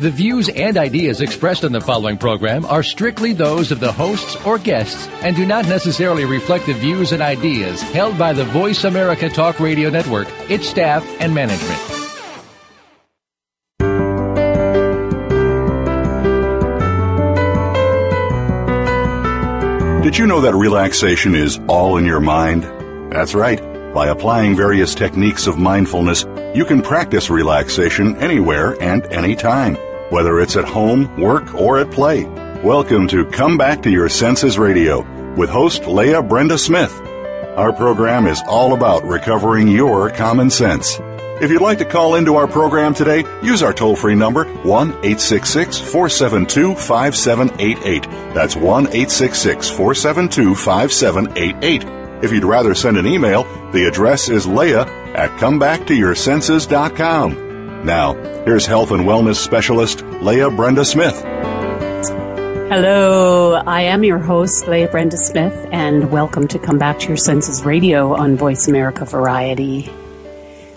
The 0.00 0.10
views 0.10 0.48
and 0.48 0.78
ideas 0.78 1.20
expressed 1.20 1.62
on 1.62 1.72
the 1.72 1.80
following 1.82 2.16
program 2.16 2.64
are 2.64 2.82
strictly 2.82 3.34
those 3.34 3.70
of 3.70 3.80
the 3.80 3.92
hosts 3.92 4.34
or 4.46 4.56
guests 4.56 5.06
and 5.20 5.36
do 5.36 5.44
not 5.44 5.68
necessarily 5.68 6.24
reflect 6.24 6.64
the 6.64 6.72
views 6.72 7.12
and 7.12 7.20
ideas 7.20 7.82
held 7.82 8.16
by 8.16 8.32
the 8.32 8.46
Voice 8.46 8.84
America 8.84 9.28
Talk 9.28 9.60
Radio 9.60 9.90
Network, 9.90 10.26
its 10.48 10.66
staff, 10.66 11.04
and 11.20 11.34
management. 11.34 11.78
Did 20.02 20.16
you 20.16 20.26
know 20.26 20.40
that 20.40 20.54
relaxation 20.54 21.34
is 21.34 21.60
all 21.68 21.98
in 21.98 22.06
your 22.06 22.20
mind? 22.20 22.62
That's 23.12 23.34
right. 23.34 23.60
By 23.92 24.06
applying 24.06 24.56
various 24.56 24.94
techniques 24.94 25.46
of 25.46 25.58
mindfulness, 25.58 26.24
you 26.54 26.64
can 26.64 26.80
practice 26.80 27.28
relaxation 27.28 28.16
anywhere 28.16 28.80
and 28.80 29.04
anytime 29.12 29.76
whether 30.10 30.40
it's 30.40 30.56
at 30.56 30.64
home, 30.64 31.20
work, 31.20 31.54
or 31.54 31.78
at 31.78 31.90
play. 31.90 32.24
Welcome 32.62 33.08
to 33.08 33.24
Come 33.26 33.56
Back 33.56 33.82
to 33.82 33.90
Your 33.90 34.08
Senses 34.08 34.58
Radio 34.58 35.00
with 35.34 35.48
host 35.48 35.86
Leah 35.86 36.22
Brenda 36.22 36.58
Smith. 36.58 36.92
Our 37.56 37.72
program 37.72 38.26
is 38.26 38.42
all 38.46 38.74
about 38.74 39.04
recovering 39.04 39.68
your 39.68 40.10
common 40.10 40.50
sense. 40.50 40.98
If 41.40 41.50
you'd 41.50 41.62
like 41.62 41.78
to 41.78 41.86
call 41.86 42.16
into 42.16 42.36
our 42.36 42.46
program 42.46 42.92
today, 42.92 43.24
use 43.42 43.62
our 43.62 43.72
toll 43.72 43.96
free 43.96 44.14
number 44.14 44.44
1 44.44 44.88
866 44.88 45.78
472 45.78 46.74
5788. 46.74 48.02
That's 48.34 48.56
1 48.56 48.88
866 48.88 49.70
472 49.70 50.54
5788. 50.54 51.84
If 52.22 52.32
you'd 52.32 52.44
rather 52.44 52.74
send 52.74 52.98
an 52.98 53.06
email, 53.06 53.44
the 53.72 53.86
address 53.86 54.28
is 54.28 54.46
leah 54.46 54.82
at 55.14 55.30
comebacktoyoursenses.com. 55.38 57.49
Now, 57.84 58.14
here's 58.44 58.66
health 58.66 58.90
and 58.90 59.04
wellness 59.04 59.36
specialist 59.36 60.02
Leah 60.22 60.50
Brenda 60.50 60.84
Smith. 60.84 61.20
Hello, 62.70 63.54
I 63.54 63.82
am 63.82 64.04
your 64.04 64.18
host, 64.18 64.68
Leah 64.68 64.88
Brenda 64.88 65.16
Smith, 65.16 65.68
and 65.72 66.12
welcome 66.12 66.46
to 66.48 66.58
Come 66.58 66.78
Back 66.78 66.98
to 67.00 67.08
Your 67.08 67.16
Senses 67.16 67.64
Radio 67.64 68.14
on 68.14 68.36
Voice 68.36 68.68
America 68.68 69.04
Variety. 69.04 69.90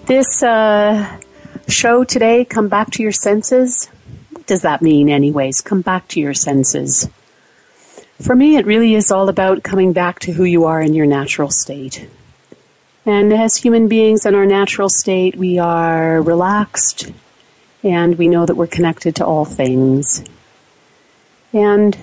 This 0.05 0.41
uh, 0.41 1.19
show 1.67 2.03
today, 2.03 2.45
Come 2.45 2.67
Back 2.69 2.91
to 2.91 3.03
Your 3.03 3.11
Senses, 3.11 3.89
what 4.43 4.47
does 4.47 4.63
that 4.63 4.81
mean, 4.81 5.07
anyways? 5.07 5.61
Come 5.61 5.79
back 5.79 6.09
to 6.09 6.19
your 6.19 6.33
senses. 6.33 7.09
For 8.19 8.35
me, 8.35 8.57
it 8.57 8.65
really 8.65 8.93
is 8.93 9.09
all 9.09 9.29
about 9.29 9.63
coming 9.63 9.93
back 9.93 10.19
to 10.19 10.33
who 10.33 10.43
you 10.43 10.65
are 10.65 10.81
in 10.81 10.93
your 10.93 11.05
natural 11.05 11.49
state. 11.49 12.09
And 13.05 13.33
as 13.33 13.57
human 13.57 13.87
beings 13.87 14.25
in 14.25 14.33
our 14.33 14.45
natural 14.45 14.89
state, 14.89 15.35
we 15.35 15.59
are 15.59 16.21
relaxed 16.21 17.11
and 17.83 18.17
we 18.17 18.29
know 18.29 18.45
that 18.45 18.55
we're 18.55 18.67
connected 18.67 19.17
to 19.17 19.25
all 19.25 19.43
things. 19.43 20.23
And 21.51 21.97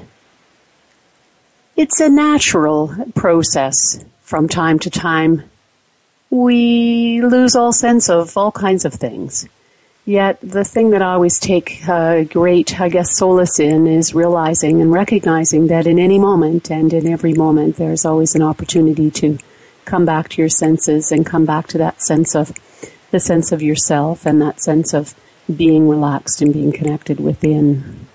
it's 1.74 2.00
a 2.00 2.10
natural 2.10 2.94
process 3.14 4.04
from 4.20 4.46
time 4.46 4.78
to 4.80 4.90
time. 4.90 5.44
We 6.28 7.22
lose 7.22 7.56
all 7.56 7.72
sense 7.72 8.10
of 8.10 8.36
all 8.36 8.52
kinds 8.52 8.84
of 8.84 8.92
things. 8.92 9.48
Yet 10.04 10.38
the 10.42 10.64
thing 10.64 10.90
that 10.90 11.02
I 11.02 11.14
always 11.14 11.38
take 11.38 11.86
uh, 11.88 12.24
great, 12.24 12.80
I 12.80 12.88
guess, 12.90 13.16
solace 13.16 13.58
in 13.58 13.86
is 13.86 14.14
realizing 14.14 14.82
and 14.82 14.92
recognizing 14.92 15.68
that 15.68 15.86
in 15.86 15.98
any 15.98 16.18
moment 16.18 16.70
and 16.70 16.92
in 16.92 17.06
every 17.06 17.32
moment 17.32 17.76
there's 17.76 18.04
always 18.04 18.34
an 18.34 18.42
opportunity 18.42 19.10
to 19.12 19.38
come 19.90 20.04
back 20.04 20.28
to 20.30 20.40
your 20.40 20.48
senses 20.48 21.10
and 21.10 21.26
come 21.26 21.44
back 21.44 21.66
to 21.66 21.78
that 21.78 22.00
sense 22.00 22.36
of 22.36 22.52
the 23.10 23.18
sense 23.18 23.50
of 23.50 23.60
yourself 23.60 24.24
and 24.24 24.40
that 24.40 24.60
sense 24.60 24.94
of 24.94 25.14
being 25.54 25.88
relaxed 25.88 26.40
and 26.40 26.52
being 26.52 26.70
connected 26.70 27.18
within. 27.18 28.06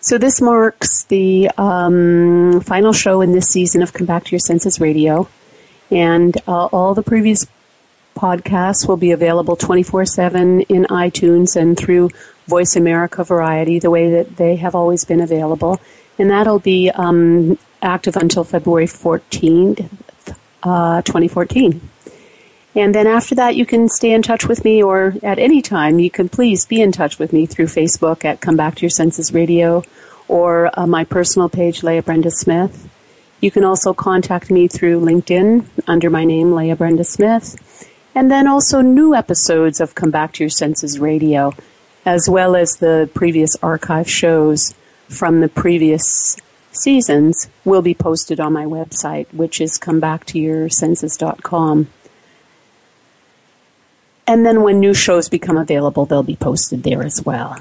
So 0.00 0.16
this 0.16 0.40
marks 0.40 1.04
the 1.04 1.50
um, 1.58 2.62
final 2.62 2.92
show 2.92 3.20
in 3.20 3.32
this 3.32 3.48
season 3.48 3.82
of 3.82 3.92
Come 3.92 4.06
Back 4.06 4.24
to 4.24 4.30
Your 4.30 4.38
Senses 4.38 4.80
Radio, 4.80 5.28
and 5.90 6.34
uh, 6.46 6.66
all 6.66 6.94
the 6.94 7.02
previous 7.02 7.46
podcasts 8.16 8.88
will 8.88 8.96
be 8.96 9.10
available 9.10 9.56
24/7 9.56 10.64
in 10.68 10.84
iTunes 10.84 11.56
and 11.56 11.76
through 11.76 12.10
Voice 12.46 12.74
America 12.76 13.22
Variety, 13.22 13.78
the 13.78 13.90
way 13.90 14.10
that 14.10 14.36
they 14.36 14.56
have 14.56 14.74
always 14.74 15.04
been 15.04 15.20
available, 15.20 15.80
and 16.18 16.30
that'll 16.30 16.60
be 16.60 16.90
um, 16.90 17.58
active 17.82 18.16
until 18.16 18.44
February 18.44 18.86
14th, 18.86 19.88
uh, 20.62 21.02
2014. 21.02 21.80
And 22.74 22.94
then 22.94 23.06
after 23.06 23.34
that, 23.34 23.56
you 23.56 23.66
can 23.66 23.88
stay 23.88 24.12
in 24.12 24.22
touch 24.22 24.46
with 24.46 24.64
me, 24.64 24.82
or 24.82 25.14
at 25.22 25.38
any 25.38 25.62
time, 25.62 25.98
you 25.98 26.10
can 26.10 26.28
please 26.28 26.64
be 26.66 26.80
in 26.80 26.92
touch 26.92 27.18
with 27.18 27.32
me 27.32 27.46
through 27.46 27.66
Facebook 27.66 28.24
at 28.24 28.40
Come 28.40 28.56
Back 28.56 28.76
to 28.76 28.82
Your 28.82 28.90
Senses 28.90 29.32
Radio 29.32 29.82
or 30.28 30.70
uh, 30.78 30.86
my 30.86 31.04
personal 31.04 31.48
page, 31.48 31.82
Leah 31.82 32.02
Brenda 32.02 32.30
Smith. 32.30 32.88
You 33.40 33.50
can 33.50 33.64
also 33.64 33.94
contact 33.94 34.50
me 34.50 34.68
through 34.68 35.00
LinkedIn 35.00 35.64
under 35.86 36.10
my 36.10 36.24
name, 36.24 36.52
Leah 36.52 36.76
Brenda 36.76 37.04
Smith. 37.04 37.88
And 38.14 38.30
then 38.30 38.46
also 38.46 38.80
new 38.80 39.14
episodes 39.14 39.80
of 39.80 39.94
Come 39.94 40.10
Back 40.10 40.34
to 40.34 40.44
Your 40.44 40.50
Senses 40.50 40.98
Radio, 40.98 41.54
as 42.04 42.28
well 42.28 42.56
as 42.56 42.76
the 42.76 43.08
previous 43.14 43.56
archive 43.62 44.10
shows 44.10 44.74
from 45.08 45.40
the 45.40 45.48
previous 45.48 46.36
seasons 46.82 47.48
will 47.64 47.82
be 47.82 47.94
posted 47.94 48.40
on 48.40 48.52
my 48.52 48.64
website, 48.64 49.32
which 49.32 49.60
is 49.60 49.78
comebacktoyoursenses.com. 49.78 51.88
And 54.26 54.44
then 54.44 54.62
when 54.62 54.78
new 54.78 54.94
shows 54.94 55.28
become 55.28 55.56
available, 55.56 56.04
they'll 56.04 56.22
be 56.22 56.36
posted 56.36 56.82
there 56.82 57.02
as 57.02 57.22
well. 57.24 57.56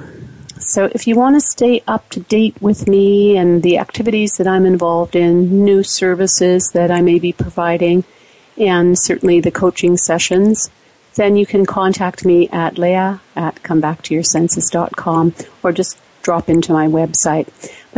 So 0.59 0.89
if 0.91 1.07
you 1.07 1.16
want 1.16 1.35
to 1.35 1.39
stay 1.39 1.81
up 1.88 2.09
to 2.09 2.19
date 2.19 2.61
with 2.61 2.88
me 2.88 3.38
and 3.38 3.63
the 3.63 3.78
activities 3.78 4.38
that 4.38 4.47
I'm 4.47 4.66
involved 4.66 5.16
in, 5.16 5.63
new 5.63 5.84
services 5.84 6.72
that 6.73 6.91
I 6.91 7.01
may 7.01 7.19
be 7.19 7.31
providing, 7.31 8.03
and 8.57 8.97
certainly 8.97 9.39
the 9.39 9.51
coaching 9.51 9.97
sessions, 9.97 10.69
then 11.16 11.35
you 11.35 11.45
can 11.45 11.66
contact 11.66 12.25
me 12.25 12.47
at 12.49 12.78
leah 12.78 13.22
at 13.35 13.61
comebacktoyoursenses.com 13.63 15.34
or 15.63 15.72
just 15.72 15.99
drop 16.22 16.49
into 16.49 16.73
my 16.73 16.88
website. 16.88 17.47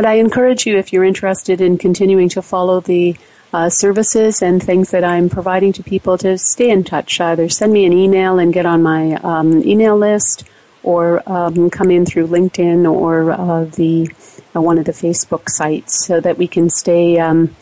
But 0.00 0.08
I 0.08 0.14
encourage 0.14 0.66
you, 0.66 0.78
if 0.78 0.94
you're 0.94 1.04
interested 1.04 1.60
in 1.60 1.76
continuing 1.76 2.30
to 2.30 2.40
follow 2.40 2.80
the 2.80 3.18
uh, 3.52 3.68
services 3.68 4.40
and 4.40 4.62
things 4.62 4.92
that 4.92 5.04
I'm 5.04 5.28
providing 5.28 5.74
to 5.74 5.82
people, 5.82 6.16
to 6.16 6.38
stay 6.38 6.70
in 6.70 6.84
touch. 6.84 7.20
Either 7.20 7.50
send 7.50 7.70
me 7.74 7.84
an 7.84 7.92
email 7.92 8.38
and 8.38 8.50
get 8.50 8.64
on 8.64 8.82
my 8.82 9.16
um, 9.16 9.62
email 9.62 9.98
list, 9.98 10.44
or 10.82 11.22
um, 11.30 11.68
come 11.68 11.90
in 11.90 12.06
through 12.06 12.28
LinkedIn 12.28 12.90
or 12.90 13.32
uh, 13.32 13.64
the 13.64 14.08
uh, 14.56 14.62
one 14.62 14.78
of 14.78 14.86
the 14.86 14.92
Facebook 14.92 15.50
sites, 15.50 16.06
so 16.06 16.18
that 16.18 16.38
we 16.38 16.48
can 16.48 16.70
stay 16.70 17.18
um, 17.18 17.54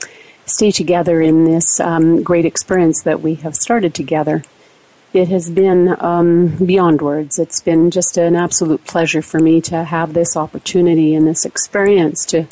stay 0.46 0.70
together 0.70 1.20
in 1.20 1.44
this 1.44 1.80
um, 1.80 2.22
great 2.22 2.44
experience 2.44 3.02
that 3.02 3.20
we 3.20 3.34
have 3.34 3.56
started 3.56 3.94
together 3.94 4.44
it 5.12 5.28
has 5.28 5.50
been 5.50 5.96
um, 6.00 6.48
beyond 6.64 7.00
words. 7.00 7.38
It's 7.38 7.60
been 7.60 7.90
just 7.90 8.16
an 8.18 8.36
absolute 8.36 8.84
pleasure 8.84 9.22
for 9.22 9.38
me 9.38 9.60
to 9.62 9.84
have 9.84 10.12
this 10.12 10.36
opportunity 10.36 11.14
and 11.14 11.26
this 11.26 11.44
experience 11.44 12.26
to 12.26 12.46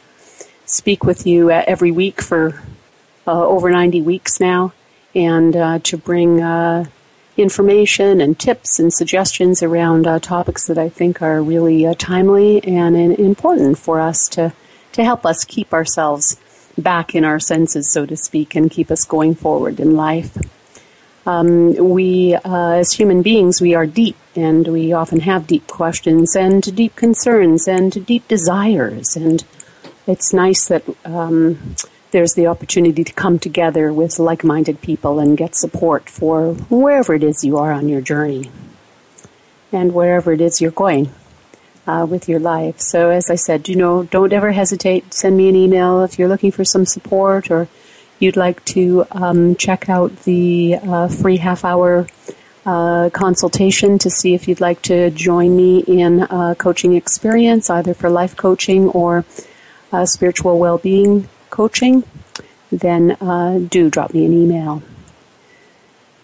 speak 0.64 1.04
with 1.04 1.26
you 1.26 1.50
every 1.50 1.90
week 1.90 2.20
for 2.20 2.62
uh, 3.26 3.46
over 3.46 3.70
90 3.70 4.02
weeks 4.02 4.40
now 4.40 4.72
and 5.14 5.56
uh, 5.56 5.78
to 5.80 5.96
bring 5.96 6.42
uh, 6.42 6.86
information 7.36 8.20
and 8.20 8.38
tips 8.38 8.78
and 8.78 8.92
suggestions 8.92 9.62
around 9.62 10.06
uh, 10.06 10.18
topics 10.18 10.66
that 10.66 10.78
I 10.78 10.88
think 10.88 11.20
are 11.20 11.42
really 11.42 11.86
uh, 11.86 11.94
timely 11.98 12.62
and 12.64 12.96
important 12.96 13.78
for 13.78 14.00
us 14.00 14.28
to, 14.30 14.52
to 14.92 15.04
help 15.04 15.26
us 15.26 15.44
keep 15.44 15.72
ourselves 15.72 16.38
back 16.78 17.14
in 17.14 17.24
our 17.24 17.40
senses, 17.40 17.90
so 17.90 18.06
to 18.06 18.16
speak, 18.16 18.54
and 18.54 18.70
keep 18.70 18.90
us 18.90 19.04
going 19.04 19.34
forward 19.34 19.80
in 19.80 19.96
life. 19.96 20.36
Um, 21.26 21.74
we, 21.74 22.36
uh, 22.36 22.70
as 22.70 22.92
human 22.92 23.22
beings, 23.22 23.60
we 23.60 23.74
are 23.74 23.84
deep, 23.86 24.16
and 24.36 24.68
we 24.68 24.92
often 24.92 25.20
have 25.20 25.48
deep 25.48 25.66
questions 25.66 26.36
and 26.36 26.62
deep 26.76 26.94
concerns 26.94 27.66
and 27.66 28.06
deep 28.06 28.28
desires. 28.28 29.16
And 29.16 29.44
it's 30.06 30.32
nice 30.32 30.68
that 30.68 30.84
um, 31.04 31.74
there's 32.12 32.34
the 32.34 32.46
opportunity 32.46 33.02
to 33.02 33.12
come 33.12 33.40
together 33.40 33.92
with 33.92 34.20
like-minded 34.20 34.80
people 34.82 35.18
and 35.18 35.36
get 35.36 35.56
support 35.56 36.08
for 36.08 36.54
wherever 36.70 37.14
it 37.14 37.24
is 37.24 37.44
you 37.44 37.58
are 37.58 37.72
on 37.72 37.88
your 37.88 38.00
journey, 38.00 38.50
and 39.72 39.92
wherever 39.92 40.32
it 40.32 40.40
is 40.40 40.60
you're 40.60 40.70
going. 40.70 41.12
Uh, 41.88 42.04
with 42.04 42.28
your 42.28 42.40
life. 42.40 42.80
So, 42.80 43.10
as 43.10 43.30
I 43.30 43.36
said, 43.36 43.68
you 43.68 43.76
know, 43.76 44.02
don't 44.02 44.32
ever 44.32 44.50
hesitate. 44.50 45.14
Send 45.14 45.36
me 45.36 45.48
an 45.48 45.54
email 45.54 46.02
if 46.02 46.18
you're 46.18 46.26
looking 46.26 46.50
for 46.50 46.64
some 46.64 46.84
support 46.84 47.48
or 47.48 47.68
you'd 48.18 48.36
like 48.36 48.64
to 48.66 49.04
um, 49.10 49.56
check 49.56 49.88
out 49.88 50.14
the 50.24 50.76
uh, 50.82 51.08
free 51.08 51.36
half 51.36 51.64
hour 51.64 52.06
uh, 52.64 53.10
consultation 53.10 53.98
to 53.98 54.10
see 54.10 54.34
if 54.34 54.48
you'd 54.48 54.60
like 54.60 54.82
to 54.82 55.10
join 55.10 55.56
me 55.56 55.78
in 55.80 56.22
a 56.22 56.56
coaching 56.58 56.94
experience, 56.94 57.70
either 57.70 57.94
for 57.94 58.10
life 58.10 58.36
coaching 58.36 58.88
or 58.88 59.24
uh, 59.92 60.04
spiritual 60.04 60.58
well 60.58 60.78
being 60.78 61.28
coaching, 61.50 62.02
then 62.72 63.12
uh, 63.20 63.58
do 63.58 63.88
drop 63.88 64.12
me 64.12 64.26
an 64.26 64.32
email. 64.32 64.82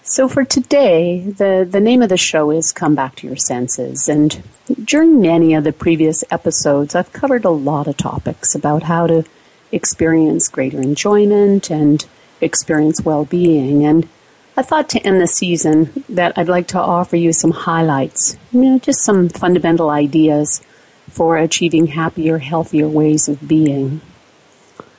So 0.05 0.29
for 0.29 0.45
today, 0.45 1.21
the, 1.21 1.67
the 1.69 1.81
name 1.81 2.03
of 2.03 2.09
the 2.09 2.17
show 2.17 2.51
is 2.51 2.73
Come 2.73 2.97
Back 2.97 3.15
to 3.17 3.27
Your 3.29 3.37
Senses. 3.37 4.09
And 4.09 4.43
during 4.85 5.21
many 5.21 5.55
of 5.55 5.63
the 5.63 5.73
previous 5.73 6.25
episodes, 6.29 6.97
I've 6.97 7.13
covered 7.13 7.45
a 7.45 7.51
lot 7.51 7.87
of 7.87 7.97
topics 7.97 8.55
about 8.57 8.83
how 8.83 9.07
to 9.07 9.25
experience 9.73 10.49
greater 10.49 10.81
enjoyment 10.81 11.71
and 11.71 12.07
experience 12.41 13.01
well 13.01 13.25
being. 13.25 13.85
And 13.85 14.09
I 14.57 14.63
thought 14.63 14.91
to 14.91 15.01
end 15.01 15.21
the 15.21 15.27
season 15.27 16.05
that 16.11 16.37
I'd 16.37 16.49
like 16.49 16.69
to 16.69 16.79
offer 16.79 17.17
you 17.17 17.33
some 17.33 17.53
highlights, 17.53 18.37
you 18.53 18.61
know, 18.61 18.79
just 18.79 19.03
some 19.03 19.29
fundamental 19.31 19.89
ideas 19.91 20.63
for 21.09 21.37
achieving 21.37 21.87
happier, 21.89 22.39
healthier 22.39 22.89
ways 22.89 23.29
of 23.29 23.49
being. 23.49 24.01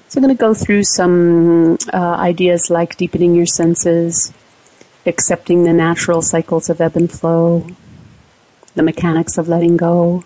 So 0.10 0.20
I'm 0.20 0.24
going 0.24 0.36
to 0.36 0.40
go 0.40 0.54
through 0.54 0.84
some 0.84 1.78
uh, 1.92 1.98
ideas 1.98 2.70
like 2.70 2.98
deepening 2.98 3.34
your 3.36 3.48
senses, 3.48 4.32
accepting 5.06 5.64
the 5.64 5.74
natural 5.74 6.22
cycles 6.22 6.70
of 6.70 6.82
ebb 6.82 6.96
and 6.96 7.12
flow, 7.12 7.66
the 8.76 8.84
mechanics 8.84 9.38
of 9.38 9.48
letting 9.48 9.76
go, 9.76 10.24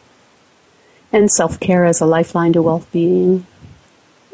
and 1.11 1.31
self-care 1.31 1.85
as 1.85 2.01
a 2.01 2.05
lifeline 2.05 2.53
to 2.53 2.61
well-being. 2.61 3.45
And 3.56 3.56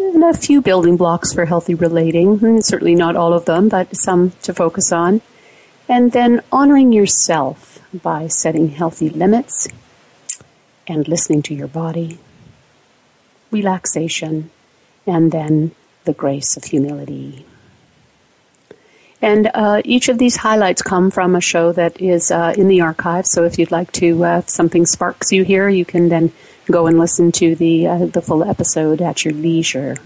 a 0.04 0.34
few 0.34 0.62
building 0.62 0.98
blocks 0.98 1.34
for 1.34 1.46
healthy 1.46 1.76
relating, 1.76 2.62
certainly 2.62 2.96
not 2.96 3.16
all 3.16 3.34
of 3.34 3.46
them, 3.46 3.70
but 3.70 3.96
some 3.96 4.32
to 4.42 4.54
focus 4.54 4.92
on. 4.92 5.22
And 5.90 6.12
then 6.12 6.42
honoring 6.52 6.92
yourself 6.92 7.80
by 7.94 8.28
setting 8.28 8.70
healthy 8.70 9.10
limits 9.10 9.68
and 10.88 11.08
listening 11.08 11.42
to 11.44 11.54
your 11.54 11.68
body, 11.68 12.18
relaxation, 13.52 14.50
and 15.06 15.32
then 15.32 15.72
the 16.06 16.14
grace 16.14 16.58
of 16.58 16.64
humility. 16.66 17.46
And 19.22 19.50
uh, 19.54 19.82
each 19.86 20.10
of 20.10 20.18
these 20.18 20.38
highlights 20.38 20.82
come 20.82 21.10
from 21.10 21.36
a 21.36 21.42
show 21.42 21.72
that 21.72 22.02
is 22.02 22.30
uh, 22.30 22.54
in 22.58 22.68
the 22.68 22.82
archive. 22.82 23.26
So 23.26 23.46
if 23.46 23.58
you'd 23.58 23.72
like 23.72 23.92
to, 23.94 24.26
uh, 24.26 24.38
if 24.40 24.50
something 24.50 24.86
sparks 24.86 25.32
you 25.32 25.44
here, 25.44 25.70
you 25.70 25.86
can 25.86 26.10
then 26.10 26.34
go 26.66 26.88
and 26.88 26.98
listen 27.00 27.32
to 27.34 27.56
the 27.56 27.88
uh, 27.88 28.06
the 28.06 28.22
full 28.22 28.44
episode 28.44 29.02
at 29.02 29.26
your 29.26 29.34
leisure. 29.34 29.98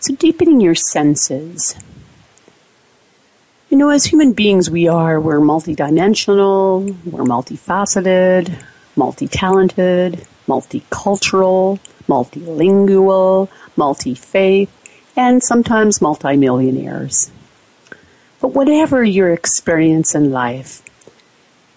So 0.00 0.14
deepening 0.14 0.60
your 0.60 0.74
senses. 0.74 1.76
You 3.70 3.76
know, 3.76 3.90
as 3.90 4.06
human 4.06 4.32
beings, 4.32 4.70
we 4.70 4.88
are 4.88 5.20
we're 5.20 5.40
multidimensional, 5.40 6.96
we're 7.04 7.24
multifaceted, 7.24 8.64
multi-talented, 8.94 10.26
multicultural, 10.46 11.80
multilingual, 12.08 13.48
multi-faith, 13.76 14.70
and 15.16 15.42
sometimes 15.42 16.00
multimillionaires. 16.00 17.30
But 18.40 18.52
whatever 18.52 19.02
your 19.02 19.32
experience 19.32 20.14
in 20.14 20.30
life, 20.30 20.82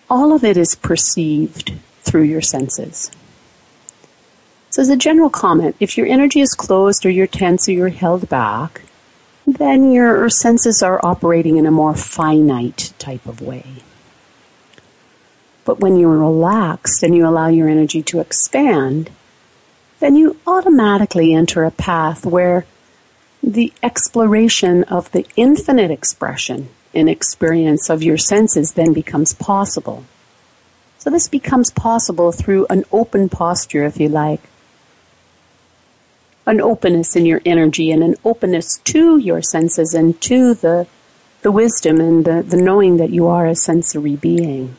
all 0.09 0.33
of 0.33 0.43
it 0.43 0.57
is 0.57 0.75
perceived 0.75 1.73
through 2.09 2.23
your 2.23 2.41
senses. 2.41 3.11
So, 4.71 4.81
as 4.81 4.89
a 4.89 4.97
general 4.97 5.29
comment, 5.29 5.75
if 5.79 5.97
your 5.97 6.07
energy 6.07 6.41
is 6.41 6.53
closed 6.53 7.05
or 7.05 7.09
you're 7.09 7.27
tense 7.27 7.67
or 7.67 7.71
you're 7.71 7.89
held 7.89 8.29
back, 8.29 8.81
then 9.45 9.91
your 9.91 10.29
senses 10.29 10.81
are 10.83 11.03
operating 11.03 11.57
in 11.57 11.65
a 11.65 11.71
more 11.71 11.95
finite 11.95 12.93
type 12.99 13.25
of 13.25 13.41
way. 13.41 13.65
But 15.65 15.79
when 15.79 15.97
you're 15.97 16.17
relaxed 16.17 17.03
and 17.03 17.15
you 17.15 17.27
allow 17.27 17.47
your 17.47 17.69
energy 17.69 18.01
to 18.03 18.19
expand, 18.19 19.11
then 19.99 20.15
you 20.15 20.37
automatically 20.47 21.33
enter 21.33 21.63
a 21.63 21.71
path 21.71 22.25
where 22.25 22.65
the 23.43 23.73
exploration 23.83 24.83
of 24.85 25.11
the 25.11 25.25
infinite 25.35 25.91
expression 25.91 26.69
and 26.93 27.09
experience 27.09 27.89
of 27.89 28.03
your 28.03 28.17
senses 28.17 28.73
then 28.73 28.93
becomes 28.93 29.33
possible. 29.33 30.05
So 30.99 31.09
this 31.09 31.29
becomes 31.29 31.71
possible 31.71 32.33
through 32.33 32.67
an 32.69 32.83
open 32.91 33.29
posture, 33.29 33.85
if 33.85 33.99
you 33.99 34.09
like. 34.09 34.41
An 36.45 36.59
openness 36.59 37.15
in 37.15 37.25
your 37.25 37.41
energy 37.45 37.89
and 37.89 38.03
an 38.03 38.15
openness 38.25 38.79
to 38.79 39.17
your 39.17 39.41
senses 39.41 39.93
and 39.93 40.19
to 40.21 40.53
the, 40.53 40.87
the 41.41 41.51
wisdom 41.51 42.01
and 42.01 42.25
the, 42.25 42.43
the 42.43 42.61
knowing 42.61 42.97
that 42.97 43.11
you 43.11 43.27
are 43.27 43.47
a 43.47 43.55
sensory 43.55 44.17
being. 44.17 44.75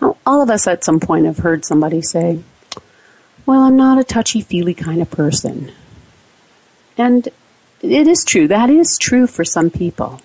Now, 0.00 0.16
all 0.24 0.40
of 0.40 0.50
us 0.50 0.68
at 0.68 0.84
some 0.84 1.00
point 1.00 1.26
have 1.26 1.38
heard 1.38 1.64
somebody 1.64 2.00
say, 2.00 2.40
well, 3.46 3.62
I'm 3.62 3.76
not 3.76 3.98
a 3.98 4.04
touchy 4.04 4.40
feely 4.40 4.74
kind 4.74 5.02
of 5.02 5.10
person. 5.10 5.72
And 6.96 7.28
it 7.82 8.06
is 8.06 8.24
true, 8.24 8.46
that 8.48 8.70
is 8.70 8.96
true 8.98 9.26
for 9.26 9.44
some 9.44 9.70
people. 9.70 10.20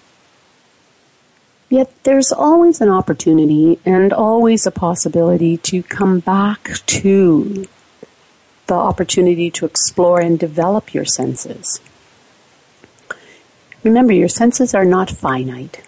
Yet 1.70 1.94
there's 2.04 2.32
always 2.32 2.82
an 2.82 2.90
opportunity 2.90 3.80
and 3.86 4.12
always 4.12 4.66
a 4.66 4.72
possibility 4.72 5.58
to 5.58 5.84
come 5.84 6.20
back 6.20 6.80
to 6.88 7.68
the 8.66 8.74
opportunity 8.74 9.52
to 9.52 9.66
explore 9.66 10.20
and 10.20 10.40
develop 10.40 10.94
your 10.94 11.06
senses. 11.06 11.80
Remember, 13.84 14.14
your 14.14 14.28
senses 14.28 14.74
are 14.74 14.86
not 14.86 15.12
finite. 15.12 15.82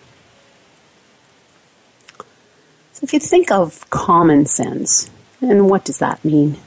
So 2.93 3.03
if 3.03 3.13
you 3.13 3.19
think 3.19 3.51
of 3.51 3.89
common 3.89 4.45
sense, 4.45 5.09
and 5.41 5.67
what 5.67 5.83
does 5.83 5.97
that 5.97 6.23
mean? 6.23 6.57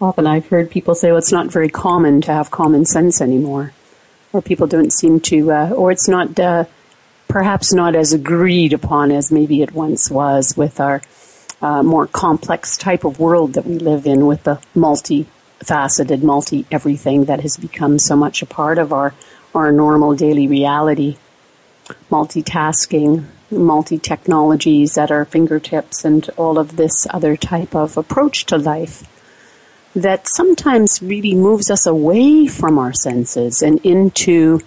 Often 0.00 0.26
I've 0.26 0.48
heard 0.48 0.70
people 0.70 0.94
say, 0.94 1.08
well, 1.08 1.18
it's 1.18 1.32
not 1.32 1.52
very 1.52 1.68
common 1.68 2.22
to 2.22 2.32
have 2.32 2.50
common 2.50 2.86
sense 2.86 3.20
anymore. 3.20 3.74
Or 4.32 4.40
people 4.40 4.66
don't 4.66 4.92
seem 4.92 5.20
to, 5.20 5.52
uh, 5.52 5.70
or 5.70 5.90
it's 5.90 6.08
not, 6.08 6.38
uh, 6.40 6.64
perhaps 7.30 7.72
not 7.72 7.94
as 7.94 8.12
agreed 8.12 8.72
upon 8.72 9.12
as 9.12 9.30
maybe 9.30 9.62
it 9.62 9.72
once 9.72 10.10
was 10.10 10.56
with 10.56 10.80
our 10.80 11.00
uh, 11.62 11.82
more 11.82 12.06
complex 12.06 12.76
type 12.76 13.04
of 13.04 13.20
world 13.20 13.52
that 13.52 13.64
we 13.64 13.78
live 13.78 14.04
in 14.04 14.26
with 14.26 14.42
the 14.42 14.60
multi-faceted, 14.74 16.24
multi-everything 16.24 17.26
that 17.26 17.40
has 17.40 17.56
become 17.56 17.98
so 17.98 18.16
much 18.16 18.42
a 18.42 18.46
part 18.46 18.78
of 18.78 18.92
our, 18.92 19.14
our 19.54 19.70
normal 19.70 20.14
daily 20.14 20.48
reality. 20.48 21.16
Multitasking, 22.10 23.24
multi-technologies 23.50 24.98
at 24.98 25.12
our 25.12 25.24
fingertips 25.24 26.04
and 26.04 26.28
all 26.36 26.58
of 26.58 26.76
this 26.76 27.06
other 27.10 27.36
type 27.36 27.74
of 27.76 27.96
approach 27.96 28.44
to 28.46 28.56
life 28.56 29.06
that 29.94 30.26
sometimes 30.28 31.02
really 31.02 31.34
moves 31.34 31.70
us 31.70 31.86
away 31.86 32.46
from 32.46 32.78
our 32.78 32.92
senses 32.92 33.62
and 33.62 33.78
into 33.84 34.60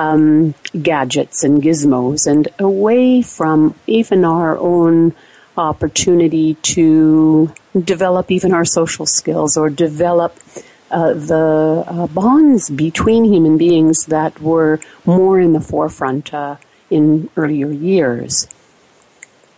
um, 0.00 0.54
gadgets 0.82 1.44
and 1.44 1.62
gizmos 1.62 2.26
and 2.26 2.48
away 2.58 3.20
from 3.20 3.74
even 3.86 4.24
our 4.24 4.56
own 4.58 5.14
opportunity 5.56 6.54
to 6.74 7.52
develop 7.78 8.30
even 8.30 8.52
our 8.54 8.64
social 8.64 9.04
skills 9.04 9.56
or 9.56 9.68
develop 9.68 10.38
uh, 10.90 11.12
the 11.12 11.84
uh, 11.86 12.06
bonds 12.08 12.70
between 12.70 13.24
human 13.24 13.58
beings 13.58 14.06
that 14.06 14.40
were 14.40 14.80
more 15.04 15.38
in 15.38 15.52
the 15.52 15.60
forefront 15.60 16.32
uh, 16.32 16.56
in 16.88 17.28
earlier 17.36 17.70
years. 17.70 18.48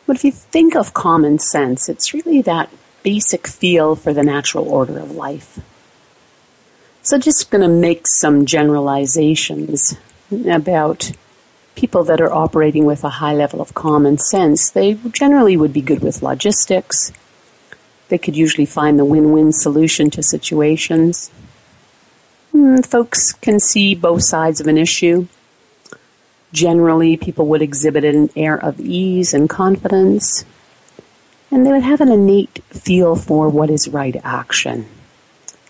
But 0.06 0.16
if 0.16 0.24
you 0.24 0.32
think 0.32 0.74
of 0.74 0.92
common 0.92 1.38
sense, 1.38 1.88
it's 1.88 2.12
really 2.12 2.42
that 2.42 2.68
basic 3.02 3.46
feel 3.46 3.94
for 3.94 4.12
the 4.12 4.22
natural 4.24 4.68
order 4.68 4.98
of 4.98 5.12
life. 5.12 5.60
So 7.02 7.18
just 7.18 7.50
going 7.50 7.62
to 7.62 7.68
make 7.68 8.06
some 8.06 8.44
generalizations 8.44 9.96
about 10.32 11.12
people 11.74 12.04
that 12.04 12.20
are 12.20 12.32
operating 12.32 12.84
with 12.84 13.04
a 13.04 13.08
high 13.08 13.34
level 13.34 13.60
of 13.60 13.74
common 13.74 14.18
sense. 14.18 14.70
They 14.70 14.94
generally 15.12 15.56
would 15.56 15.72
be 15.72 15.80
good 15.80 16.02
with 16.02 16.22
logistics. 16.22 17.12
They 18.08 18.18
could 18.18 18.36
usually 18.36 18.66
find 18.66 18.98
the 18.98 19.04
win-win 19.04 19.52
solution 19.52 20.10
to 20.10 20.22
situations. 20.22 21.30
Hmm, 22.52 22.80
folks 22.80 23.32
can 23.32 23.58
see 23.58 23.94
both 23.94 24.22
sides 24.22 24.60
of 24.60 24.66
an 24.66 24.76
issue. 24.76 25.26
Generally, 26.52 27.16
people 27.16 27.46
would 27.46 27.62
exhibit 27.62 28.04
an 28.04 28.28
air 28.36 28.62
of 28.62 28.78
ease 28.78 29.32
and 29.32 29.48
confidence 29.48 30.44
and 31.52 31.66
they 31.66 31.70
would 31.70 31.82
have 31.82 32.00
an 32.00 32.10
innate 32.10 32.64
feel 32.70 33.14
for 33.14 33.48
what 33.50 33.68
is 33.68 33.86
right 33.86 34.16
action. 34.24 34.86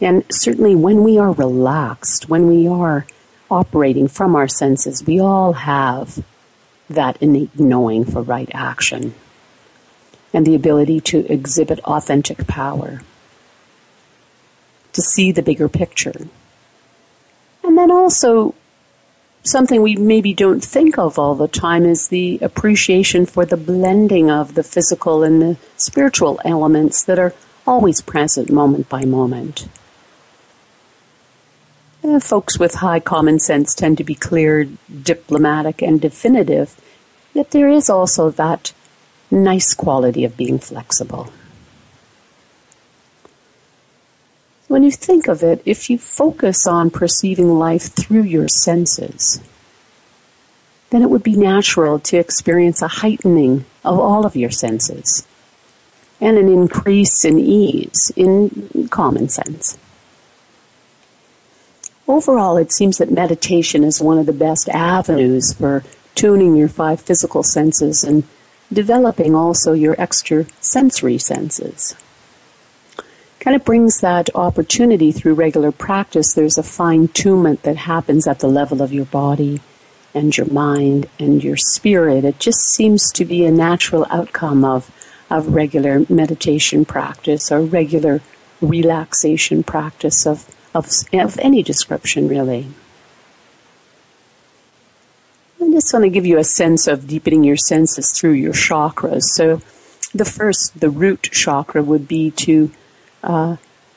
And 0.01 0.25
certainly 0.31 0.77
when 0.77 1.03
we 1.03 1.19
are 1.19 1.33
relaxed, 1.33 2.29
when 2.29 2.47
we 2.47 2.69
are 2.69 3.05
operating 3.53 4.09
from 4.09 4.35
our 4.35 4.49
senses, 4.49 5.05
we 5.05 5.21
all 5.21 5.53
have 5.53 6.25
that 6.89 7.17
innate 7.21 7.59
knowing 7.59 8.05
for 8.05 8.23
right 8.23 8.51
action 8.53 9.15
and 10.33 10.47
the 10.47 10.55
ability 10.55 11.01
to 11.01 11.31
exhibit 11.31 11.79
authentic 11.81 12.47
power, 12.47 13.03
to 14.93 15.03
see 15.03 15.31
the 15.31 15.43
bigger 15.43 15.69
picture. 15.69 16.27
And 17.63 17.77
then 17.77 17.91
also 17.91 18.55
something 19.45 19.83
we 19.83 19.97
maybe 19.97 20.33
don't 20.33 20.65
think 20.65 20.99
of 20.99 21.19
all 21.19 21.35
the 21.35 21.49
time 21.49 21.85
is 21.85 22.09
the 22.09 22.39
appreciation 22.41 23.27
for 23.27 23.45
the 23.45 23.57
blending 23.57 24.31
of 24.31 24.55
the 24.55 24.63
physical 24.63 25.23
and 25.23 25.43
the 25.43 25.57
spiritual 25.77 26.41
elements 26.45 27.05
that 27.05 27.19
are 27.19 27.35
always 27.67 28.01
present 28.01 28.51
moment 28.51 28.89
by 28.89 29.05
moment. 29.05 29.69
Uh, 32.05 32.19
folks 32.19 32.59
with 32.59 32.75
high 32.77 32.99
common 32.99 33.39
sense 33.39 33.75
tend 33.75 33.97
to 33.97 34.03
be 34.03 34.15
clear, 34.15 34.65
diplomatic, 35.03 35.81
and 35.81 36.01
definitive, 36.01 36.75
yet 37.33 37.53
there 37.53 37.69
is 37.69 37.89
also 37.89 38.29
that 38.29 38.73
nice 39.31 39.73
quality 39.73 40.25
of 40.25 40.37
being 40.37 40.59
flexible. 40.59 41.33
When 44.67 44.83
you 44.83 44.91
think 44.91 45.29
of 45.29 45.45
it, 45.45 45.63
if 45.65 45.89
you 45.89 45.97
focus 45.97 46.67
on 46.67 46.91
perceiving 46.91 47.57
life 47.57 47.95
through 47.95 48.25
your 48.25 48.49
senses, 48.49 49.41
then 50.91 51.03
it 51.03 51.11
would 51.11 51.23
be 51.23 51.37
natural 51.37 52.01
to 52.01 52.17
experience 52.17 52.83
a 52.83 52.89
heightening 52.89 53.65
of 53.85 53.99
all 54.01 54.27
of 54.27 54.35
your 54.35 54.51
senses 54.51 55.27
and 56.21 56.37
an 56.37 56.49
increase 56.49 57.25
in 57.25 57.39
ease 57.39 58.11
in 58.17 58.89
common 58.91 59.29
sense. 59.29 59.79
Overall, 62.09 62.57
it 62.57 62.73
seems 62.73 62.99
that 62.99 63.11
meditation 63.11 63.85
is 63.85 64.01
one 64.01 64.19
of 64.19 64.27
the 64.27 64.33
best 64.33 64.69
avenues 64.69 65.53
for 65.53 65.85
tuning 66.15 66.57
your 66.57 66.69
five 66.69 67.01
physical 67.01 67.43
senses 67.43 68.05
and 68.05 68.25
developing 68.73 69.35
also 69.35 69.73
your 69.73 69.95
extra 69.99 70.47
sensory 70.61 71.19
senses 71.19 71.95
kind 73.43 73.57
of 73.57 73.65
brings 73.65 73.99
that 74.01 74.31
opportunity 74.37 75.11
through 75.11 75.35
regular 75.35 75.73
practice. 75.73 76.33
There's 76.33 76.59
a 76.59 76.63
fine 76.63 77.09
tunement 77.09 77.63
that 77.63 77.77
happens 77.77 78.29
at 78.29 78.39
the 78.39 78.47
level 78.47 78.81
of 78.81 78.93
your 78.93 79.07
body 79.07 79.61
and 80.15 80.37
your 80.37 80.47
mind 80.47 81.09
and 81.19 81.43
your 81.43 81.57
spirit. 81.57 82.25
It 82.25 82.39
just 82.39 82.61
seems 82.61 83.11
to 83.13 83.25
be 83.25 83.45
a 83.45 83.51
natural 83.51 84.07
outcome 84.11 84.65
of, 84.65 84.93
of 85.29 85.55
regular 85.55 86.07
meditation 86.09 86.85
practice 86.85 87.51
or 87.51 87.63
regular 87.63 88.21
relaxation 88.61 89.65
practice 89.65 90.25
of, 90.25 90.47
of, 90.75 90.91
of 91.13 91.39
any 91.39 91.63
description, 91.63 92.29
really. 92.29 92.69
I 95.61 95.71
just 95.71 95.93
want 95.93 96.05
to 96.05 96.11
give 96.11 96.27
you 96.27 96.39
a 96.39 96.45
sense 96.45 96.87
of 96.87 97.07
deepening 97.07 97.45
your 97.45 97.57
senses 97.57 98.13
through 98.13 98.33
your 98.33 98.53
chakras. 98.53 99.23
So, 99.23 99.63
the 100.15 100.25
first, 100.25 100.79
the 100.81 100.91
root 100.91 101.23
chakra, 101.23 101.83
would 101.83 102.07
be 102.07 102.31
to 102.33 102.71
uh, 103.23 103.57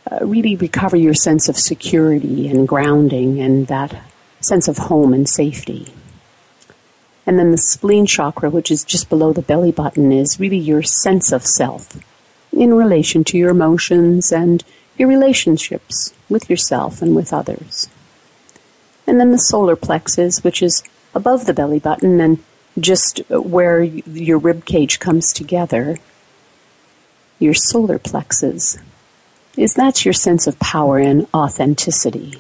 uh, 0.10 0.20
really 0.22 0.56
recover 0.56 0.96
your 0.96 1.14
sense 1.14 1.50
of 1.50 1.58
security 1.58 2.48
and 2.48 2.68
grounding 2.68 3.42
and 3.42 3.68
that 3.68 3.96
sense 4.42 4.68
of 4.68 4.78
home 4.78 5.14
and 5.14 5.28
safety. 5.28 5.94
And 7.26 7.40
then 7.40 7.52
the 7.52 7.58
spleen 7.58 8.06
chakra, 8.06 8.50
which 8.50 8.70
is 8.70 8.84
just 8.84 9.10
below 9.10 9.34
the 9.34 9.42
belly 9.42 9.72
button, 9.72 10.12
is 10.12 10.40
really 10.40 10.60
your 10.60 10.84
sense 10.84 11.32
of 11.32 11.46
self 11.46 11.98
in 12.54 12.74
relation 12.74 13.24
to 13.26 13.38
your 13.38 13.50
emotions 13.50 14.32
and 14.32 14.64
your 14.98 15.10
relationships 15.10 16.14
with 16.30 16.50
yourself 16.50 17.02
and 17.02 17.16
with 17.16 17.34
others. 17.34 17.90
And 19.08 19.20
then 19.20 19.32
the 19.32 19.38
solar 19.38 19.76
plexus, 19.76 20.44
which 20.44 20.64
is 20.64 20.84
above 21.14 21.46
the 21.46 21.54
belly 21.54 21.80
button 21.80 22.20
and 22.20 22.44
just 22.80 23.20
where 23.30 23.82
your 23.82 24.38
rib 24.38 24.66
cage 24.66 25.00
comes 25.00 25.32
together, 25.32 25.98
your 27.40 27.54
solar 27.54 28.00
plexus 28.00 28.78
is 29.58 29.76
that 29.76 30.04
your 30.04 30.14
sense 30.14 30.48
of 30.48 30.60
power 30.60 30.98
and 30.98 31.28
authenticity. 31.34 32.34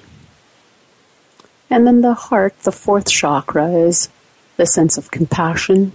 And 1.70 1.88
then 1.88 2.02
the 2.02 2.14
heart, 2.14 2.60
the 2.60 2.72
fourth 2.72 3.10
chakra, 3.10 3.72
is 3.72 4.10
the 4.58 4.66
sense 4.66 4.98
of 4.98 5.12
compassion, 5.12 5.94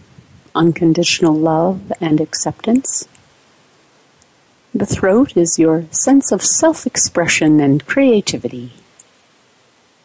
unconditional 0.55 1.35
love, 1.35 1.93
and 2.01 2.21
acceptance. 2.21 3.07
The 4.75 4.87
throat 4.87 5.37
is 5.37 5.59
your 5.59 5.87
sense 5.91 6.31
of 6.31 6.43
self 6.43 6.87
expression 6.87 7.59
and 7.59 7.85
creativity. 7.87 8.73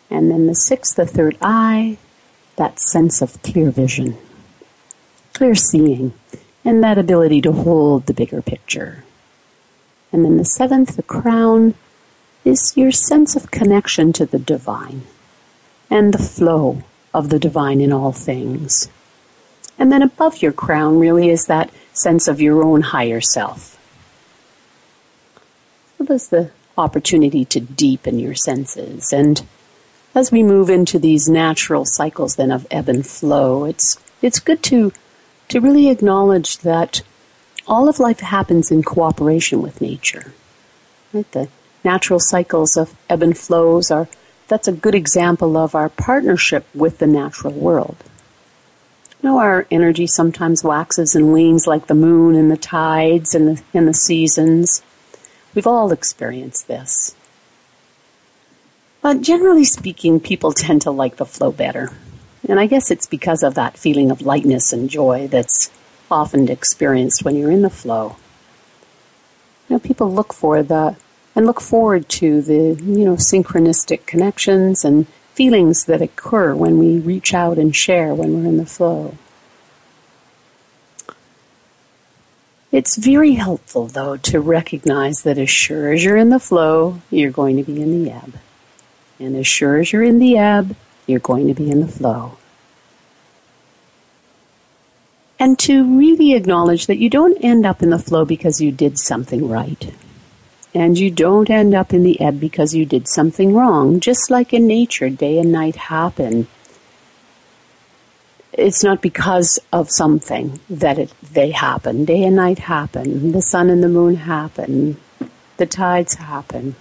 And 0.10 0.32
then 0.32 0.48
the 0.48 0.56
sixth, 0.56 0.96
the 0.96 1.06
third 1.06 1.38
eye, 1.42 1.98
that 2.56 2.80
sense 2.80 3.22
of 3.22 3.42
clear 3.44 3.70
vision, 3.70 4.18
clear 5.34 5.56
seeing, 5.56 6.14
and 6.64 6.84
that 6.84 6.98
ability 6.98 7.42
to 7.42 7.52
hold 7.52 8.06
the 8.06 8.14
bigger 8.14 8.42
picture. 8.42 9.04
And 10.12 10.26
then 10.26 10.38
the 10.38 10.46
seventh, 10.46 10.96
the 10.96 11.04
crown, 11.04 11.76
is 12.44 12.74
your 12.76 12.92
sense 12.92 13.36
of 13.36 13.52
connection 13.52 14.14
to 14.14 14.26
the 14.26 14.40
divine 14.40 15.04
and 15.90 16.14
the 16.14 16.24
flow 16.24 16.84
of 17.14 17.30
the 17.30 17.40
divine 17.40 17.82
in 17.82 17.92
all 17.94 18.12
things. 18.12 18.90
And 19.78 19.92
then 19.92 20.02
above 20.02 20.42
your 20.42 20.54
crown 20.54 21.00
really 21.00 21.30
is 21.30 21.46
that 21.46 21.70
sense 21.94 22.28
of 22.28 22.42
your 22.42 22.64
own 22.64 22.82
higher 22.82 23.22
self. 23.22 23.75
There's 26.06 26.28
the 26.28 26.52
opportunity 26.78 27.46
to 27.46 27.60
deepen 27.60 28.20
your 28.20 28.36
senses. 28.36 29.12
And 29.12 29.46
as 30.14 30.32
we 30.32 30.44
move 30.44 30.70
into 30.70 31.00
these 31.00 31.28
natural 31.28 31.86
cycles 31.86 32.36
then 32.36 32.52
of 32.52 32.68
ebb 32.72 32.90
and 32.90 33.06
flow, 33.06 33.66
it's 33.66 34.00
it's 34.22 34.40
good 34.40 34.64
to 34.64 34.92
to 35.50 35.60
really 35.60 35.90
acknowledge 35.90 36.60
that 36.60 37.02
all 37.68 37.90
of 37.90 38.00
life 38.00 38.20
happens 38.20 38.72
in 38.72 38.84
cooperation 38.84 39.62
with 39.62 39.82
nature. 39.82 40.34
Right? 41.14 41.30
The 41.32 41.50
natural 41.84 42.20
cycles 42.20 42.78
of 42.78 42.96
ebb 43.10 43.24
and 43.24 43.38
flows 43.38 43.92
are 43.92 44.08
that's 44.48 44.68
a 44.68 44.74
good 44.74 44.96
example 44.96 45.58
of 45.58 45.76
our 45.76 45.90
partnership 45.90 46.66
with 46.74 47.00
the 47.00 47.08
natural 47.08 47.54
world. 47.54 47.98
You 49.22 49.30
know, 49.30 49.40
our 49.40 49.66
energy 49.72 50.06
sometimes 50.06 50.64
waxes 50.64 51.16
and 51.16 51.34
wanes 51.34 51.66
like 51.66 51.88
the 51.88 51.96
moon 51.96 52.36
and 52.36 52.52
the 52.52 52.58
tides 52.58 53.34
and 53.34 53.48
the, 53.58 53.64
and 53.74 53.88
the 53.88 53.94
seasons. 53.94 54.84
We've 55.56 55.66
all 55.66 55.92
experienced 55.92 56.68
this. 56.68 57.16
But 59.02 59.22
generally 59.22 59.64
speaking, 59.64 60.20
people 60.20 60.52
tend 60.54 60.82
to 60.84 60.92
like 60.92 61.16
the 61.16 61.26
flow 61.26 61.52
better. 61.52 61.94
And 62.48 62.60
I 62.60 62.68
guess 62.68 62.92
it's 62.92 63.08
because 63.08 63.42
of 63.42 63.56
that 63.56 63.78
feeling 63.78 64.12
of 64.12 64.22
lightness 64.22 64.72
and 64.72 64.90
joy 64.90 65.28
that's 65.28 65.72
often 66.12 66.50
experienced 66.50 67.24
when 67.24 67.36
you're 67.36 67.52
in 67.52 67.64
the 67.64 67.70
flow. 67.70 68.18
You 69.68 69.76
know, 69.76 69.80
people 69.80 70.12
look 70.12 70.34
for 70.34 70.62
the 70.62 70.96
and 71.36 71.46
look 71.46 71.60
forward 71.60 72.08
to 72.08 72.42
the 72.42 72.82
you 72.82 73.04
know 73.04 73.16
synchronistic 73.16 74.06
connections 74.06 74.86
and 74.86 75.08
feelings 75.34 75.86
that 75.86 76.02
occur 76.02 76.56
when 76.56 76.78
we 76.78 76.98
reach 76.98 77.34
out 77.34 77.58
and 77.58 77.76
share 77.76 78.14
when 78.14 78.34
we're 78.34 78.50
in 78.50 78.58
the 78.58 78.66
flow. 78.66 79.18
It's 82.76 82.98
very 82.98 83.34
helpful, 83.34 83.88
though, 83.88 84.18
to 84.18 84.40
recognize 84.42 85.24
that 85.24 85.38
as 85.38 85.50
sure 85.50 85.94
as 85.94 86.04
you're 86.04 86.18
in 86.18 86.30
the 86.30 86.40
flow, 86.40 87.02
you're 87.10 87.32
going 87.32 87.56
to 87.56 87.64
be 87.64 87.82
in 87.82 88.04
the 88.04 88.12
ebb. 88.12 88.34
And 89.18 89.36
as 89.38 89.48
sure 89.48 89.78
as 89.78 89.94
you're 89.94 90.04
in 90.04 90.20
the 90.20 90.38
ebb, 90.38 90.76
you're 91.08 91.20
going 91.32 91.48
to 91.48 91.54
be 91.54 91.72
in 91.72 91.80
the 91.80 91.88
flow 91.88 92.38
and 95.40 95.60
to 95.60 95.98
really 95.98 96.34
acknowledge 96.34 96.88
that 96.88 96.98
you 96.98 97.10
don't 97.10 97.44
end 97.44 97.66
up 97.66 97.84
in 97.84 97.90
the 97.90 98.00
flow 98.00 98.26
because 98.26 98.62
you 98.62 98.72
did 98.72 98.98
something 98.98 99.48
right. 99.48 99.94
And 100.74 100.98
you 100.98 101.10
don't 101.10 101.50
end 101.50 101.74
up 101.74 101.94
in 101.94 102.04
the 102.04 102.20
ebb 102.20 102.40
because 102.40 102.76
you 102.76 102.86
did 102.86 103.08
something 103.08 103.54
wrong. 103.54 104.00
Just 104.00 104.30
like 104.30 104.54
in 104.54 104.68
nature, 104.68 105.10
day 105.10 105.38
and 105.40 105.52
night 105.52 105.76
happen. 105.76 106.48
It's 108.58 108.84
not 108.84 109.02
because 109.02 109.60
of 109.74 109.92
something 109.92 110.62
that 110.70 110.98
it, 110.98 111.14
they 111.22 111.52
happen. 111.52 112.06
Day 112.06 112.24
and 112.24 112.38
night 112.38 112.60
happen. 112.60 113.34
The 113.34 113.42
sun 113.42 113.70
and 113.70 113.84
the 113.84 113.90
moon 113.90 114.16
happen. 114.16 114.98
The 115.58 115.66
tides 115.66 116.16
happen. 116.16 116.76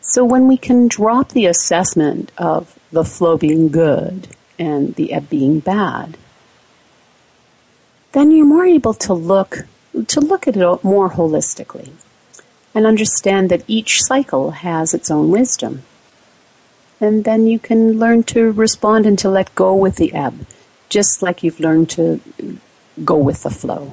So 0.00 0.24
when 0.24 0.48
we 0.48 0.56
can 0.56 0.88
drop 0.88 1.28
the 1.28 1.46
assessment 1.46 2.32
of 2.36 2.76
the 2.90 3.04
flow 3.04 3.38
being 3.38 3.68
good 3.68 4.26
and 4.58 4.96
the 4.96 5.12
ebb 5.12 5.30
being 5.30 5.60
bad, 5.60 6.18
then 8.10 8.32
you're 8.32 8.44
more 8.44 8.66
able 8.66 8.94
to 8.94 9.14
look 9.14 9.66
to 10.08 10.20
look 10.20 10.48
at 10.48 10.56
it 10.56 10.84
more 10.84 11.10
holistically 11.10 11.90
and 12.74 12.86
understand 12.86 13.50
that 13.50 13.62
each 13.66 14.02
cycle 14.02 14.50
has 14.50 14.94
its 14.94 15.10
own 15.10 15.30
wisdom. 15.30 15.82
And 17.02 17.24
then 17.24 17.48
you 17.48 17.58
can 17.58 17.98
learn 17.98 18.22
to 18.34 18.52
respond 18.52 19.06
and 19.06 19.18
to 19.18 19.28
let 19.28 19.52
go 19.56 19.74
with 19.74 19.96
the 19.96 20.14
ebb, 20.14 20.46
just 20.88 21.20
like 21.20 21.42
you've 21.42 21.58
learned 21.58 21.90
to 21.90 22.20
go 23.04 23.16
with 23.16 23.42
the 23.42 23.50
flow. 23.50 23.92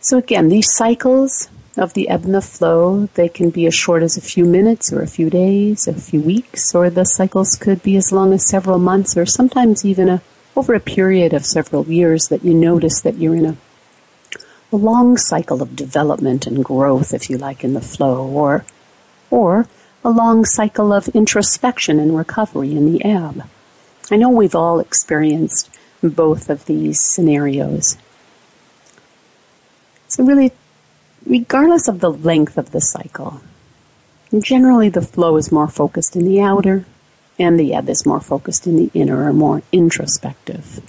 So 0.00 0.16
again, 0.16 0.48
these 0.48 0.72
cycles 0.72 1.50
of 1.76 1.92
the 1.92 2.08
ebb 2.08 2.24
and 2.24 2.34
the 2.34 2.40
flow, 2.40 3.10
they 3.14 3.28
can 3.28 3.50
be 3.50 3.66
as 3.66 3.74
short 3.74 4.02
as 4.02 4.16
a 4.16 4.22
few 4.22 4.46
minutes 4.46 4.90
or 4.94 5.02
a 5.02 5.06
few 5.06 5.28
days, 5.28 5.86
a 5.86 5.92
few 5.92 6.22
weeks, 6.22 6.74
or 6.74 6.88
the 6.88 7.04
cycles 7.04 7.54
could 7.56 7.82
be 7.82 7.94
as 7.96 8.10
long 8.10 8.32
as 8.32 8.48
several 8.48 8.78
months 8.78 9.14
or 9.14 9.26
sometimes 9.26 9.84
even 9.84 10.08
a 10.08 10.22
over 10.56 10.72
a 10.72 10.80
period 10.80 11.34
of 11.34 11.44
several 11.44 11.86
years 11.86 12.28
that 12.28 12.44
you 12.44 12.54
notice 12.54 13.02
that 13.02 13.16
you're 13.16 13.36
in 13.36 13.46
a, 13.46 13.56
a 14.72 14.76
long 14.76 15.16
cycle 15.16 15.62
of 15.62 15.76
development 15.76 16.46
and 16.46 16.64
growth, 16.64 17.12
if 17.12 17.28
you 17.28 17.36
like, 17.36 17.62
in 17.62 17.74
the 17.74 17.80
flow, 17.80 18.26
or 18.26 18.64
or 19.30 19.68
a 20.04 20.10
long 20.10 20.44
cycle 20.44 20.92
of 20.92 21.08
introspection 21.08 21.98
and 21.98 22.16
recovery 22.16 22.72
in 22.72 22.92
the 22.92 23.04
ebb. 23.04 23.44
I 24.10 24.16
know 24.16 24.30
we've 24.30 24.54
all 24.54 24.80
experienced 24.80 25.70
both 26.02 26.48
of 26.48 26.66
these 26.66 27.00
scenarios. 27.00 27.98
So, 30.08 30.24
really, 30.24 30.52
regardless 31.26 31.88
of 31.88 32.00
the 32.00 32.10
length 32.10 32.56
of 32.56 32.70
the 32.70 32.80
cycle, 32.80 33.40
generally 34.38 34.88
the 34.88 35.02
flow 35.02 35.36
is 35.36 35.52
more 35.52 35.68
focused 35.68 36.16
in 36.16 36.24
the 36.24 36.40
outer, 36.40 36.86
and 37.38 37.58
the 37.58 37.74
ebb 37.74 37.88
is 37.88 38.06
more 38.06 38.20
focused 38.20 38.66
in 38.66 38.76
the 38.76 38.90
inner 38.94 39.28
or 39.28 39.32
more 39.32 39.62
introspective. 39.72 40.80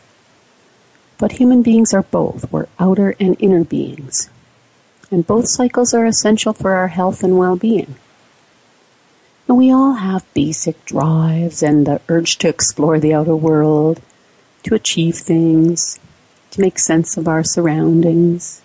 But 1.17 1.33
human 1.33 1.61
beings 1.61 1.93
are 1.93 2.03
both. 2.03 2.49
We're 2.51 2.67
outer 2.79 3.15
and 3.19 3.35
inner 3.39 3.63
beings. 3.63 4.29
And 5.11 5.27
both 5.27 5.49
cycles 5.49 5.93
are 5.93 6.05
essential 6.05 6.53
for 6.53 6.71
our 6.71 6.87
health 6.87 7.23
and 7.23 7.37
well 7.37 7.57
being. 7.57 7.95
And 9.49 9.57
we 9.57 9.71
all 9.71 9.93
have 9.93 10.31
basic 10.35 10.85
drives 10.85 11.63
and 11.63 11.87
the 11.87 11.99
urge 12.07 12.37
to 12.37 12.47
explore 12.47 12.99
the 12.99 13.15
outer 13.15 13.35
world, 13.35 13.99
to 14.61 14.75
achieve 14.75 15.15
things, 15.15 15.99
to 16.51 16.61
make 16.61 16.77
sense 16.77 17.17
of 17.17 17.27
our 17.27 17.43
surroundings. 17.43 18.61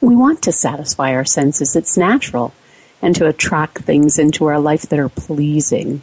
We 0.00 0.14
want 0.14 0.40
to 0.42 0.52
satisfy 0.52 1.12
our 1.12 1.24
senses, 1.24 1.74
it's 1.74 1.98
natural, 1.98 2.54
and 3.02 3.16
to 3.16 3.26
attract 3.26 3.78
things 3.78 4.20
into 4.20 4.44
our 4.44 4.60
life 4.60 4.82
that 4.82 5.00
are 5.00 5.08
pleasing. 5.08 6.02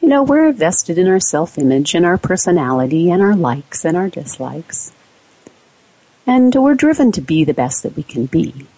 You 0.00 0.08
know, 0.08 0.22
we're 0.22 0.50
invested 0.50 0.98
in 0.98 1.08
our 1.08 1.18
self 1.18 1.58
image 1.58 1.96
and 1.96 2.06
our 2.06 2.16
personality 2.16 3.10
and 3.10 3.20
our 3.20 3.34
likes 3.34 3.84
and 3.84 3.96
our 3.96 4.08
dislikes. 4.08 4.92
And 6.28 6.54
we're 6.54 6.76
driven 6.76 7.10
to 7.10 7.20
be 7.20 7.42
the 7.42 7.54
best 7.54 7.82
that 7.82 7.96
we 7.96 8.04
can 8.04 8.26
be 8.26 8.68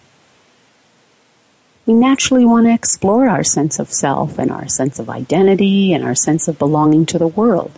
we 1.85 1.93
naturally 1.93 2.45
want 2.45 2.65
to 2.65 2.73
explore 2.73 3.27
our 3.27 3.43
sense 3.43 3.77
of 3.77 3.91
self 3.91 4.39
and 4.39 4.51
our 4.51 4.67
sense 4.67 4.99
of 4.99 5.09
identity 5.09 5.93
and 5.93 6.03
our 6.03 6.15
sense 6.15 6.47
of 6.47 6.57
belonging 6.57 7.05
to 7.07 7.19
the 7.19 7.27
world. 7.27 7.71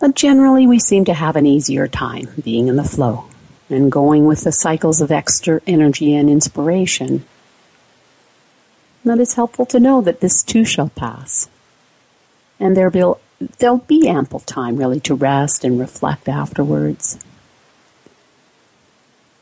But 0.00 0.14
generally, 0.14 0.66
we 0.66 0.78
seem 0.78 1.04
to 1.06 1.14
have 1.14 1.34
an 1.34 1.46
easier 1.46 1.88
time 1.88 2.28
being 2.42 2.68
in 2.68 2.76
the 2.76 2.84
flow 2.84 3.24
and 3.68 3.90
going 3.90 4.26
with 4.26 4.44
the 4.44 4.52
cycles 4.52 5.00
of 5.00 5.10
extra 5.10 5.60
energy 5.66 6.14
and 6.14 6.30
inspiration. 6.30 7.24
But 9.04 9.18
it's 9.18 9.34
helpful 9.34 9.66
to 9.66 9.80
know 9.80 10.00
that 10.02 10.20
this 10.20 10.42
too 10.42 10.64
shall 10.64 10.90
pass. 10.90 11.48
And 12.60 12.76
there 12.76 12.90
will, 12.90 13.20
there'll 13.58 13.78
be 13.78 14.08
ample 14.08 14.40
time 14.40 14.76
really 14.76 15.00
to 15.00 15.14
rest 15.14 15.64
and 15.64 15.80
reflect 15.80 16.28
afterwards. 16.28 17.18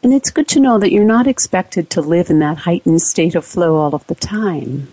And 0.06 0.14
it's 0.14 0.30
good 0.30 0.46
to 0.50 0.60
know 0.60 0.78
that 0.78 0.92
you're 0.92 1.04
not 1.04 1.26
expected 1.26 1.90
to 1.90 2.00
live 2.00 2.30
in 2.30 2.38
that 2.38 2.58
heightened 2.58 3.02
state 3.02 3.34
of 3.34 3.44
flow 3.44 3.74
all 3.74 3.92
of 3.92 4.06
the 4.06 4.14
time. 4.14 4.86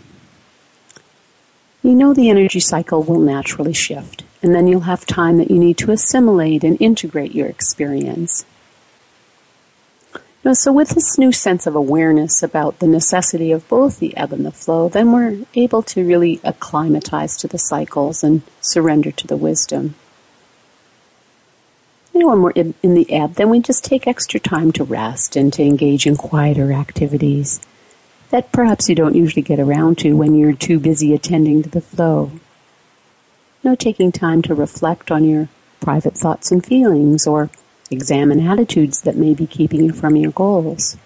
You 1.84 1.93
know 1.93 2.15
the 2.15 2.32
energy 2.32 2.60
cycle 2.60 3.03
will 3.03 3.20
naturally 3.20 3.74
shift, 3.74 4.24
and 4.41 4.55
then 4.55 4.65
you'll 4.65 4.89
have 4.89 5.05
time 5.05 5.38
that 5.38 5.51
you 5.51 5.60
need 5.60 5.77
to 5.77 5.91
assimilate 5.91 6.63
and 6.63 6.82
integrate 6.82 7.36
your 7.36 7.46
experience. 7.46 8.43
Now, 10.43 10.53
so 10.53 10.74
with 10.74 10.89
this 10.89 11.15
new 11.20 11.32
sense 11.32 11.67
of 11.67 11.75
awareness 11.75 12.41
about 12.41 12.79
the 12.79 12.88
necessity 12.88 13.51
of 13.51 13.70
both 13.70 14.00
the 14.00 14.17
ebb 14.17 14.34
and 14.34 14.43
the 14.43 14.51
flow, 14.51 14.89
then 14.89 15.12
we're 15.12 15.46
able 15.53 15.84
to 15.84 16.03
really 16.03 16.41
acclimatize 16.43 17.38
to 17.38 17.48
the 17.48 17.60
cycles 17.60 18.24
and 18.24 18.41
surrender 18.62 19.12
to 19.12 19.27
the 19.27 19.38
wisdom 19.38 19.93
you 22.13 22.20
know, 22.20 22.27
when 22.27 22.41
we're 22.41 22.51
in, 22.51 22.74
in 22.84 22.93
the 22.93 23.12
ebb, 23.12 23.36
then 23.36 23.50
we 23.50 23.60
just 23.60 23.84
take 23.84 24.08
extra 24.08 24.39
time 24.39 24.72
to 24.74 24.84
rest 24.84 25.36
and 25.36 25.51
to 25.53 25.63
engage 25.63 26.05
in 26.05 26.15
quieter 26.15 26.72
activities 26.72 27.60
that 28.29 28.51
perhaps 28.51 28.89
you 28.89 28.96
don't 28.96 29.15
usually 29.15 29.43
get 29.43 29.60
around 29.60 29.98
to 30.00 30.15
when 30.15 30.34
you're 30.34 30.53
too 30.53 30.79
busy 30.79 31.13
attending 31.13 31.62
to 31.62 31.70
the 31.70 31.79
flow. 31.79 32.32
No 33.63 33.76
taking 33.76 34.12
time 34.12 34.41
to 34.41 34.56
reflect 34.56 35.12
on 35.12 35.23
your 35.23 35.49
private 35.80 36.17
thoughts 36.17 36.52
and 36.52 36.65
feelings 36.65 37.28
or 37.28 37.52
examine 37.91 38.39
attitudes 38.47 39.02
that 39.02 39.15
may 39.15 39.36
be 39.36 39.45
keeping 39.45 39.84
you 39.84 39.93
from 39.93 40.15
your 40.15 40.32
goals. 40.32 40.97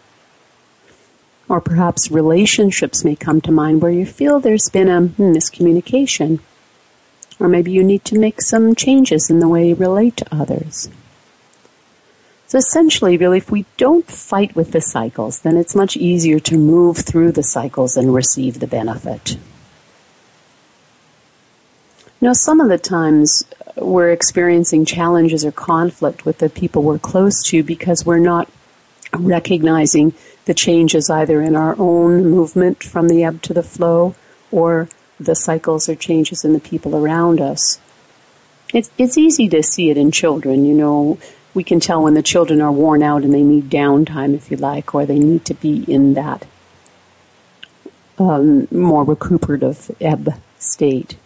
Or 1.49 1.59
perhaps 1.59 2.11
relationships 2.11 3.03
may 3.03 3.17
come 3.17 3.41
to 3.41 3.51
mind 3.51 3.81
where 3.81 3.91
you 3.91 4.05
feel 4.05 4.39
there's 4.39 4.69
been 4.69 4.87
a 4.87 5.01
miscommunication 5.01 6.39
or 7.39 7.47
maybe 7.47 7.71
you 7.71 7.83
need 7.83 8.03
to 8.05 8.17
make 8.17 8.41
some 8.41 8.75
changes 8.75 9.29
in 9.29 9.39
the 9.39 9.47
way 9.47 9.69
you 9.69 9.75
relate 9.75 10.17
to 10.17 10.35
others. 10.35 10.89
So 12.47 12.57
essentially, 12.57 13.17
really, 13.17 13.39
if 13.39 13.51
we 13.51 13.65
don't 13.75 14.07
fight 14.07 14.55
with 14.55 14.71
the 14.71 14.79
cycles, 14.79 15.41
then 15.41 15.57
it's 15.57 15.75
much 15.75 15.97
easier 15.97 16.39
to 16.39 16.57
move 16.57 16.99
through 16.99 17.33
the 17.33 17.43
cycles 17.43 17.97
and 17.97 18.13
receive 18.13 18.59
the 18.59 18.67
benefit. 18.67 19.37
Now, 22.21 22.33
some 22.33 22.61
of 22.61 22.69
the 22.69 22.77
times 22.77 23.43
we're 23.75 24.11
experiencing 24.11 24.85
challenges 24.85 25.45
or 25.45 25.51
conflict 25.51 26.25
with 26.25 26.39
the 26.39 26.49
people 26.49 26.83
we're 26.83 26.97
close 26.97 27.43
to 27.43 27.63
because 27.63 28.05
we're 28.05 28.17
not 28.17 28.49
recognizing 29.13 30.13
the 30.45 30.53
changes 30.53 31.09
either 31.09 31.41
in 31.41 31.55
our 31.55 31.75
own 31.77 32.25
movement 32.25 32.81
from 32.81 33.09
the 33.09 33.23
ebb 33.23 33.41
to 33.43 33.53
the 33.53 33.61
flow 33.61 34.15
or 34.51 34.87
the 35.19 35.35
cycles 35.35 35.89
or 35.89 35.95
changes 35.95 36.45
in 36.45 36.53
the 36.53 36.59
people 36.59 36.95
around 36.95 37.41
us. 37.41 37.79
It's, 38.73 38.89
it's 38.97 39.17
easy 39.17 39.47
to 39.49 39.63
see 39.63 39.89
it 39.89 39.97
in 39.97 40.11
children. 40.11 40.65
You 40.65 40.73
know, 40.73 41.19
we 41.53 41.63
can 41.63 41.79
tell 41.79 42.03
when 42.03 42.13
the 42.13 42.21
children 42.21 42.61
are 42.61 42.71
worn 42.71 43.01
out 43.01 43.23
and 43.23 43.33
they 43.33 43.43
need 43.43 43.69
downtime, 43.69 44.35
if 44.35 44.51
you 44.51 44.57
like, 44.57 44.93
or 44.93 45.05
they 45.05 45.19
need 45.19 45.45
to 45.45 45.53
be 45.53 45.83
in 45.91 46.13
that 46.13 46.45
um, 48.19 48.67
more 48.71 49.03
recuperative 49.03 49.91
ebb 50.01 50.33
state. 50.59 51.17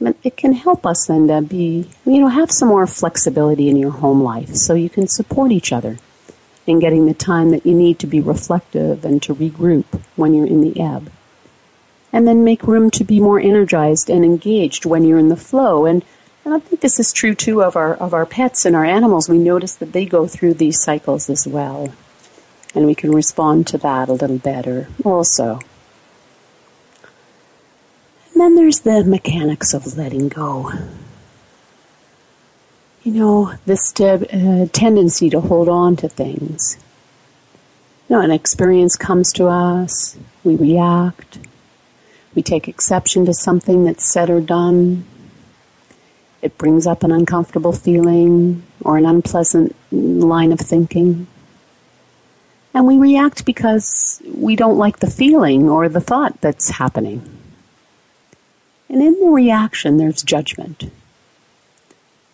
But 0.00 0.16
it 0.22 0.36
can 0.36 0.54
help 0.54 0.86
us 0.86 1.06
then 1.06 1.28
to 1.28 1.42
be, 1.42 1.90
you 2.06 2.20
know, 2.20 2.28
have 2.28 2.50
some 2.50 2.68
more 2.68 2.86
flexibility 2.86 3.68
in 3.68 3.76
your 3.76 3.90
home 3.90 4.22
life 4.22 4.54
so 4.54 4.72
you 4.74 4.88
can 4.88 5.06
support 5.06 5.52
each 5.52 5.72
other 5.72 5.98
in 6.66 6.78
getting 6.78 7.06
the 7.06 7.14
time 7.14 7.50
that 7.50 7.66
you 7.66 7.74
need 7.74 7.98
to 7.98 8.06
be 8.06 8.20
reflective 8.20 9.04
and 9.04 9.22
to 9.22 9.34
regroup 9.34 9.84
when 10.16 10.32
you're 10.32 10.46
in 10.46 10.62
the 10.62 10.80
ebb 10.80 11.10
and 12.12 12.26
then 12.26 12.44
make 12.44 12.64
room 12.64 12.90
to 12.90 13.04
be 13.04 13.20
more 13.20 13.38
energized 13.40 14.10
and 14.10 14.24
engaged 14.24 14.84
when 14.84 15.04
you're 15.04 15.18
in 15.18 15.28
the 15.28 15.36
flow. 15.36 15.86
And, 15.86 16.04
and 16.44 16.54
I 16.54 16.58
think 16.58 16.80
this 16.80 16.98
is 16.98 17.12
true 17.12 17.34
too 17.34 17.62
of 17.62 17.76
our, 17.76 17.94
of 17.94 18.12
our 18.14 18.26
pets 18.26 18.64
and 18.64 18.74
our 18.74 18.84
animals. 18.84 19.28
We 19.28 19.38
notice 19.38 19.74
that 19.76 19.92
they 19.92 20.06
go 20.06 20.26
through 20.26 20.54
these 20.54 20.82
cycles 20.82 21.30
as 21.30 21.46
well. 21.46 21.92
And 22.74 22.86
we 22.86 22.94
can 22.94 23.12
respond 23.12 23.66
to 23.68 23.78
that 23.78 24.08
a 24.08 24.12
little 24.12 24.38
better 24.38 24.88
also. 25.04 25.60
And 28.32 28.40
then 28.40 28.54
there's 28.54 28.80
the 28.80 29.04
mechanics 29.04 29.74
of 29.74 29.96
letting 29.96 30.28
go. 30.28 30.72
You 33.02 33.12
know, 33.12 33.54
this 33.66 33.98
uh, 34.00 34.66
tendency 34.72 35.30
to 35.30 35.40
hold 35.40 35.68
on 35.68 35.96
to 35.96 36.08
things. 36.08 36.78
You 38.08 38.16
know, 38.16 38.22
an 38.22 38.30
experience 38.30 38.96
comes 38.96 39.32
to 39.34 39.46
us, 39.46 40.18
we 40.44 40.56
react, 40.56 41.38
we 42.34 42.42
take 42.42 42.68
exception 42.68 43.24
to 43.26 43.34
something 43.34 43.84
that's 43.84 44.04
said 44.04 44.30
or 44.30 44.40
done. 44.40 45.04
It 46.42 46.56
brings 46.56 46.86
up 46.86 47.02
an 47.02 47.12
uncomfortable 47.12 47.72
feeling 47.72 48.62
or 48.82 48.96
an 48.96 49.06
unpleasant 49.06 49.74
line 49.90 50.52
of 50.52 50.60
thinking. 50.60 51.26
And 52.72 52.86
we 52.86 52.98
react 52.98 53.44
because 53.44 54.22
we 54.32 54.56
don't 54.56 54.78
like 54.78 55.00
the 55.00 55.10
feeling 55.10 55.68
or 55.68 55.88
the 55.88 56.00
thought 56.00 56.40
that's 56.40 56.70
happening. 56.70 57.28
And 58.88 59.02
in 59.02 59.18
the 59.20 59.30
reaction, 59.30 59.96
there's 59.96 60.22
judgment. 60.22 60.90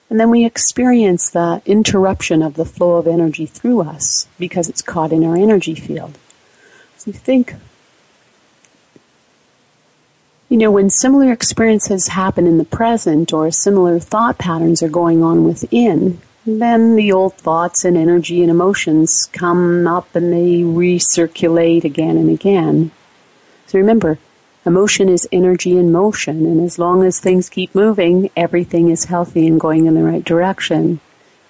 And 0.09 0.21
then 0.21 0.31
we 0.31 0.45
experience 0.45 1.31
the 1.31 1.63
interruption 1.67 2.43
of 2.43 2.55
the 2.55 2.65
flow 2.65 2.97
of 2.97 3.07
energy 3.07 3.45
through 3.45 3.83
us 3.83 4.29
because 4.39 4.69
it's 4.69 4.83
caught 4.83 5.13
in 5.13 5.25
our 5.25 5.37
energy 5.37 5.75
field. 5.75 6.17
So 6.97 7.11
you 7.11 7.17
think, 7.17 7.55
you 10.49 10.57
know, 10.57 10.71
when 10.71 10.91
similar 10.91 11.33
experiences 11.33 12.09
happen 12.09 12.47
in 12.47 12.59
the 12.59 12.65
present 12.65 13.33
or 13.33 13.51
similar 13.51 13.99
thought 13.99 14.39
patterns 14.39 14.83
are 14.83 14.89
going 14.89 15.23
on 15.23 15.45
within, 15.45 16.21
then 16.47 16.95
the 16.95 17.11
old 17.11 17.35
thoughts 17.35 17.85
and 17.85 17.97
energy 17.97 18.43
and 18.43 18.51
emotions 18.51 19.29
come 19.33 19.89
up 19.89 20.15
and 20.15 20.33
they 20.33 20.63
recirculate 20.63 21.83
again 21.83 22.17
and 22.17 22.31
again. 22.31 22.93
So 23.67 23.79
remember, 23.79 24.19
emotion 24.65 25.09
is 25.09 25.29
energy 25.33 25.77
in 25.77 25.91
motion, 25.91 26.47
and 26.47 26.61
as 26.65 26.79
long 26.79 27.03
as 27.03 27.19
things 27.19 27.49
keep 27.49 27.75
moving, 27.75 28.31
everything 28.37 28.91
is 28.91 29.07
healthy 29.07 29.49
and 29.49 29.59
going 29.59 29.87
in 29.87 29.95
the 29.95 30.05
right 30.05 30.25
direction. 30.25 31.01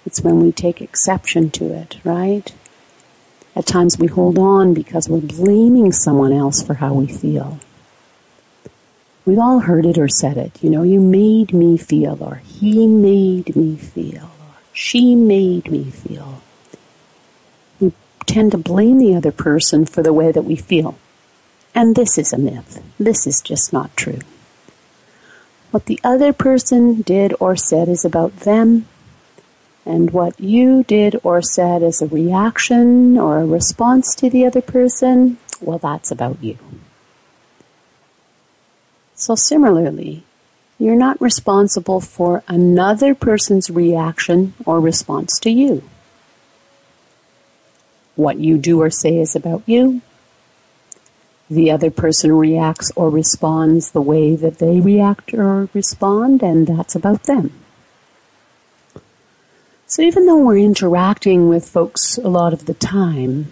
It's 0.07 0.23
when 0.23 0.41
we 0.41 0.53
take 0.53 0.81
exception 0.81 1.51
to 1.51 1.75
it, 1.75 1.99
right? 2.03 2.51
At 3.55 3.67
times 3.67 3.99
we 3.99 4.07
hold 4.07 4.39
on 4.39 4.73
because 4.73 5.09
we're 5.09 5.21
blaming 5.21 5.93
someone 5.93 6.33
else 6.33 6.63
for 6.63 6.75
how 6.75 6.95
we 6.95 7.07
feel. 7.07 7.59
We've 9.27 9.41
all 9.41 9.59
heard 9.59 9.85
it 9.85 9.99
or 9.99 10.09
said 10.09 10.37
it. 10.37 10.63
You 10.63 10.71
know, 10.71 10.85
you 10.85 11.01
made 11.01 11.53
me 11.53 11.77
feel, 11.77 12.17
or 12.23 12.37
he 12.37 12.87
made 12.87 13.57
me 13.57 13.77
feel, 13.77 14.23
or 14.23 14.55
she 14.73 15.17
made 15.17 15.69
me 15.69 15.91
feel. 15.91 16.41
We 17.81 17.93
tend 18.27 18.53
to 18.53 18.59
blame 18.59 18.99
the 18.99 19.17
other 19.17 19.33
person 19.33 19.85
for 19.85 20.01
the 20.01 20.13
way 20.13 20.31
that 20.31 20.43
we 20.43 20.55
feel. 20.55 20.97
And 21.75 21.97
this 21.97 22.17
is 22.17 22.33
a 22.33 22.39
myth. 22.39 22.81
This 23.01 23.27
is 23.27 23.41
just 23.41 23.73
not 23.73 23.97
true. 23.97 24.21
What 25.73 25.87
the 25.87 26.01
other 26.05 26.33
person 26.33 27.03
did 27.03 27.35
or 27.41 27.57
said 27.57 27.89
is 27.89 28.05
about 28.05 28.41
them, 28.41 28.87
and 29.85 30.13
what 30.13 30.39
you 30.39 30.85
did 30.85 31.21
or 31.25 31.43
said 31.43 31.83
as 31.83 32.01
a 32.01 32.07
reaction 32.07 33.19
or 33.19 33.39
a 33.39 33.47
response 33.47 34.15
to 34.15 34.31
the 34.31 34.47
other 34.47 34.63
person, 34.63 35.39
well, 35.61 35.79
that's 35.79 36.13
about 36.13 36.43
you. 36.43 36.59
So, 39.17 39.35
similarly, 39.35 40.25
you're 40.79 40.95
not 40.95 41.21
responsible 41.23 42.03
for 42.03 42.43
another 42.49 43.15
person's 43.15 43.71
reaction 43.71 44.53
or 44.67 44.79
response 44.79 45.39
to 45.41 45.51
you. 45.51 45.83
What 48.15 48.39
you 48.39 48.59
do 48.59 48.83
or 48.83 48.91
say 48.91 49.19
is 49.19 49.35
about 49.35 49.63
you. 49.65 50.03
The 51.49 51.71
other 51.71 51.91
person 51.91 52.33
reacts 52.33 52.93
or 52.95 53.09
responds 53.09 53.93
the 53.93 54.03
way 54.03 54.37
that 54.37 54.59
they 54.59 54.81
react 54.81 55.33
or 55.33 55.71
respond, 55.73 56.43
and 56.43 56.67
that's 56.67 56.95
about 56.95 57.23
them. 57.23 57.53
So 59.87 60.03
even 60.03 60.27
though 60.27 60.45
we're 60.45 60.59
interacting 60.59 61.49
with 61.49 61.69
folks 61.69 62.19
a 62.19 62.29
lot 62.29 62.53
of 62.53 62.67
the 62.67 62.75
time, 62.75 63.47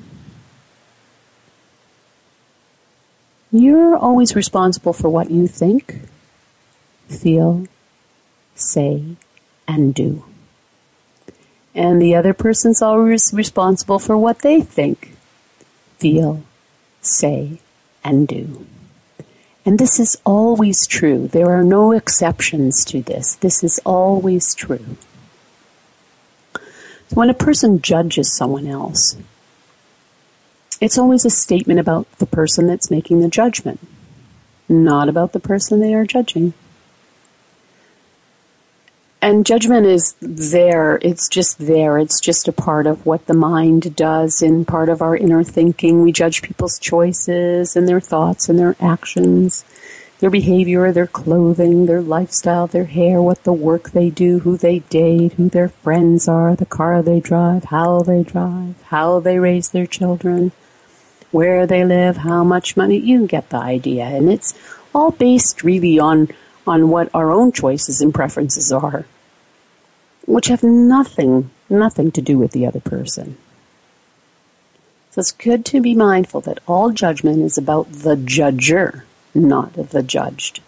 you're 3.54 3.96
always 3.96 4.34
responsible 4.34 4.92
for 4.92 5.08
what 5.08 5.30
you 5.30 5.46
think, 5.46 6.00
feel, 7.08 7.66
say, 8.56 9.16
and 9.68 9.94
do. 9.94 10.24
And 11.72 12.02
the 12.02 12.16
other 12.16 12.34
person's 12.34 12.82
always 12.82 13.32
responsible 13.32 14.00
for 14.00 14.18
what 14.18 14.40
they 14.40 14.60
think, 14.60 15.12
feel, 15.98 16.42
say, 17.00 17.60
and 18.02 18.26
do. 18.26 18.66
And 19.64 19.78
this 19.78 20.00
is 20.00 20.20
always 20.26 20.84
true. 20.84 21.28
There 21.28 21.50
are 21.50 21.64
no 21.64 21.92
exceptions 21.92 22.84
to 22.86 23.02
this. 23.02 23.36
This 23.36 23.62
is 23.62 23.80
always 23.84 24.52
true. 24.54 24.96
So 26.54 27.14
when 27.14 27.30
a 27.30 27.34
person 27.34 27.80
judges 27.80 28.36
someone 28.36 28.66
else, 28.66 29.16
it's 30.80 30.98
always 30.98 31.24
a 31.24 31.30
statement 31.30 31.80
about 31.80 32.10
the 32.18 32.26
person 32.26 32.66
that's 32.66 32.90
making 32.90 33.20
the 33.20 33.28
judgment, 33.28 33.80
not 34.68 35.08
about 35.08 35.32
the 35.32 35.40
person 35.40 35.80
they 35.80 35.94
are 35.94 36.06
judging. 36.06 36.54
And 39.24 39.46
judgment 39.46 39.86
is 39.86 40.14
there. 40.20 40.98
It's 41.00 41.30
just 41.30 41.58
there. 41.58 41.98
It's 41.98 42.20
just 42.20 42.46
a 42.46 42.52
part 42.52 42.86
of 42.86 43.06
what 43.06 43.26
the 43.26 43.32
mind 43.32 43.96
does 43.96 44.42
in 44.42 44.66
part 44.66 44.90
of 44.90 45.00
our 45.00 45.16
inner 45.16 45.42
thinking. 45.42 46.02
We 46.02 46.12
judge 46.12 46.42
people's 46.42 46.78
choices 46.78 47.74
and 47.74 47.88
their 47.88 48.00
thoughts 48.00 48.50
and 48.50 48.58
their 48.58 48.76
actions, 48.80 49.64
their 50.18 50.28
behavior, 50.28 50.92
their 50.92 51.06
clothing, 51.06 51.86
their 51.86 52.02
lifestyle, 52.02 52.66
their 52.66 52.84
hair, 52.84 53.22
what 53.22 53.44
the 53.44 53.52
work 53.54 53.92
they 53.92 54.10
do, 54.10 54.40
who 54.40 54.58
they 54.58 54.80
date, 54.80 55.32
who 55.32 55.48
their 55.48 55.68
friends 55.70 56.28
are, 56.28 56.54
the 56.54 56.66
car 56.66 57.00
they 57.00 57.20
drive, 57.20 57.64
how 57.64 58.00
they 58.02 58.22
drive, 58.24 58.74
how 58.88 59.20
they 59.20 59.38
raise 59.38 59.70
their 59.70 59.86
children, 59.86 60.52
where 61.34 61.66
they 61.66 61.84
live, 61.84 62.18
how 62.18 62.44
much 62.44 62.76
money. 62.76 62.96
You 62.98 63.26
get 63.26 63.50
the 63.50 63.58
idea. 63.58 64.04
And 64.04 64.30
it's 64.30 64.54
all 64.94 65.10
based 65.10 65.64
really 65.64 65.98
on, 65.98 66.28
on 66.66 66.88
what 66.88 67.10
our 67.12 67.30
own 67.30 67.52
choices 67.52 68.00
and 68.00 68.14
preferences 68.14 68.70
are 68.70 69.04
which 70.26 70.46
have 70.46 70.62
nothing, 70.62 71.50
nothing 71.68 72.10
to 72.12 72.22
do 72.22 72.38
with 72.38 72.52
the 72.52 72.66
other 72.66 72.80
person. 72.80 73.36
So 75.10 75.20
it's 75.20 75.32
good 75.32 75.64
to 75.66 75.80
be 75.80 75.94
mindful 75.94 76.40
that 76.42 76.60
all 76.66 76.90
judgment 76.90 77.42
is 77.42 77.56
about 77.56 77.90
the 77.92 78.16
judger, 78.16 79.02
not 79.34 79.74
the 79.74 80.02
judged. 80.02 80.60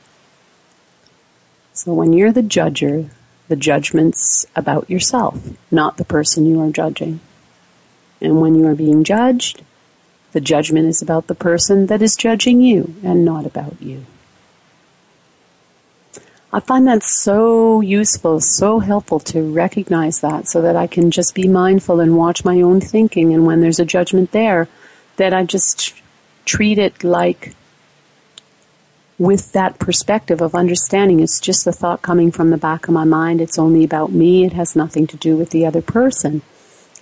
So 1.73 1.93
when 1.93 2.13
you're 2.13 2.33
the 2.33 2.43
judger, 2.43 3.11
the 3.49 3.57
judgment's 3.57 4.47
about 4.55 4.89
yourself, 4.89 5.39
not 5.71 5.97
the 5.97 6.05
person 6.05 6.47
you 6.47 6.61
are 6.61 6.71
judging. 6.71 7.21
And 8.21 8.41
when 8.41 8.55
you 8.55 8.67
are 8.67 8.75
being 8.75 9.05
judged, 9.05 9.63
the 10.37 10.41
judgment 10.43 10.87
is 10.87 11.01
about 11.01 11.29
the 11.29 11.35
person 11.35 11.87
that 11.87 12.03
is 12.03 12.15
judging 12.15 12.61
you 12.61 12.95
and 13.03 13.25
not 13.25 13.47
about 13.47 13.81
you. 13.81 14.05
I 16.53 16.61
find 16.61 16.87
that 16.87 17.03
so 17.03 17.81
useful, 17.81 18.41
so 18.41 18.81
helpful 18.81 19.19
to 19.21 19.51
recognize 19.51 20.21
that 20.21 20.47
so 20.47 20.61
that 20.61 20.77
I 20.77 20.89
can 20.89 21.11
just 21.11 21.35
be 21.35 21.49
mindful 21.49 22.01
and 22.01 22.19
watch 22.19 22.45
my 22.45 22.61
own 22.61 22.83
thinking. 22.83 23.33
And 23.33 23.47
when 23.47 23.63
there's 23.63 23.81
a 23.81 23.87
judgment 23.87 24.33
there, 24.33 24.69
that 25.17 25.33
I 25.33 25.43
just 25.43 25.95
treat 26.45 26.77
it 26.77 27.03
like 27.03 27.55
with 29.19 29.53
that 29.53 29.79
perspective 29.79 30.43
of 30.43 30.55
understanding 30.55 31.21
it's 31.21 31.41
just 31.41 31.67
a 31.67 31.73
thought 31.73 32.03
coming 32.03 32.31
from 32.31 32.51
the 32.51 32.59
back 32.59 32.89
of 32.89 32.93
my 32.93 33.05
mind. 33.05 33.41
It's 33.41 33.59
only 33.59 33.85
about 33.85 34.13
me. 34.13 34.45
It 34.45 34.53
has 34.53 34.77
nothing 34.77 35.07
to 35.07 35.17
do 35.17 35.35
with 35.35 35.49
the 35.49 35.65
other 35.65 35.81
person. 35.81 36.43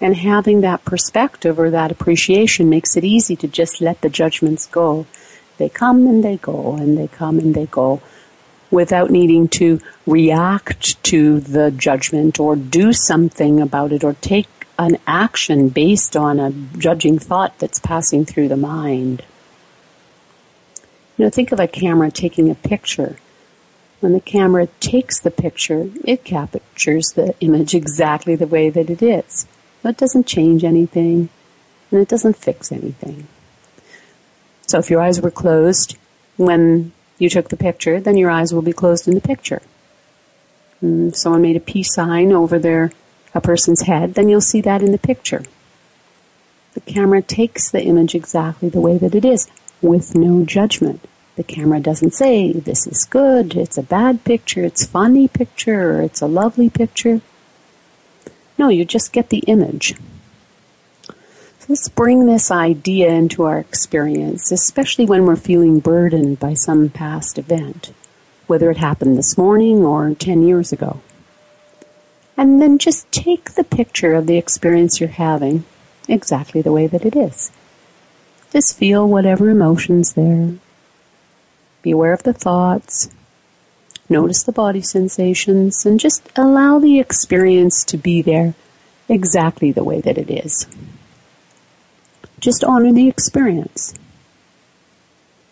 And 0.05 0.17
having 0.17 0.61
that 0.61 0.85
perspective 0.85 1.59
or 1.59 1.71
that 1.71 1.91
appreciation 1.91 2.69
makes 2.69 2.95
it 2.95 3.05
easy 3.05 3.37
to 3.37 3.49
just 3.49 3.81
let 3.81 4.03
the 4.03 4.11
judgments 4.11 4.67
go. 4.67 5.07
They 5.57 5.71
come 5.71 6.07
and 6.07 6.23
they 6.23 6.37
go 6.37 6.75
and 6.75 6.99
they 6.99 7.09
come 7.09 7.39
and 7.39 7.55
they 7.55 7.65
go 7.65 8.03
without 8.71 9.11
needing 9.11 9.49
to 9.49 9.81
react 10.07 11.03
to 11.05 11.41
the 11.41 11.71
judgment 11.71 12.39
or 12.39 12.55
do 12.55 12.93
something 12.93 13.63
about 13.63 13.93
it 13.93 14.05
or 14.05 14.13
take 14.13 14.67
an 14.79 14.99
action 15.07 15.71
based 15.71 16.19
on 16.19 16.39
a 16.39 16.53
judging 16.77 17.19
thought 17.19 17.59
that's 17.59 17.81
passing 17.81 18.27
through 18.27 18.49
the 18.49 18.59
mind. 18.59 19.23
You 21.17 21.25
know, 21.25 21.31
think 21.31 21.51
of 21.51 21.59
a 21.59 21.67
camera 21.67 22.11
taking 22.11 22.51
a 22.51 22.55
picture. 22.55 23.17
When 24.01 24.13
the 24.13 24.21
camera 24.21 24.67
takes 24.81 25.19
the 25.19 25.31
picture, 25.31 25.89
it 26.05 26.25
captures 26.25 27.13
the 27.13 27.35
image 27.41 27.75
exactly 27.75 28.37
the 28.37 28.47
way 28.47 28.69
that 28.69 28.91
it 28.91 29.01
is. 29.01 29.47
It 29.85 29.97
doesn't 29.97 30.27
change 30.27 30.65
anything 30.65 31.29
and 31.91 32.01
it 32.01 32.09
doesn't 32.09 32.37
fix 32.37 32.73
anything. 32.73 33.27
So 34.67 34.79
if 34.79 34.91
your 34.91 35.01
eyes 35.01 35.21
were 35.21 35.31
closed 35.31 35.97
when 36.37 36.93
you 37.19 37.29
took 37.29 37.49
the 37.49 37.57
picture, 37.57 38.01
then 38.01 38.17
your 38.17 38.31
eyes 38.31 38.53
will 38.53 38.63
be 38.63 38.73
closed 38.73 39.07
in 39.07 39.15
the 39.15 39.21
picture. 39.21 39.63
And 40.81 41.13
mm, 41.13 41.17
someone 41.17 41.43
made 41.43 41.57
a 41.57 41.61
peace 41.61 41.95
sign 41.95 42.33
over 42.33 42.59
their 42.59 42.91
a 43.35 43.41
person's 43.41 43.83
head, 43.83 44.15
then 44.15 44.29
you'll 44.29 44.41
see 44.41 44.61
that 44.61 44.83
in 44.83 44.93
the 44.93 44.99
picture. 44.99 45.43
The 46.75 46.81
camera 46.81 47.21
takes 47.21 47.71
the 47.71 47.83
image 47.83 48.15
exactly 48.15 48.69
the 48.69 48.81
way 48.81 48.97
that 48.99 49.15
it 49.15 49.25
is, 49.25 49.49
with 49.83 50.15
no 50.15 50.45
judgment. 50.45 51.07
The 51.37 51.43
camera 51.43 51.81
doesn't 51.81 52.15
say, 52.15 52.53
this 52.53 52.87
is 52.87 53.05
good, 53.05 53.57
it's 53.57 53.77
a 53.77 53.83
bad 53.83 54.25
picture, 54.25 54.65
it's 54.65 54.87
funny 54.87 55.27
picture, 55.27 55.99
or 55.99 56.03
it's 56.03 56.23
a 56.23 56.27
lovely 56.27 56.71
picture. 56.71 57.21
No, 58.65 58.71
you 58.71 58.87
just 58.87 59.13
get 59.13 59.29
the 59.29 59.45
image. 59.47 59.95
Let's 61.69 61.87
bring 61.91 62.25
this 62.25 62.51
idea 62.51 63.11
into 63.11 63.43
our 63.43 63.59
experience, 63.59 64.51
especially 64.51 65.05
when 65.05 65.27
we're 65.27 65.37
feeling 65.37 65.81
burdened 65.81 66.41
by 66.41 66.55
some 66.55 66.89
past 66.89 67.37
event, 67.37 67.93
whether 68.47 68.71
it 68.71 68.79
happened 68.79 69.19
this 69.19 69.37
morning 69.37 69.85
or 69.85 70.15
10 70.15 70.45
years 70.45 70.73
ago. 70.73 71.03
And 72.39 72.59
then 72.59 72.79
just 72.79 73.13
take 73.13 73.51
the 73.51 73.65
picture 73.65 74.15
of 74.15 74.27
the 74.27 74.39
experience 74.39 74.99
you're 74.99 75.11
having 75.11 75.65
exactly 76.09 76.63
the 76.63 76.73
way 76.73 76.87
that 76.87 77.05
it 77.05 77.15
is. 77.15 77.53
Just 78.51 78.79
feel 78.79 79.07
whatever 79.07 79.51
emotions 79.51 80.15
there. 80.15 80.55
Be 81.83 81.91
aware 81.91 82.15
of 82.15 82.23
the 82.23 82.33
thoughts. 82.33 83.11
Notice 84.09 84.43
the 84.43 84.53
body 84.53 84.83
sensations 84.83 85.87
and 85.87 85.99
just 85.99 86.29
allow 86.37 86.79
the 86.79 87.01
experience 87.01 87.85
to 87.85 87.97
be 87.97 88.21
there 88.21 88.55
exactly 89.09 89.73
the 89.73 89.85
way 89.85 90.01
that 90.01 90.19
it 90.19 90.31
is. 90.31 90.67
Just 92.39 92.63
honor 92.65 92.93
the 92.93 93.09
experience. 93.09 93.95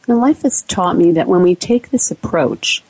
And 0.07 0.19
life 0.19 0.43
has 0.43 0.63
taught 0.63 0.97
me 0.97 1.13
that 1.13 1.29
when 1.29 1.43
we 1.43 1.55
take 1.55 1.91
this 1.91 2.11
approach, 2.11 2.83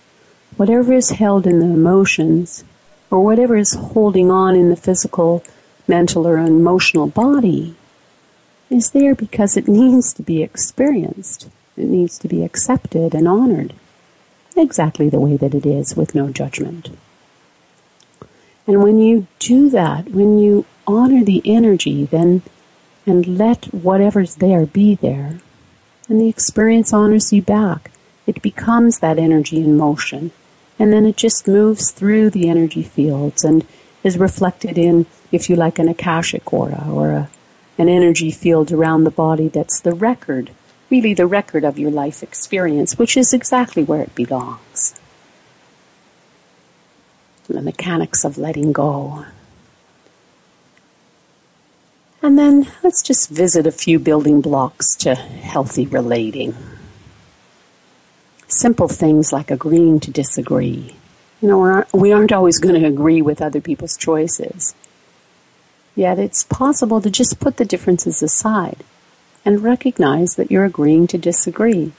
whatever 0.57 0.93
is 0.93 1.11
held 1.11 1.47
in 1.47 1.61
the 1.61 1.67
emotions, 1.67 2.65
or 3.11 3.23
whatever 3.23 3.57
is 3.57 3.75
holding 3.75 4.31
on 4.31 4.57
in 4.57 4.71
the 4.71 4.77
physical, 4.77 5.45
mental, 5.87 6.27
or 6.27 6.39
emotional 6.39 7.07
body, 7.07 7.77
is 8.69 8.91
there 8.91 9.15
because 9.15 9.57
it 9.57 9.69
needs 9.69 10.13
to 10.15 10.23
be 10.23 10.43
experienced. 10.43 11.49
It 11.77 11.87
needs 11.87 12.19
to 12.19 12.29
be 12.29 12.43
accepted 12.43 13.15
and 13.15 13.29
honored 13.29 13.75
exactly 14.57 15.09
the 15.09 15.21
way 15.21 15.37
that 15.37 15.55
it 15.55 15.67
is 15.67 15.97
with 15.97 16.15
no 16.15 16.31
judgment. 16.31 16.91
And 18.67 18.83
when 18.83 18.99
you 18.99 19.27
do 19.39 19.71
that, 19.71 20.11
when 20.11 20.39
you 20.39 20.65
honor 20.87 21.25
the 21.25 21.43
energy, 21.45 22.05
then 22.05 22.43
and 23.07 23.39
let 23.39 23.67
whatever's 23.67 24.37
there 24.37 24.67
be 24.67 24.95
there. 24.95 25.41
And 26.09 26.21
the 26.21 26.29
experience 26.29 26.93
honors 26.93 27.33
you 27.33 27.43
back. 27.43 27.91
It 28.27 28.43
becomes 28.43 29.01
that 29.01 29.19
energy 29.19 29.59
in 29.59 29.77
motion. 29.77 30.31
And 30.79 30.93
then 30.93 31.07
it 31.07 31.17
just 31.17 31.49
moves 31.49 31.91
through 31.91 32.31
the 32.31 32.49
energy 32.49 32.83
fields 32.83 33.45
and 33.45 33.67
is 34.05 34.19
reflected 34.19 34.79
in, 34.79 35.07
if 35.31 35.49
you 35.51 35.57
like, 35.57 35.79
an 35.79 35.89
Akashic 35.89 36.53
aura 36.53 36.87
or 36.91 37.11
a, 37.11 37.31
an 37.79 37.89
energy 37.89 38.31
field 38.31 38.73
around 38.73 39.05
the 39.05 39.11
body 39.11 39.49
that's 39.49 39.81
the 39.81 39.95
record, 39.95 40.51
really 40.93 41.15
the 41.15 41.27
record 41.27 41.65
of 41.65 41.79
your 41.79 41.91
life 41.91 42.23
experience, 42.23 42.99
which 42.99 43.17
is 43.17 43.33
exactly 43.33 43.83
where 43.83 44.03
it 44.03 44.15
belongs. 44.15 44.95
The 47.49 47.63
mechanics 47.63 48.27
of 48.27 48.37
letting 48.37 48.73
go. 48.73 49.25
And 52.21 52.39
then 52.39 52.69
let's 52.85 53.03
just 53.03 53.31
visit 53.31 53.67
a 53.67 53.73
few 53.73 53.99
building 53.99 54.43
blocks 54.43 54.95
to 54.97 55.15
healthy 55.15 55.87
relating. 55.87 56.55
Simple 58.47 58.89
things 58.89 59.33
like 59.33 59.51
agreeing 59.51 59.99
to 60.01 60.11
disagree. 60.11 60.95
You 61.41 61.49
know, 61.49 61.85
we 61.95 62.13
aren't 62.13 62.33
always 62.33 62.59
going 62.59 62.79
to 62.79 62.87
agree 62.87 63.23
with 63.23 63.41
other 63.41 63.63
people's 63.63 63.97
choices. 63.97 64.75
Yet 65.97 66.19
it's 66.19 66.45
possible 66.45 67.01
to 67.01 67.11
just 67.11 67.41
put 67.41 67.57
the 67.57 67.65
differences 67.65 68.23
aside 68.23 68.85
and 69.45 69.63
recognize 69.63 70.35
that 70.37 70.51
you're 70.51 70.65
agreeing 70.65 71.07
to 71.09 71.19
disagree. 71.19 71.93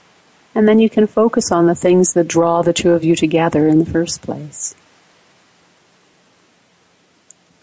And 0.55 0.67
then 0.67 0.79
you 0.79 0.89
can 0.89 1.07
focus 1.07 1.51
on 1.51 1.65
the 1.65 1.75
things 1.75 2.13
that 2.13 2.27
draw 2.27 2.61
the 2.61 2.73
two 2.73 2.91
of 2.91 3.03
you 3.03 3.15
together 3.15 3.67
in 3.67 3.79
the 3.79 3.85
first 3.85 4.21
place. 4.21 4.75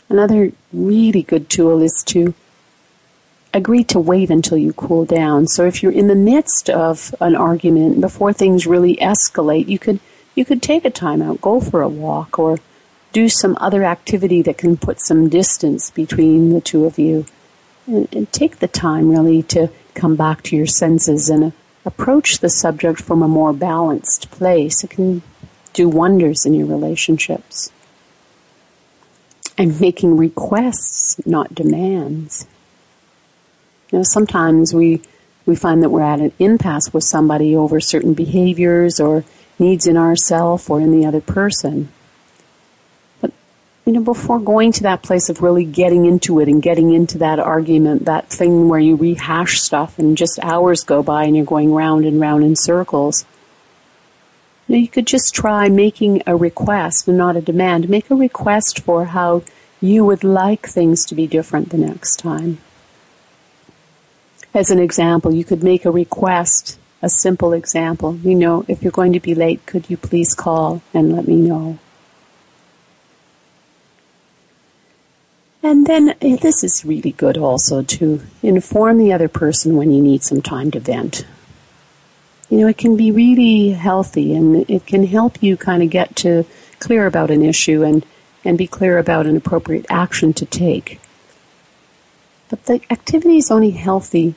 Another 0.08 0.52
really 0.72 1.22
good 1.22 1.48
tool 1.48 1.80
is 1.82 2.02
to 2.06 2.34
agree 3.54 3.84
to 3.84 3.98
wait 3.98 4.30
until 4.30 4.58
you 4.58 4.72
cool 4.72 5.04
down. 5.04 5.46
So 5.46 5.64
if 5.64 5.82
you're 5.82 5.92
in 5.92 6.08
the 6.08 6.14
midst 6.14 6.68
of 6.68 7.14
an 7.20 7.36
argument 7.36 8.00
before 8.00 8.32
things 8.32 8.66
really 8.66 8.96
escalate, 8.96 9.68
you 9.68 9.78
could 9.78 10.00
you 10.34 10.44
could 10.44 10.62
take 10.62 10.84
a 10.84 10.90
time 10.90 11.22
out, 11.22 11.40
go 11.40 11.60
for 11.60 11.82
a 11.82 11.88
walk 11.88 12.38
or 12.38 12.58
do 13.12 13.28
some 13.28 13.56
other 13.60 13.84
activity 13.84 14.42
that 14.42 14.58
can 14.58 14.76
put 14.76 15.00
some 15.00 15.28
distance 15.28 15.90
between 15.90 16.50
the 16.50 16.60
two 16.60 16.84
of 16.84 16.98
you. 16.98 17.26
And, 17.90 18.08
and 18.14 18.32
take 18.32 18.60
the 18.60 18.68
time 18.68 19.10
really 19.10 19.42
to 19.54 19.68
come 19.94 20.14
back 20.14 20.42
to 20.44 20.56
your 20.56 20.66
senses 20.66 21.28
and 21.28 21.44
uh, 21.44 21.50
approach 21.84 22.38
the 22.38 22.48
subject 22.48 23.00
from 23.00 23.20
a 23.20 23.26
more 23.26 23.52
balanced 23.52 24.30
place. 24.30 24.84
It 24.84 24.90
can 24.90 25.22
do 25.72 25.88
wonders 25.88 26.46
in 26.46 26.54
your 26.54 26.66
relationships. 26.66 27.72
And 29.58 29.80
making 29.80 30.16
requests, 30.16 31.20
not 31.26 31.52
demands. 31.52 32.46
You 33.90 33.98
know, 33.98 34.04
sometimes 34.04 34.72
we 34.72 35.02
we 35.46 35.56
find 35.56 35.82
that 35.82 35.90
we're 35.90 36.02
at 36.02 36.20
an 36.20 36.32
impasse 36.38 36.92
with 36.92 37.02
somebody 37.02 37.56
over 37.56 37.80
certain 37.80 38.14
behaviors 38.14 39.00
or 39.00 39.24
needs 39.58 39.88
in 39.88 39.96
ourself 39.96 40.70
or 40.70 40.80
in 40.80 40.92
the 40.92 41.04
other 41.04 41.20
person. 41.20 41.88
You 43.86 43.94
know, 43.94 44.02
before 44.02 44.38
going 44.38 44.72
to 44.72 44.82
that 44.84 45.02
place 45.02 45.30
of 45.30 45.40
really 45.40 45.64
getting 45.64 46.04
into 46.04 46.38
it 46.40 46.48
and 46.48 46.62
getting 46.62 46.92
into 46.92 47.18
that 47.18 47.38
argument, 47.38 48.04
that 48.04 48.28
thing 48.28 48.68
where 48.68 48.78
you 48.78 48.94
rehash 48.94 49.60
stuff 49.60 49.98
and 49.98 50.16
just 50.16 50.38
hours 50.42 50.84
go 50.84 51.02
by 51.02 51.24
and 51.24 51.34
you're 51.34 51.46
going 51.46 51.72
round 51.72 52.04
and 52.04 52.20
round 52.20 52.44
in 52.44 52.56
circles. 52.56 53.24
You, 54.68 54.76
know, 54.76 54.82
you 54.82 54.88
could 54.88 55.06
just 55.06 55.34
try 55.34 55.68
making 55.68 56.22
a 56.26 56.36
request 56.36 57.08
and 57.08 57.16
not 57.16 57.36
a 57.36 57.40
demand. 57.40 57.88
Make 57.88 58.10
a 58.10 58.14
request 58.14 58.80
for 58.80 59.06
how 59.06 59.42
you 59.80 60.04
would 60.04 60.22
like 60.22 60.68
things 60.68 61.06
to 61.06 61.14
be 61.14 61.26
different 61.26 61.70
the 61.70 61.78
next 61.78 62.16
time. 62.16 62.58
As 64.52 64.70
an 64.70 64.78
example, 64.78 65.32
you 65.32 65.44
could 65.44 65.62
make 65.62 65.84
a 65.84 65.90
request, 65.90 66.78
a 67.00 67.08
simple 67.08 67.52
example. 67.52 68.16
You 68.16 68.34
know, 68.34 68.64
if 68.68 68.82
you're 68.82 68.92
going 68.92 69.14
to 69.14 69.20
be 69.20 69.34
late, 69.34 69.64
could 69.64 69.88
you 69.88 69.96
please 69.96 70.34
call 70.34 70.82
and 70.92 71.12
let 71.12 71.26
me 71.26 71.36
know? 71.36 71.78
And 75.62 75.86
then 75.86 76.14
eh, 76.22 76.36
this 76.36 76.64
is 76.64 76.84
really 76.84 77.12
good 77.12 77.36
also 77.36 77.82
to 77.82 78.22
inform 78.42 78.98
the 78.98 79.12
other 79.12 79.28
person 79.28 79.76
when 79.76 79.92
you 79.92 80.02
need 80.02 80.22
some 80.22 80.40
time 80.40 80.70
to 80.70 80.80
vent. 80.80 81.26
You 82.48 82.58
know, 82.58 82.66
it 82.66 82.78
can 82.78 82.96
be 82.96 83.12
really 83.12 83.70
healthy 83.70 84.34
and 84.34 84.68
it 84.68 84.86
can 84.86 85.06
help 85.06 85.42
you 85.42 85.56
kind 85.56 85.82
of 85.82 85.90
get 85.90 86.16
to 86.16 86.44
clear 86.78 87.06
about 87.06 87.30
an 87.30 87.42
issue 87.42 87.84
and, 87.84 88.04
and 88.44 88.58
be 88.58 88.66
clear 88.66 88.98
about 88.98 89.26
an 89.26 89.36
appropriate 89.36 89.86
action 89.88 90.32
to 90.34 90.46
take. 90.46 90.98
But 92.48 92.64
the 92.64 92.80
activity 92.90 93.36
is 93.36 93.50
only 93.50 93.70
healthy 93.70 94.34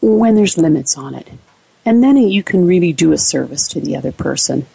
when 0.00 0.34
there's 0.34 0.58
limits 0.58 0.98
on 0.98 1.14
it. 1.14 1.28
And 1.84 2.02
then 2.02 2.16
you 2.16 2.42
can 2.42 2.66
really 2.66 2.92
do 2.92 3.12
a 3.12 3.18
service 3.18 3.68
to 3.68 3.80
the 3.80 3.96
other 3.96 4.12
person. 4.12 4.66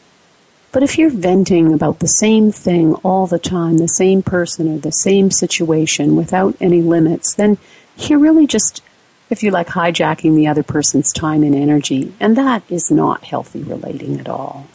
But 0.72 0.84
if 0.84 0.98
you're 0.98 1.10
venting 1.10 1.74
about 1.74 2.00
the 2.00 2.08
same 2.08 2.52
thing 2.52 2.94
all 2.96 3.26
the 3.26 3.40
time, 3.40 3.78
the 3.78 3.88
same 3.88 4.22
person 4.22 4.76
or 4.76 4.78
the 4.78 4.92
same 4.92 5.32
situation 5.32 6.16
without 6.16 6.56
any 6.60 6.82
limits, 6.82 7.34
then 7.34 7.58
you're 7.98 8.20
really 8.20 8.46
just, 8.46 8.84
if 9.30 9.42
you 9.42 9.50
like, 9.50 9.68
hijacking 9.68 10.36
the 10.36 10.48
other 10.48 10.64
person's 10.64 11.12
time 11.12 11.42
and 11.44 11.56
energy. 11.56 12.14
And 12.20 12.38
that 12.38 12.64
is 12.70 12.92
not 12.92 13.24
healthy 13.24 13.64
relating 13.64 14.20
at 14.20 14.30
all. 14.30 14.68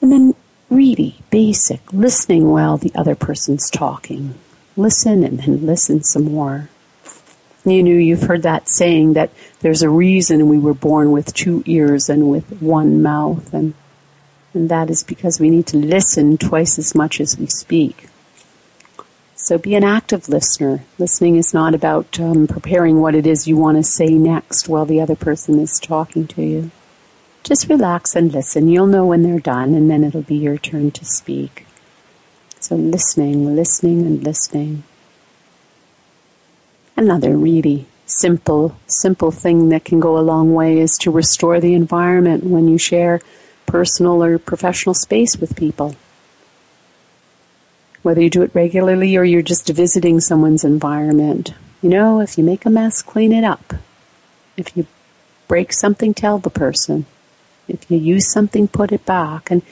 And 0.00 0.12
then 0.12 0.34
really 0.70 1.16
basic 1.30 1.92
listening 1.92 2.48
while 2.48 2.78
the 2.78 2.92
other 2.94 3.16
person's 3.16 3.68
talking. 3.68 4.34
Listen 4.76 5.24
and 5.24 5.40
then 5.40 5.66
listen 5.66 6.02
some 6.04 6.24
more. 6.24 6.70
You 7.64 7.82
know, 7.82 7.90
you've 7.90 8.22
heard 8.22 8.42
that 8.42 8.68
saying 8.68 9.12
that 9.14 9.30
there's 9.60 9.82
a 9.82 9.90
reason 9.90 10.48
we 10.48 10.58
were 10.58 10.74
born 10.74 11.12
with 11.12 11.34
two 11.34 11.62
ears 11.66 12.08
and 12.08 12.30
with 12.30 12.62
one 12.62 13.02
mouth, 13.02 13.52
and, 13.52 13.74
and 14.54 14.68
that 14.70 14.88
is 14.88 15.02
because 15.02 15.38
we 15.38 15.50
need 15.50 15.66
to 15.68 15.76
listen 15.76 16.38
twice 16.38 16.78
as 16.78 16.94
much 16.94 17.20
as 17.20 17.38
we 17.38 17.46
speak. 17.46 18.08
So 19.34 19.58
be 19.58 19.74
an 19.74 19.84
active 19.84 20.28
listener. 20.28 20.84
Listening 20.98 21.36
is 21.36 21.52
not 21.52 21.74
about 21.74 22.20
um, 22.20 22.46
preparing 22.46 23.00
what 23.00 23.14
it 23.14 23.26
is 23.26 23.48
you 23.48 23.56
want 23.56 23.78
to 23.78 23.82
say 23.82 24.06
next 24.06 24.68
while 24.68 24.84
the 24.84 25.00
other 25.00 25.16
person 25.16 25.58
is 25.58 25.80
talking 25.80 26.26
to 26.28 26.42
you. 26.42 26.70
Just 27.42 27.68
relax 27.68 28.14
and 28.14 28.32
listen. 28.32 28.68
You'll 28.68 28.86
know 28.86 29.06
when 29.06 29.22
they're 29.22 29.40
done, 29.40 29.74
and 29.74 29.90
then 29.90 30.04
it'll 30.04 30.22
be 30.22 30.36
your 30.36 30.58
turn 30.58 30.90
to 30.92 31.04
speak. 31.04 31.66
So 32.60 32.76
listening, 32.76 33.56
listening, 33.56 34.06
and 34.06 34.22
listening. 34.22 34.84
Another 37.00 37.34
really 37.34 37.86
simple, 38.04 38.76
simple 38.86 39.30
thing 39.30 39.70
that 39.70 39.86
can 39.86 40.00
go 40.00 40.18
a 40.18 40.20
long 40.20 40.52
way 40.52 40.78
is 40.78 40.98
to 40.98 41.10
restore 41.10 41.58
the 41.58 41.72
environment 41.72 42.44
when 42.44 42.68
you 42.68 42.76
share 42.76 43.22
personal 43.64 44.22
or 44.22 44.38
professional 44.38 44.92
space 44.92 45.38
with 45.38 45.56
people. 45.56 45.96
Whether 48.02 48.20
you 48.20 48.28
do 48.28 48.42
it 48.42 48.54
regularly 48.54 49.16
or 49.16 49.24
you're 49.24 49.40
just 49.40 49.66
visiting 49.70 50.20
someone's 50.20 50.62
environment. 50.62 51.54
You 51.80 51.88
know, 51.88 52.20
if 52.20 52.36
you 52.36 52.44
make 52.44 52.66
a 52.66 52.70
mess, 52.70 53.00
clean 53.00 53.32
it 53.32 53.44
up. 53.44 53.72
If 54.58 54.76
you 54.76 54.86
break 55.48 55.72
something, 55.72 56.12
tell 56.12 56.36
the 56.36 56.50
person. 56.50 57.06
If 57.66 57.90
you 57.90 57.96
use 57.96 58.30
something, 58.30 58.68
put 58.68 58.92
it 58.92 59.06
back. 59.06 59.50
And 59.50 59.62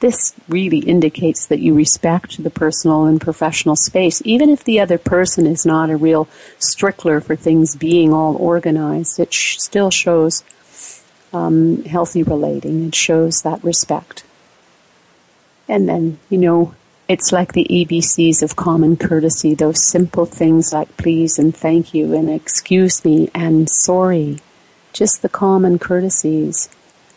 this 0.00 0.34
really 0.48 0.78
indicates 0.78 1.46
that 1.46 1.60
you 1.60 1.74
respect 1.74 2.42
the 2.42 2.50
personal 2.50 3.04
and 3.04 3.20
professional 3.20 3.76
space, 3.76 4.22
even 4.24 4.50
if 4.50 4.64
the 4.64 4.80
other 4.80 4.98
person 4.98 5.46
is 5.46 5.66
not 5.66 5.90
a 5.90 5.96
real 5.96 6.26
strickler 6.58 7.22
for 7.22 7.36
things 7.36 7.76
being 7.76 8.12
all 8.12 8.36
organized. 8.36 9.18
It 9.20 9.32
sh- 9.32 9.58
still 9.58 9.90
shows 9.90 10.44
um, 11.32 11.84
healthy 11.84 12.22
relating. 12.22 12.88
It 12.88 12.94
shows 12.94 13.42
that 13.42 13.62
respect. 13.62 14.24
And 15.68 15.88
then, 15.88 16.18
you 16.30 16.38
know, 16.38 16.74
it's 17.08 17.32
like 17.32 17.52
the 17.52 17.66
ABCs 17.70 18.42
of 18.42 18.56
common 18.56 18.96
courtesy, 18.96 19.54
those 19.54 19.86
simple 19.88 20.26
things 20.26 20.72
like 20.72 20.96
please 20.96 21.38
and 21.38 21.54
thank 21.54 21.94
you 21.94 22.14
and 22.14 22.28
excuse 22.28 23.04
me 23.04 23.30
and 23.34 23.68
sorry. 23.70 24.38
Just 24.92 25.22
the 25.22 25.28
common 25.28 25.78
courtesies 25.78 26.68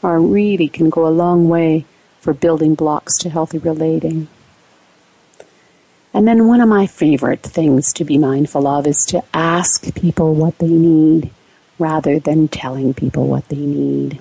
are 0.03 0.19
really 0.19 0.67
can 0.67 0.89
go 0.89 1.07
a 1.07 1.09
long 1.09 1.49
way 1.49 1.85
for 2.19 2.33
building 2.33 2.75
blocks 2.75 3.17
to 3.19 3.29
healthy 3.29 3.57
relating. 3.57 4.27
And 6.13 6.27
then 6.27 6.47
one 6.47 6.59
of 6.59 6.67
my 6.67 6.87
favorite 6.87 7.43
things 7.43 7.93
to 7.93 8.03
be 8.03 8.17
mindful 8.17 8.67
of 8.67 8.87
is 8.87 9.05
to 9.05 9.23
ask 9.33 9.93
people 9.95 10.33
what 10.33 10.57
they 10.57 10.67
need 10.67 11.29
rather 11.77 12.19
than 12.19 12.47
telling 12.47 12.93
people 12.93 13.27
what 13.27 13.47
they 13.49 13.57
need. 13.57 14.19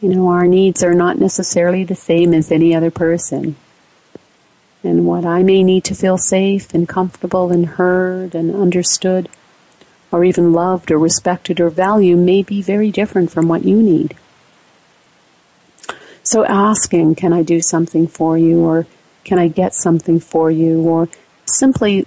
You 0.00 0.10
know, 0.10 0.28
our 0.28 0.46
needs 0.46 0.82
are 0.82 0.92
not 0.92 1.18
necessarily 1.18 1.84
the 1.84 1.94
same 1.94 2.34
as 2.34 2.52
any 2.52 2.74
other 2.74 2.90
person. 2.90 3.56
And 4.82 5.06
what 5.06 5.24
I 5.24 5.42
may 5.42 5.62
need 5.62 5.84
to 5.84 5.94
feel 5.94 6.18
safe 6.18 6.74
and 6.74 6.86
comfortable 6.86 7.50
and 7.50 7.64
heard 7.64 8.34
and 8.34 8.54
understood, 8.54 9.30
or 10.12 10.24
even 10.24 10.52
loved 10.52 10.90
or 10.90 10.98
respected 10.98 11.58
or 11.58 11.70
valued, 11.70 12.18
may 12.18 12.42
be 12.42 12.60
very 12.60 12.90
different 12.90 13.30
from 13.30 13.48
what 13.48 13.64
you 13.64 13.82
need. 13.82 14.14
So 16.24 16.44
asking, 16.44 17.14
can 17.16 17.32
I 17.32 17.42
do 17.42 17.60
something 17.60 18.06
for 18.08 18.36
you 18.36 18.60
or 18.64 18.86
can 19.24 19.38
I 19.38 19.48
get 19.48 19.74
something 19.74 20.18
for 20.20 20.50
you 20.50 20.82
or 20.82 21.08
simply 21.44 22.06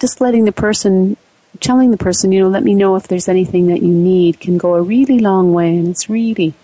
just 0.00 0.20
letting 0.20 0.46
the 0.46 0.52
person, 0.52 1.16
telling 1.60 1.90
the 1.90 1.96
person, 1.96 2.32
you 2.32 2.40
know, 2.40 2.48
let 2.48 2.64
me 2.64 2.74
know 2.74 2.96
if 2.96 3.06
there's 3.06 3.28
anything 3.28 3.66
that 3.68 3.82
you 3.82 3.92
need 3.92 4.40
can 4.40 4.58
go 4.58 4.74
a 4.74 4.82
really 4.82 5.18
long 5.18 5.52
way 5.52 5.76
and 5.76 5.88
it's 5.88 6.08
really, 6.08 6.54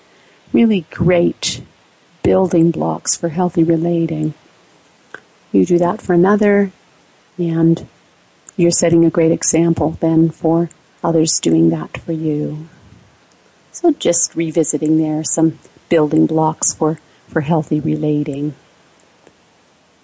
really 0.53 0.87
great 0.91 1.63
building 2.23 2.71
blocks 2.71 3.17
for 3.17 3.29
healthy 3.29 3.65
relating. 3.65 4.35
You 5.53 5.65
do 5.65 5.79
that 5.79 6.03
for 6.03 6.13
another, 6.15 6.73
and 7.39 7.87
you're 8.57 8.71
setting 8.71 9.05
a 9.05 9.11
great 9.11 9.33
example 9.33 9.97
then 10.01 10.31
for 10.31 10.69
others 11.03 11.39
doing 11.39 11.71
that 11.71 11.99
for 11.99 12.13
you. 12.13 12.69
So 13.73 13.93
just 13.93 14.35
revisiting 14.35 14.99
there 14.99 15.23
some 15.25 15.59
building 15.89 16.27
blocks 16.27 16.75
for, 16.75 16.99
for 17.29 17.41
healthy 17.41 17.81
relating. 17.81 18.55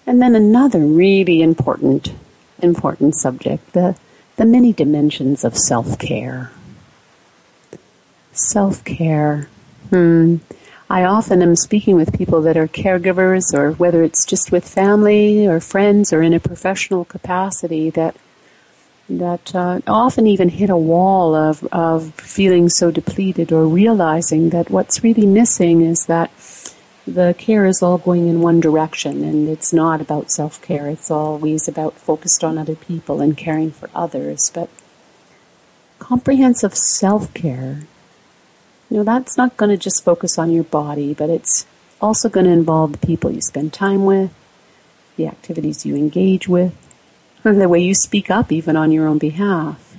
And 0.07 0.21
then 0.21 0.35
another 0.35 0.79
really 0.79 1.41
important, 1.41 2.13
important 2.61 3.15
subject, 3.15 3.73
the, 3.73 3.97
the 4.35 4.45
many 4.45 4.71
dimensions 4.71 5.43
of 5.43 5.57
self-care. 5.57 6.51
Self-care. 8.31 9.49
Hmm. 9.89 10.37
I 10.87 11.03
often 11.03 11.41
am 11.41 11.55
speaking 11.55 11.95
with 11.95 12.15
people 12.15 12.41
that 12.41 12.57
are 12.57 12.67
caregivers 12.67 13.53
or 13.53 13.71
whether 13.71 14.03
it's 14.03 14.25
just 14.25 14.51
with 14.51 14.67
family 14.67 15.47
or 15.47 15.59
friends 15.59 16.13
or 16.13 16.21
in 16.21 16.33
a 16.33 16.39
professional 16.39 17.05
capacity 17.05 17.89
that 17.91 18.15
that 19.09 19.53
uh, 19.53 19.81
often 19.87 20.25
even 20.25 20.49
hit 20.49 20.69
a 20.69 20.77
wall 20.77 21.35
of, 21.35 21.63
of 21.71 22.13
feeling 22.15 22.69
so 22.69 22.89
depleted 22.89 23.51
or 23.51 23.67
realizing 23.67 24.49
that 24.49 24.69
what's 24.69 25.03
really 25.03 25.27
missing 25.27 25.81
is 25.81 26.05
that 26.07 26.31
the 27.05 27.35
care 27.37 27.65
is 27.65 27.83
all 27.83 27.99
going 27.99 28.27
in 28.27 28.41
one 28.41 28.59
direction 28.59 29.23
and 29.23 29.47
it's 29.47 29.71
not 29.71 30.01
about 30.01 30.31
self 30.31 30.59
care. 30.61 30.87
It's 30.87 31.11
always 31.11 31.67
about 31.67 31.93
focused 31.93 32.43
on 32.43 32.57
other 32.57 32.75
people 32.75 33.21
and 33.21 33.37
caring 33.37 33.71
for 33.71 33.89
others. 33.93 34.49
But 34.53 34.69
comprehensive 35.99 36.75
self 36.75 37.31
care, 37.35 37.83
you 38.89 38.97
know, 38.97 39.03
that's 39.03 39.37
not 39.37 39.55
going 39.55 39.69
to 39.69 39.77
just 39.77 40.03
focus 40.03 40.39
on 40.39 40.51
your 40.51 40.63
body, 40.63 41.13
but 41.13 41.29
it's 41.29 41.67
also 42.01 42.27
going 42.27 42.47
to 42.47 42.51
involve 42.51 42.93
the 42.93 43.05
people 43.05 43.31
you 43.31 43.41
spend 43.41 43.71
time 43.71 44.05
with, 44.05 44.31
the 45.15 45.27
activities 45.27 45.85
you 45.85 45.95
engage 45.95 46.47
with, 46.47 46.73
the 47.53 47.69
way 47.69 47.79
you 47.79 47.93
speak 47.93 48.31
up 48.31 48.51
even 48.51 48.75
on 48.75 48.91
your 48.91 49.07
own 49.07 49.17
behalf, 49.17 49.97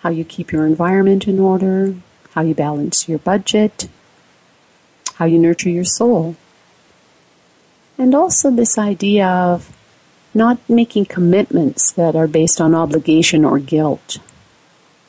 how 0.00 0.10
you 0.10 0.24
keep 0.24 0.52
your 0.52 0.66
environment 0.66 1.26
in 1.26 1.38
order, 1.38 1.94
how 2.34 2.42
you 2.42 2.54
balance 2.54 3.08
your 3.08 3.18
budget, 3.18 3.88
how 5.16 5.24
you 5.24 5.38
nurture 5.38 5.70
your 5.70 5.84
soul. 5.84 6.36
And 7.98 8.14
also 8.14 8.50
this 8.50 8.78
idea 8.78 9.26
of 9.26 9.74
not 10.32 10.58
making 10.68 11.06
commitments 11.06 11.90
that 11.92 12.14
are 12.14 12.28
based 12.28 12.60
on 12.60 12.74
obligation 12.74 13.44
or 13.44 13.58
guilt. 13.58 14.18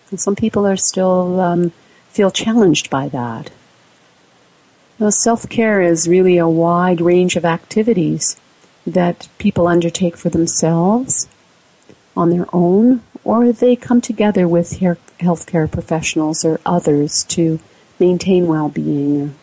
And 0.10 0.20
some 0.20 0.36
people 0.36 0.66
are 0.66 0.78
still 0.78 1.40
um, 1.40 1.72
feel 2.10 2.32
challenged 2.32 2.90
by 2.90 3.10
that. 3.10 3.52
Now, 4.98 5.12
self-care 5.12 5.82
is 5.82 6.10
really 6.10 6.38
a 6.38 6.50
wide 6.50 7.00
range 7.00 7.36
of 7.36 7.46
activities 7.46 8.36
that 8.90 9.28
people 9.38 9.68
undertake 9.68 10.18
for 10.18 10.30
themselves 10.30 11.28
on 12.16 12.30
their 12.30 12.48
own, 12.54 13.02
or 13.24 13.52
they 13.52 13.76
come 13.76 14.02
together 14.02 14.48
with 14.48 14.80
healthcare 14.80 15.72
professionals 15.72 16.44
or 16.44 16.60
others 16.66 17.24
to 17.26 17.60
maintain 18.00 18.48
well-being 18.48 19.36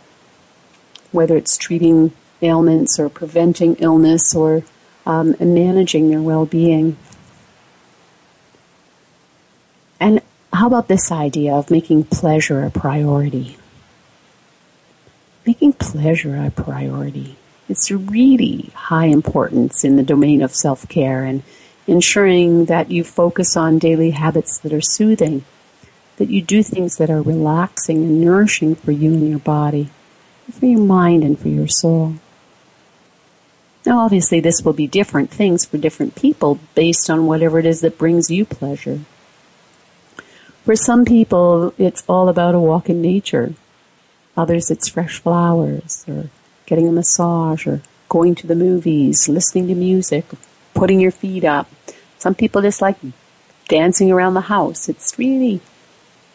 whether 1.17 1.37
it's 1.37 1.57
treating 1.57 2.13
ailments 2.43 2.99
or 2.99 3.09
preventing 3.09 3.75
illness 3.77 4.35
or 4.35 4.63
um, 5.07 5.35
managing 5.41 6.11
their 6.11 6.21
well-being. 6.21 6.97
And 9.99 10.21
how 10.53 10.67
about 10.67 10.89
this 10.89 11.11
idea 11.11 11.55
of 11.55 11.71
making 11.71 12.05
pleasure 12.05 12.63
a 12.65 12.71
priority? 12.71 13.57
Making 15.47 15.73
pleasure 15.73 16.37
a 16.37 16.51
priority. 16.51 17.37
It's 17.69 17.91
really 17.91 18.71
high 18.75 19.07
importance 19.07 19.85
in 19.85 19.97
the 19.97 20.03
domain 20.03 20.43
of 20.43 20.55
self-care 20.55 21.25
and 21.25 21.43
ensuring 21.87 22.67
that 22.67 22.91
you 22.91 23.05
focus 23.05 23.57
on 23.57 23.79
daily 23.79 24.11
habits 24.11 24.59
that 24.59 24.73
are 24.73 24.81
soothing, 24.81 25.45
that 26.17 26.31
you 26.31 26.43
do 26.43 26.63
things 26.63 26.97
that 26.97 27.11
are 27.11 27.23
relaxing 27.23 27.99
and 27.99 28.21
nourishing 28.21 28.75
for 28.75 28.93
you 28.93 29.13
and 29.13 29.29
your 29.29 29.39
body 29.39 29.91
for 30.53 30.67
your 30.67 30.81
mind 30.81 31.25
and 31.25 31.39
for 31.39 31.49
your 31.49 31.69
soul. 31.69 32.15
Now, 33.85 34.01
obviously, 34.01 34.41
this 34.41 34.63
will 34.63 34.73
be 34.73 34.87
different 34.87 35.31
things 35.31 35.65
for 35.65 35.79
different 35.79 36.15
people 36.17 36.59
based 36.75 37.09
on 37.09 37.27
whatever 37.27 37.59
it 37.59 37.67
is 37.67 37.81
that 37.83 37.99
brings 37.99 38.31
you 38.31 38.45
pleasure. 38.45 39.01
For 40.65 40.75
some 40.75 41.05
people, 41.05 41.73
it's 41.79 42.03
all 42.09 42.29
about 42.29 42.57
a 42.57 42.61
walk 42.61 42.89
in 42.89 43.01
nature. 43.01 43.55
Others, 44.37 44.71
it's 44.71 44.89
fresh 44.89 45.21
flowers, 45.21 46.05
or 46.09 46.31
getting 46.67 46.89
a 46.89 46.93
massage, 46.93 47.67
or 47.67 47.81
going 48.09 48.35
to 48.37 48.47
the 48.47 48.55
movies, 48.55 49.29
listening 49.29 49.69
to 49.69 49.75
music, 49.75 50.27
putting 50.75 51.01
your 51.01 51.11
feet 51.11 51.45
up. 51.45 51.69
Some 52.19 52.35
people 52.35 52.63
just 52.63 52.83
like 52.83 52.97
dancing 53.69 54.11
around 54.11 54.35
the 54.35 54.43
house. 54.43 54.89
It's 54.89 55.19
really 55.19 55.61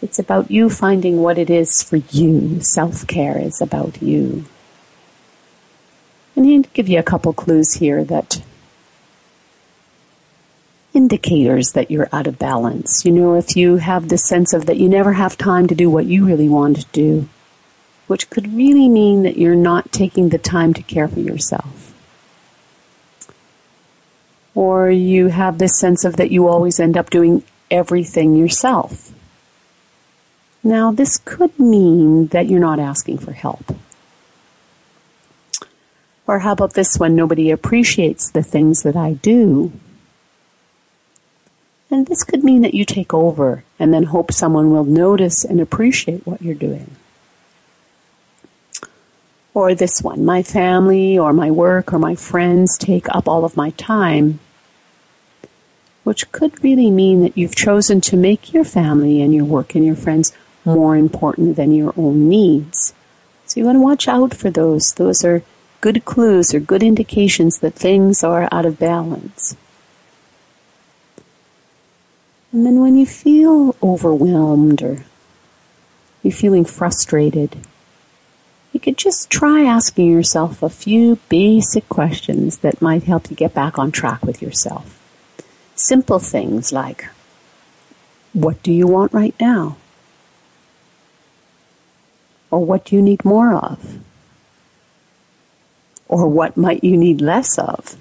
it's 0.02 0.18
about 0.18 0.50
you 0.50 0.70
finding 0.70 1.22
what 1.22 1.38
it 1.38 1.50
is 1.50 1.84
for 1.84 1.98
you. 1.98 2.60
Self 2.62 3.06
care 3.06 3.38
is 3.38 3.62
about 3.62 4.02
you. 4.02 4.46
I 6.36 6.42
need 6.42 6.64
to 6.64 6.70
give 6.72 6.90
you 6.90 6.98
a 6.98 7.04
couple 7.04 7.34
clues 7.34 7.74
here 7.74 8.04
that 8.06 8.42
indicators 10.94 11.74
that 11.74 11.92
you're 11.92 12.10
out 12.12 12.26
of 12.26 12.40
balance. 12.40 13.06
You 13.06 13.12
know, 13.12 13.36
if 13.36 13.56
you 13.56 13.78
have 13.78 14.10
the 14.10 14.18
sense 14.18 14.54
of 14.54 14.66
that 14.66 14.78
you 14.78 14.90
never 14.90 15.14
have 15.14 15.38
time 15.38 15.68
to 15.68 15.76
do 15.76 15.90
what 15.90 16.06
you 16.06 16.26
really 16.26 16.50
want 16.50 16.78
to 16.78 16.86
do, 16.92 17.30
which 18.12 18.30
could 18.30 18.54
really 18.54 18.90
mean 18.90 19.24
that 19.24 19.38
you're 19.38 19.56
not 19.56 19.90
taking 19.94 20.28
the 20.28 20.38
time 20.38 20.74
to 20.74 20.84
care 20.84 21.08
for 21.08 21.22
yourself. 21.22 21.94
Or 24.54 24.92
you 24.92 25.28
have 25.28 25.60
this 25.60 25.80
sense 25.80 26.04
of 26.04 26.18
that 26.18 26.30
you 26.30 26.46
always 26.46 26.78
end 26.78 26.98
up 26.98 27.10
doing 27.10 27.42
everything 27.72 28.36
yourself. 28.36 29.14
Now, 30.62 30.92
this 30.92 31.20
could 31.24 31.58
mean 31.58 32.28
that 32.28 32.48
you're 32.48 32.60
not 32.60 32.80
asking 32.80 33.20
for 33.20 33.32
help. 33.32 33.74
Or 36.28 36.40
how 36.40 36.52
about 36.52 36.74
this 36.74 36.98
one? 36.98 37.16
Nobody 37.16 37.50
appreciates 37.50 38.30
the 38.30 38.44
things 38.44 38.84
that 38.84 38.98
I 38.98 39.14
do. 39.14 39.72
And 41.90 42.08
this 42.08 42.26
could 42.26 42.44
mean 42.44 42.62
that 42.64 42.74
you 42.74 42.84
take 42.84 43.14
over 43.14 43.64
and 43.80 43.94
then 43.94 44.04
hope 44.04 44.34
someone 44.34 44.70
will 44.70 44.84
notice 44.84 45.46
and 45.46 45.62
appreciate 45.62 46.28
what 46.28 46.42
you're 46.42 46.54
doing. 46.54 46.98
Or 49.54 49.76
this 49.76 50.02
one, 50.02 50.24
my 50.24 50.44
family 50.44 51.18
or 51.18 51.34
my 51.34 51.52
work 51.52 51.94
or 51.94 52.00
my 52.00 52.16
friends 52.16 52.78
take 52.78 53.08
up 53.10 53.28
all 53.28 53.44
of 53.44 53.58
my 53.58 53.72
time, 53.72 54.40
which 56.04 56.32
could 56.32 56.64
really 56.64 56.90
mean 56.90 57.22
that 57.22 57.38
you've 57.38 57.56
chosen 57.56 58.00
to 58.02 58.16
make 58.16 58.54
your 58.54 58.64
family 58.64 59.22
and 59.22 59.36
your 59.36 59.46
work 59.46 59.76
and 59.76 59.86
your 59.86 59.96
friends 59.96 60.32
more 60.64 60.96
important 60.96 61.58
than 61.58 61.74
your 61.74 61.94
own 61.98 62.30
needs. 62.30 62.94
So 63.46 63.60
you 63.60 63.66
want 63.66 63.76
to 63.76 63.82
watch 63.82 64.08
out 64.08 64.34
for 64.34 64.50
those. 64.50 64.94
Those 64.94 65.26
are 65.26 65.44
good 65.82 66.06
clues 66.06 66.54
or 66.54 66.60
good 66.60 66.84
indications 66.84 67.60
that 67.60 67.74
things 67.74 68.24
are 68.24 68.48
out 68.52 68.66
of 68.66 68.80
balance. 68.80 69.58
And 72.54 72.66
then 72.66 72.80
when 72.80 72.96
you 72.96 73.06
feel 73.06 73.76
overwhelmed 73.82 74.82
or 74.82 75.04
you're 76.24 76.32
feeling 76.32 76.66
frustrated, 76.66 77.58
you 78.72 78.80
could 78.80 78.98
just 78.98 79.30
try 79.30 79.64
asking 79.64 80.10
yourself 80.10 80.64
a 80.64 80.70
few 80.70 81.18
basic 81.30 81.88
questions 81.90 82.60
that 82.60 82.82
might 82.82 83.04
help 83.04 83.30
you 83.30 83.36
get 83.36 83.54
back 83.54 83.78
on 83.78 83.92
track 83.92 84.24
with 84.24 84.42
yourself. 84.42 84.98
Simple 85.76 86.20
things 86.20 86.72
like, 86.72 87.10
what 88.34 88.62
do 88.64 88.72
you 88.72 88.88
want 88.88 89.14
right 89.14 89.36
now? 89.42 89.78
Or 92.50 92.64
what 92.64 92.86
do 92.86 92.96
you 92.96 93.02
need 93.02 93.26
more 93.26 93.54
of? 93.54 94.00
Or 96.08 96.28
what 96.28 96.58
might 96.58 96.84
you 96.84 96.98
need 96.98 97.22
less 97.22 97.58
of? 97.58 97.98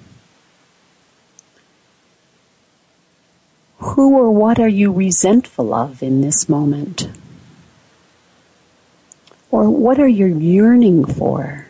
Who 3.79 4.17
or 4.17 4.31
what 4.31 4.59
are 4.59 4.67
you 4.67 4.91
resentful 4.91 5.73
of 5.73 6.03
in 6.03 6.21
this 6.21 6.47
moment? 6.47 7.09
Or 9.51 9.69
what 9.69 9.99
are 9.99 10.07
you 10.07 10.27
yearning 10.27 11.05
for? 11.05 11.67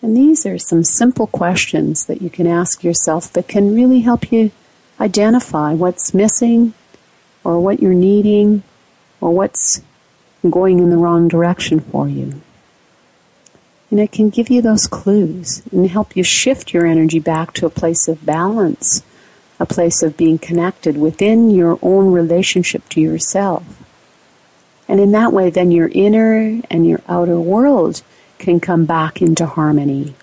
And 0.00 0.16
these 0.16 0.46
are 0.46 0.58
some 0.58 0.84
simple 0.84 1.26
questions 1.26 2.06
that 2.06 2.22
you 2.22 2.30
can 2.30 2.46
ask 2.46 2.84
yourself 2.84 3.32
that 3.32 3.48
can 3.48 3.74
really 3.74 4.00
help 4.00 4.30
you 4.30 4.52
identify 5.00 5.74
what's 5.74 6.14
missing 6.14 6.74
or 7.42 7.58
what 7.58 7.80
you're 7.80 7.94
needing 7.94 8.62
or 9.20 9.32
what's 9.32 9.80
going 10.48 10.78
in 10.78 10.90
the 10.90 10.96
wrong 10.96 11.26
direction 11.26 11.80
for 11.80 12.08
you. 12.08 12.40
And 13.90 13.98
it 13.98 14.12
can 14.12 14.28
give 14.28 14.50
you 14.50 14.60
those 14.60 14.86
clues 14.86 15.62
and 15.72 15.88
help 15.88 16.14
you 16.14 16.22
shift 16.22 16.74
your 16.74 16.86
energy 16.86 17.18
back 17.18 17.54
to 17.54 17.66
a 17.66 17.70
place 17.70 18.06
of 18.06 18.26
balance, 18.26 19.02
a 19.58 19.66
place 19.66 20.02
of 20.02 20.16
being 20.16 20.38
connected 20.38 20.98
within 20.98 21.50
your 21.50 21.78
own 21.80 22.12
relationship 22.12 22.86
to 22.90 23.00
yourself. 23.00 23.64
And 24.88 25.00
in 25.00 25.12
that 25.12 25.32
way, 25.32 25.50
then 25.50 25.70
your 25.70 25.88
inner 25.88 26.62
and 26.70 26.88
your 26.88 27.02
outer 27.08 27.38
world 27.38 28.02
can 28.38 28.58
come 28.58 28.86
back 28.86 29.20
into 29.20 29.46
harmony. 29.46 30.14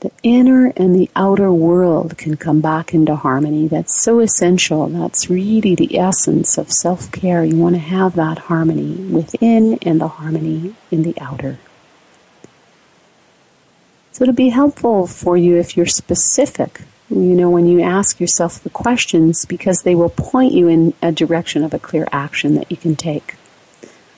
The 0.00 0.10
inner 0.22 0.72
and 0.76 0.94
the 0.94 1.10
outer 1.14 1.52
world 1.52 2.16
can 2.16 2.36
come 2.38 2.62
back 2.62 2.94
into 2.94 3.14
harmony. 3.14 3.68
That's 3.68 4.02
so 4.02 4.20
essential. 4.20 4.88
That's 4.88 5.28
really 5.28 5.74
the 5.74 5.98
essence 5.98 6.56
of 6.56 6.72
self 6.72 7.12
care. 7.12 7.44
You 7.44 7.56
want 7.56 7.74
to 7.74 7.80
have 7.80 8.16
that 8.16 8.38
harmony 8.38 8.94
within 8.94 9.78
and 9.82 10.00
the 10.00 10.08
harmony 10.08 10.74
in 10.90 11.02
the 11.02 11.14
outer. 11.20 11.58
So 14.12 14.24
it'll 14.24 14.34
be 14.34 14.48
helpful 14.48 15.06
for 15.06 15.36
you 15.36 15.56
if 15.56 15.76
you're 15.76 15.86
specific, 15.86 16.80
you 17.10 17.34
know, 17.34 17.50
when 17.50 17.66
you 17.66 17.80
ask 17.80 18.20
yourself 18.20 18.62
the 18.62 18.70
questions 18.70 19.44
because 19.44 19.82
they 19.82 19.96
will 19.96 20.10
point 20.10 20.52
you 20.52 20.68
in 20.68 20.94
a 21.02 21.10
direction 21.10 21.64
of 21.64 21.74
a 21.74 21.78
clear 21.78 22.06
action 22.12 22.54
that 22.54 22.70
you 22.70 22.76
can 22.76 22.94
take 22.94 23.34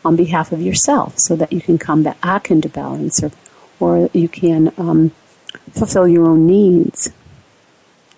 on 0.05 0.15
behalf 0.15 0.53
of 0.53 0.61
yourself 0.61 1.19
so 1.19 1.35
that 1.37 1.53
you 1.53 1.61
can 1.61 1.79
come 1.79 2.03
back 2.03 2.51
into 2.51 2.69
balance 2.69 3.23
or, 3.23 3.31
or 3.81 4.11
you 4.13 4.29
can 4.29 4.73
um, 4.77 5.11
fulfill 5.71 6.07
your 6.07 6.29
own 6.29 6.47
needs. 6.47 7.11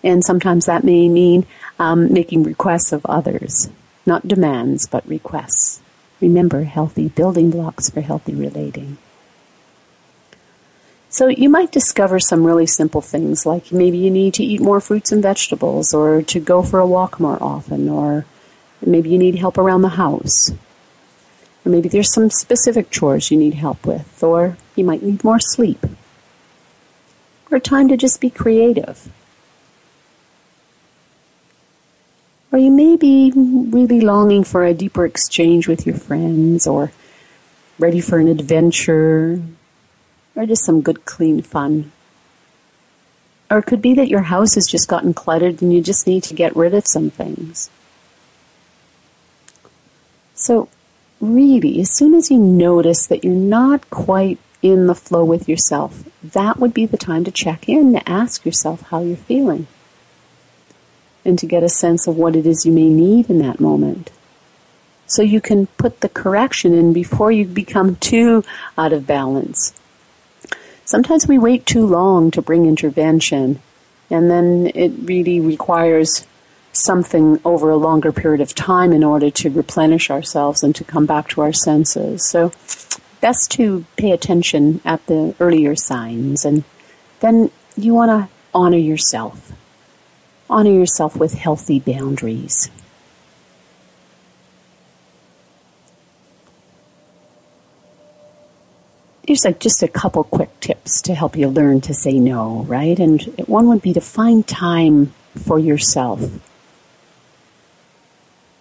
And 0.02 0.24
sometimes 0.24 0.66
that 0.66 0.82
may 0.82 1.08
mean 1.08 1.46
um, 1.78 2.12
making 2.12 2.42
requests 2.42 2.92
of 2.92 3.06
others, 3.06 3.70
not 4.04 4.26
demands, 4.26 4.86
but 4.86 5.06
requests. 5.06 5.80
Remember, 6.20 6.64
healthy 6.64 7.08
building 7.08 7.50
blocks 7.50 7.90
for 7.90 8.00
healthy 8.00 8.34
relating. 8.34 8.98
So 11.14 11.28
you 11.28 11.48
might 11.48 11.70
discover 11.70 12.18
some 12.18 12.44
really 12.44 12.66
simple 12.66 13.00
things 13.00 13.46
like 13.46 13.70
maybe 13.70 13.98
you 13.98 14.10
need 14.10 14.34
to 14.34 14.42
eat 14.42 14.60
more 14.60 14.80
fruits 14.80 15.12
and 15.12 15.22
vegetables 15.22 15.94
or 15.94 16.22
to 16.22 16.40
go 16.40 16.60
for 16.60 16.80
a 16.80 16.86
walk 16.88 17.20
more 17.20 17.40
often 17.40 17.88
or 17.88 18.26
maybe 18.84 19.10
you 19.10 19.18
need 19.18 19.36
help 19.36 19.56
around 19.56 19.82
the 19.82 19.90
house. 19.90 20.50
Or 21.64 21.70
maybe 21.70 21.88
there's 21.88 22.12
some 22.12 22.30
specific 22.30 22.90
chores 22.90 23.30
you 23.30 23.38
need 23.38 23.54
help 23.54 23.86
with 23.86 24.24
or 24.24 24.56
you 24.74 24.82
might 24.82 25.04
need 25.04 25.22
more 25.22 25.38
sleep 25.38 25.86
or 27.48 27.60
time 27.60 27.86
to 27.90 27.96
just 27.96 28.20
be 28.20 28.28
creative. 28.28 29.08
Or 32.50 32.58
you 32.58 32.72
may 32.72 32.96
be 32.96 33.30
really 33.36 34.00
longing 34.00 34.42
for 34.42 34.64
a 34.64 34.74
deeper 34.74 35.06
exchange 35.06 35.68
with 35.68 35.86
your 35.86 35.94
friends 35.94 36.66
or 36.66 36.90
ready 37.78 38.00
for 38.00 38.18
an 38.18 38.26
adventure 38.26 39.40
or 40.36 40.46
just 40.46 40.64
some 40.64 40.80
good 40.80 41.04
clean 41.04 41.42
fun. 41.42 41.92
Or 43.50 43.58
it 43.58 43.66
could 43.66 43.82
be 43.82 43.94
that 43.94 44.08
your 44.08 44.22
house 44.22 44.54
has 44.54 44.66
just 44.66 44.88
gotten 44.88 45.14
cluttered 45.14 45.62
and 45.62 45.72
you 45.72 45.80
just 45.80 46.06
need 46.06 46.22
to 46.24 46.34
get 46.34 46.56
rid 46.56 46.74
of 46.74 46.86
some 46.86 47.10
things. 47.10 47.70
So, 50.34 50.68
really, 51.20 51.80
as 51.80 51.94
soon 51.96 52.14
as 52.14 52.30
you 52.30 52.38
notice 52.38 53.06
that 53.06 53.22
you're 53.22 53.32
not 53.32 53.88
quite 53.90 54.38
in 54.62 54.86
the 54.86 54.94
flow 54.94 55.24
with 55.24 55.48
yourself, 55.48 56.04
that 56.22 56.58
would 56.58 56.74
be 56.74 56.86
the 56.86 56.96
time 56.96 57.22
to 57.24 57.30
check 57.30 57.68
in, 57.68 57.92
to 57.92 58.08
ask 58.08 58.44
yourself 58.44 58.80
how 58.88 59.02
you're 59.02 59.16
feeling, 59.16 59.66
and 61.24 61.38
to 61.38 61.46
get 61.46 61.62
a 61.62 61.68
sense 61.68 62.06
of 62.06 62.16
what 62.16 62.34
it 62.34 62.46
is 62.46 62.66
you 62.66 62.72
may 62.72 62.88
need 62.88 63.30
in 63.30 63.38
that 63.38 63.60
moment. 63.60 64.10
So 65.06 65.22
you 65.22 65.40
can 65.40 65.66
put 65.66 66.00
the 66.00 66.08
correction 66.08 66.74
in 66.74 66.92
before 66.92 67.30
you 67.30 67.44
become 67.44 67.96
too 67.96 68.42
out 68.76 68.92
of 68.92 69.06
balance. 69.06 69.74
Sometimes 70.94 71.26
we 71.26 71.38
wait 71.38 71.66
too 71.66 71.84
long 71.84 72.30
to 72.30 72.40
bring 72.40 72.66
intervention, 72.66 73.60
and 74.10 74.30
then 74.30 74.70
it 74.76 74.92
really 75.02 75.40
requires 75.40 76.24
something 76.72 77.40
over 77.44 77.68
a 77.68 77.76
longer 77.76 78.12
period 78.12 78.40
of 78.40 78.54
time 78.54 78.92
in 78.92 79.02
order 79.02 79.28
to 79.28 79.50
replenish 79.50 80.08
ourselves 80.08 80.62
and 80.62 80.72
to 80.76 80.84
come 80.84 81.04
back 81.04 81.28
to 81.30 81.40
our 81.40 81.52
senses. 81.52 82.30
So 82.30 82.52
best 83.20 83.50
to 83.58 83.84
pay 83.96 84.12
attention 84.12 84.80
at 84.84 85.04
the 85.06 85.34
earlier 85.40 85.74
signs 85.74 86.44
and 86.44 86.62
then 87.18 87.50
you 87.76 87.92
want 87.92 88.10
to 88.10 88.28
honor 88.54 88.78
yourself. 88.78 89.50
Honor 90.48 90.70
yourself 90.70 91.16
with 91.16 91.34
healthy 91.34 91.80
boundaries. 91.80 92.70
Here's 99.26 99.44
like 99.44 99.58
just 99.58 99.82
a 99.82 99.88
couple 99.88 100.24
quick 100.24 100.60
tips 100.60 101.00
to 101.02 101.14
help 101.14 101.36
you 101.36 101.48
learn 101.48 101.80
to 101.82 101.94
say 101.94 102.18
no, 102.18 102.64
right? 102.68 102.98
And 102.98 103.22
one 103.46 103.68
would 103.68 103.82
be 103.82 103.94
to 103.94 104.00
find 104.00 104.46
time 104.46 105.14
for 105.34 105.58
yourself 105.58 106.20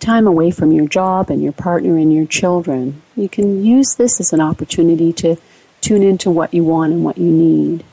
time 0.03 0.27
away 0.27 0.51
from 0.51 0.71
your 0.71 0.87
job 0.87 1.29
and 1.29 1.41
your 1.41 1.53
partner 1.53 1.97
and 1.97 2.13
your 2.13 2.25
children. 2.25 3.01
You 3.15 3.29
can 3.29 3.63
use 3.63 3.95
this 3.95 4.19
as 4.19 4.33
an 4.33 4.41
opportunity 4.41 5.13
to 5.13 5.37
tune 5.79 6.03
into 6.03 6.29
what 6.29 6.53
you 6.53 6.63
want 6.63 6.93
and 6.93 7.05
what 7.05 7.17
you 7.17 7.31
need. 7.31 7.85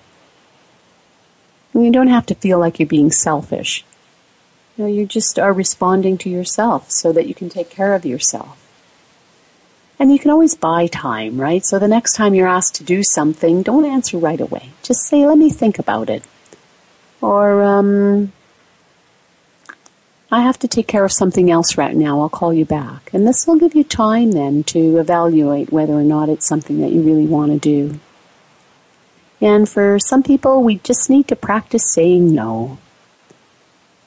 And 1.73 1.85
you 1.85 1.93
don't 1.93 2.09
have 2.09 2.27
to 2.27 2.35
feel 2.35 2.59
like 2.59 2.81
you're 2.81 2.89
being 2.89 3.13
selfish. 3.13 3.85
You, 4.77 4.85
know, 4.85 4.91
you 4.91 5.07
just 5.07 5.39
are 5.39 5.53
responding 5.53 6.19
to 6.19 6.31
yourself 6.31 6.91
so 6.91 7.13
that 7.13 7.29
you 7.29 7.35
can 7.35 7.49
take 7.49 7.71
care 7.71 7.95
of 7.95 8.05
yourself. 8.05 8.60
And 10.01 10.11
you 10.11 10.19
can 10.19 10.31
always 10.31 10.55
buy 10.55 10.87
time, 10.87 11.39
right? 11.39 11.63
So 11.63 11.79
the 11.79 11.87
next 11.87 12.15
time 12.15 12.35
you're 12.35 12.49
asked 12.49 12.75
to 12.77 12.85
do 12.85 13.03
something, 13.05 13.63
don't 13.63 13.85
answer 13.85 14.17
right 14.17 14.41
away. 14.41 14.71
Just 14.83 15.03
say, 15.03 15.27
let 15.27 15.37
me 15.37 15.51
think 15.51 15.79
about 15.79 16.09
it. 16.09 16.25
Or, 17.21 17.63
um, 17.63 18.33
I 20.33 20.41
have 20.41 20.59
to 20.61 20.69
take 20.69 20.87
care 20.87 21.05
of 21.05 21.13
something 21.13 21.51
else 21.51 21.77
right 21.77 21.95
now. 21.95 22.21
I'll 22.21 22.31
call 22.31 22.55
you 22.55 22.65
back. 22.65 23.11
And 23.13 23.27
this 23.27 23.47
will 23.47 23.57
give 23.57 23.75
you 23.75 23.85
time 23.85 24.33
then 24.33 24.65
to 24.65 24.97
evaluate 24.97 25.71
whether 25.71 25.93
or 25.93 26.03
not 26.03 26.31
it's 26.31 26.49
something 26.49 26.81
that 26.81 26.93
you 26.93 27.03
really 27.03 27.27
want 27.27 27.53
to 27.53 27.59
do. 27.59 28.01
And 29.39 29.69
for 29.69 29.99
some 29.99 30.23
people, 30.23 30.63
we 30.63 30.77
just 30.79 31.11
need 31.11 31.29
to 31.29 31.37
practice 31.37 31.93
saying 31.93 32.33
no. 32.35 32.79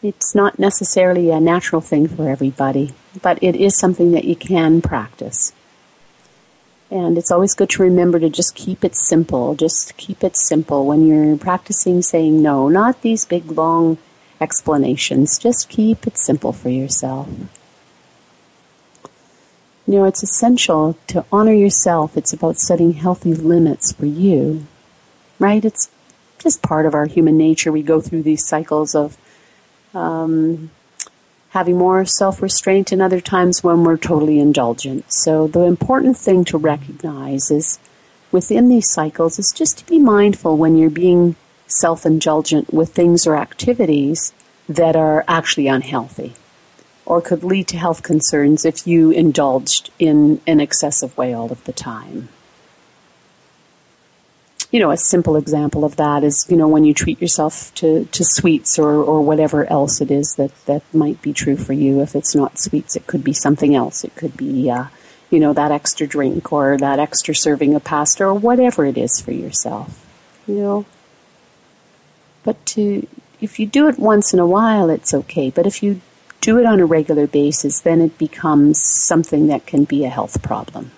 It's 0.02 0.34
not 0.34 0.58
necessarily 0.58 1.30
a 1.30 1.40
natural 1.40 1.82
thing 1.82 2.08
for 2.08 2.30
everybody, 2.30 2.94
but 3.22 3.38
it 3.44 3.56
is 3.56 3.78
something 3.78 4.12
that 4.14 4.26
you 4.26 4.36
can 4.36 4.82
practice. 4.82 5.54
And 6.94 7.18
it's 7.18 7.32
always 7.32 7.56
good 7.56 7.72
to 7.72 7.82
remember 7.82 8.20
to 8.20 8.30
just 8.30 8.54
keep 8.54 8.86
it 8.86 8.96
simple. 8.96 9.56
Just 9.56 9.98
keep 9.98 10.24
it 10.24 10.38
simple 10.38 10.86
when 10.86 11.08
you're 11.08 11.36
practicing 11.40 12.04
saying 12.04 12.40
no, 12.40 12.70
not 12.70 13.02
these 13.02 13.26
big 13.26 13.50
long 13.50 13.98
explanations. 14.40 15.40
Just 15.40 15.70
keep 15.70 16.06
it 16.06 16.20
simple 16.20 16.54
for 16.54 16.70
yourself. 16.70 17.28
You 19.88 19.96
know, 19.96 20.06
it's 20.06 20.22
essential 20.22 20.96
to 21.08 21.26
honor 21.32 21.52
yourself. 21.52 22.16
It's 22.16 22.32
about 22.32 22.60
setting 22.60 22.94
healthy 22.94 23.34
limits 23.34 23.92
for 23.92 24.06
you, 24.06 24.68
right? 25.40 25.66
It's 25.66 25.90
just 26.38 26.62
part 26.62 26.86
of 26.86 26.94
our 26.94 27.08
human 27.08 27.38
nature. 27.38 27.72
We 27.72 27.82
go 27.82 28.02
through 28.02 28.22
these 28.22 28.46
cycles 28.46 28.94
of 28.94 29.18
um, 29.96 30.70
having 31.54 31.78
more 31.78 32.04
self 32.04 32.42
restraint 32.42 32.92
and 32.92 33.02
other 33.02 33.22
times 33.22 33.64
when 33.64 33.84
we're 33.84 33.98
totally 33.98 34.40
indulgent. 34.40 35.12
So, 35.12 35.48
the 35.48 35.62
important 35.62 36.18
thing 36.18 36.44
to 36.46 36.58
recognize 36.58 37.50
is 37.50 37.80
within 38.32 38.70
these 38.70 38.90
cycles 38.90 39.40
is 39.40 39.54
just 39.56 39.78
to 39.78 39.86
be 39.86 40.00
mindful 40.00 40.58
when 40.58 40.78
you're 40.78 40.90
being 40.90 41.36
self 41.68 42.06
indulgent 42.06 42.74
with 42.74 42.94
things 42.94 43.26
or 43.26 43.36
activities 43.38 44.34
that 44.68 44.96
are 44.96 45.24
actually 45.28 45.68
unhealthy 45.68 46.34
or 47.06 47.22
could 47.22 47.44
lead 47.44 47.68
to 47.68 47.78
health 47.78 48.02
concerns 48.02 48.66
if 48.66 48.88
you 48.88 49.12
indulged 49.12 49.92
in 50.00 50.42
an 50.48 50.60
excessive 50.60 51.16
way 51.18 51.34
all 51.34 51.52
of 51.52 51.64
the 51.66 51.74
time. 51.74 52.30
You 54.74 54.80
know, 54.80 54.90
a 54.90 54.98
simple 54.98 55.36
example 55.36 55.86
of 55.86 55.98
that 55.98 56.24
is, 56.24 56.48
you 56.50 56.58
know, 56.58 56.68
when 56.68 56.84
you 56.84 56.96
treat 56.96 57.22
yourself 57.22 57.72
to, 57.76 58.06
to 58.06 58.24
sweets 58.26 58.80
or, 58.80 58.90
or 58.90 59.22
whatever 59.22 59.70
else 59.72 60.02
it 60.02 60.10
is 60.10 60.34
that, 60.38 60.52
that 60.66 60.82
might 60.92 61.22
be 61.22 61.32
true 61.32 61.58
for 61.58 61.74
you. 61.74 62.02
If 62.02 62.16
it's 62.16 62.34
not 62.34 62.58
sweets, 62.58 62.96
it 62.96 63.06
could 63.06 63.24
be 63.24 63.34
something 63.34 63.76
else. 63.76 64.04
It 64.04 64.16
could 64.16 64.36
be, 64.36 64.72
uh, 64.72 64.86
you 65.30 65.40
know, 65.40 65.54
that 65.54 65.72
extra 65.72 66.08
drink 66.08 66.52
or 66.52 66.76
that 66.78 66.98
extra 66.98 67.36
serving 67.36 67.76
of 67.76 67.84
pasta 67.84 68.24
or 68.24 68.34
whatever 68.34 68.84
it 68.84 68.98
is 68.98 69.22
for 69.22 69.32
yourself. 69.32 70.04
You 70.48 70.56
know, 70.56 70.86
but 72.44 72.66
to, 72.66 73.08
if 73.42 73.60
you 73.60 73.68
do 73.68 73.88
it 73.88 74.00
once 74.00 74.34
in 74.34 74.40
a 74.40 74.48
while, 74.48 74.90
it's 74.90 75.14
okay. 75.14 75.52
But 75.52 75.68
if 75.68 75.84
you 75.84 76.02
do 76.42 76.58
it 76.58 76.66
on 76.66 76.80
a 76.80 76.86
regular 76.88 77.28
basis, 77.28 77.80
then 77.80 78.02
it 78.02 78.18
becomes 78.18 78.82
something 78.82 79.46
that 79.48 79.68
can 79.68 79.84
be 79.84 80.04
a 80.04 80.10
health 80.10 80.42
problem. 80.42 80.90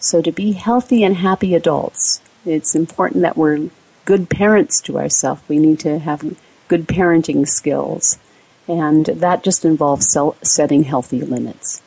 So 0.00 0.20
to 0.20 0.32
be 0.32 0.52
healthy 0.52 1.04
and 1.04 1.18
happy 1.18 1.54
adults, 1.54 2.20
it's 2.44 2.74
important 2.74 3.22
that 3.22 3.36
we're 3.36 3.70
good 4.04 4.30
parents 4.30 4.80
to 4.82 4.98
ourselves. 4.98 5.42
We 5.48 5.58
need 5.58 5.80
to 5.80 5.98
have 5.98 6.36
good 6.68 6.86
parenting 6.86 7.46
skills. 7.46 8.18
And 8.68 9.06
that 9.06 9.42
just 9.42 9.64
involves 9.64 10.16
setting 10.42 10.84
healthy 10.84 11.20
limits. 11.20 11.82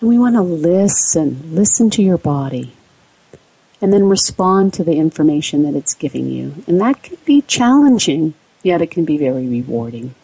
And 0.00 0.08
we 0.08 0.18
want 0.18 0.36
to 0.36 0.42
listen, 0.42 1.54
listen 1.54 1.90
to 1.90 2.02
your 2.02 2.18
body 2.18 2.72
and 3.80 3.92
then 3.92 4.08
respond 4.08 4.72
to 4.74 4.84
the 4.84 4.96
information 4.96 5.64
that 5.64 5.74
it's 5.74 5.94
giving 5.94 6.28
you. 6.28 6.54
And 6.66 6.80
that 6.80 7.02
can 7.02 7.18
be 7.24 7.42
challenging, 7.42 8.34
yet 8.62 8.80
it 8.80 8.92
can 8.92 9.04
be 9.04 9.18
very 9.18 9.46
rewarding. 9.46 10.14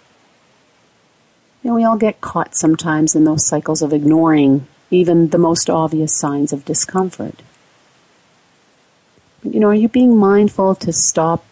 Know, 1.64 1.74
we 1.74 1.84
all 1.84 1.98
get 1.98 2.20
caught 2.20 2.56
sometimes 2.56 3.14
in 3.14 3.24
those 3.24 3.46
cycles 3.46 3.82
of 3.82 3.92
ignoring 3.92 4.66
even 4.90 5.28
the 5.28 5.38
most 5.38 5.68
obvious 5.68 6.16
signs 6.16 6.52
of 6.52 6.64
discomfort. 6.64 7.42
You 9.44 9.60
know, 9.60 9.68
are 9.68 9.74
you 9.74 9.88
being 9.88 10.16
mindful 10.16 10.74
to 10.76 10.92
stop 10.92 11.44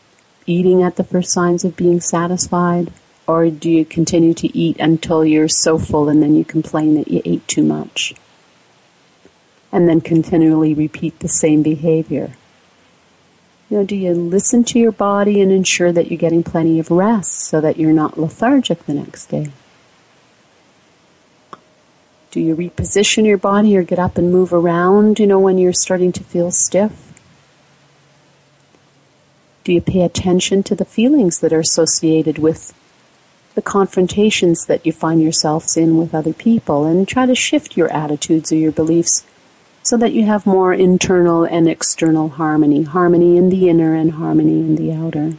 eating 0.45 0.83
at 0.83 0.97
the 0.97 1.05
first 1.05 1.33
signs 1.33 1.65
of 1.65 1.77
being 1.77 2.01
satisfied? 2.01 2.93
Or 3.29 3.49
do 3.51 3.71
you 3.71 3.85
continue 3.85 4.35
to 4.35 4.57
eat 4.57 4.79
until 4.79 5.25
you're 5.25 5.49
so 5.49 5.79
full 5.79 6.09
and 6.09 6.23
then 6.23 6.35
you 6.35 6.45
complain 6.45 6.95
that 6.95 7.09
you 7.09 7.23
ate 7.25 7.47
too 7.47 7.63
much? 7.63 8.15
And 9.73 9.89
then 9.89 10.01
continually 10.01 10.75
repeat 10.75 11.21
the 11.21 11.29
same 11.29 11.63
behavior. 11.63 12.37
You 13.69 13.79
know, 13.79 13.85
do 13.85 13.97
you 13.97 14.15
listen 14.15 14.63
to 14.65 14.79
your 14.79 14.93
body 14.93 15.41
and 15.41 15.51
ensure 15.51 15.91
that 15.93 16.09
you're 16.09 16.19
getting 16.19 16.45
plenty 16.45 16.79
of 16.79 16.91
rest 16.91 17.33
so 17.33 17.61
that 17.61 17.77
you're 17.77 17.93
not 17.93 18.19
lethargic 18.19 18.87
the 18.87 18.95
next 18.95 19.27
day? 19.27 19.51
Do 22.31 22.41
you 22.41 22.55
reposition 22.55 23.27
your 23.27 23.39
body 23.39 23.77
or 23.77 23.83
get 23.83 23.99
up 23.99 24.19
and 24.19 24.31
move 24.31 24.53
around, 24.53 25.19
you 25.19 25.27
know, 25.27 25.41
when 25.41 25.59
you're 25.59 25.73
starting 25.73 26.13
to 26.13 26.23
feel 26.23 26.51
stiff? 26.51 27.06
Do 29.67 29.73
you 29.73 29.81
pay 29.81 30.03
attention 30.03 30.63
to 30.63 30.77
the 30.77 30.85
feelings 30.85 31.41
that 31.41 31.53
are 31.53 31.59
associated 31.59 32.39
with 32.39 32.73
the 33.57 33.63
confrontations 33.63 34.67
that 34.67 34.87
you 34.87 34.93
find 34.93 35.21
yourselves 35.21 35.77
in 35.77 35.99
with 35.99 36.15
other 36.15 36.33
people 36.33 36.85
and 36.85 37.09
try 37.09 37.27
to 37.27 37.35
shift 37.35 37.77
your 37.77 37.93
attitudes 37.93 38.53
or 38.53 38.55
your 38.55 38.71
beliefs 38.71 39.27
so 39.83 39.97
that 39.97 40.13
you 40.13 40.25
have 40.25 40.47
more 40.47 40.73
internal 40.73 41.43
and 41.43 41.69
external 41.69 42.29
harmony, 42.29 42.85
harmony 42.85 43.37
in 43.37 43.49
the 43.49 43.69
inner 43.69 43.93
and 43.97 44.13
harmony 44.13 44.61
in 44.61 44.77
the 44.77 44.93
outer. 44.93 45.33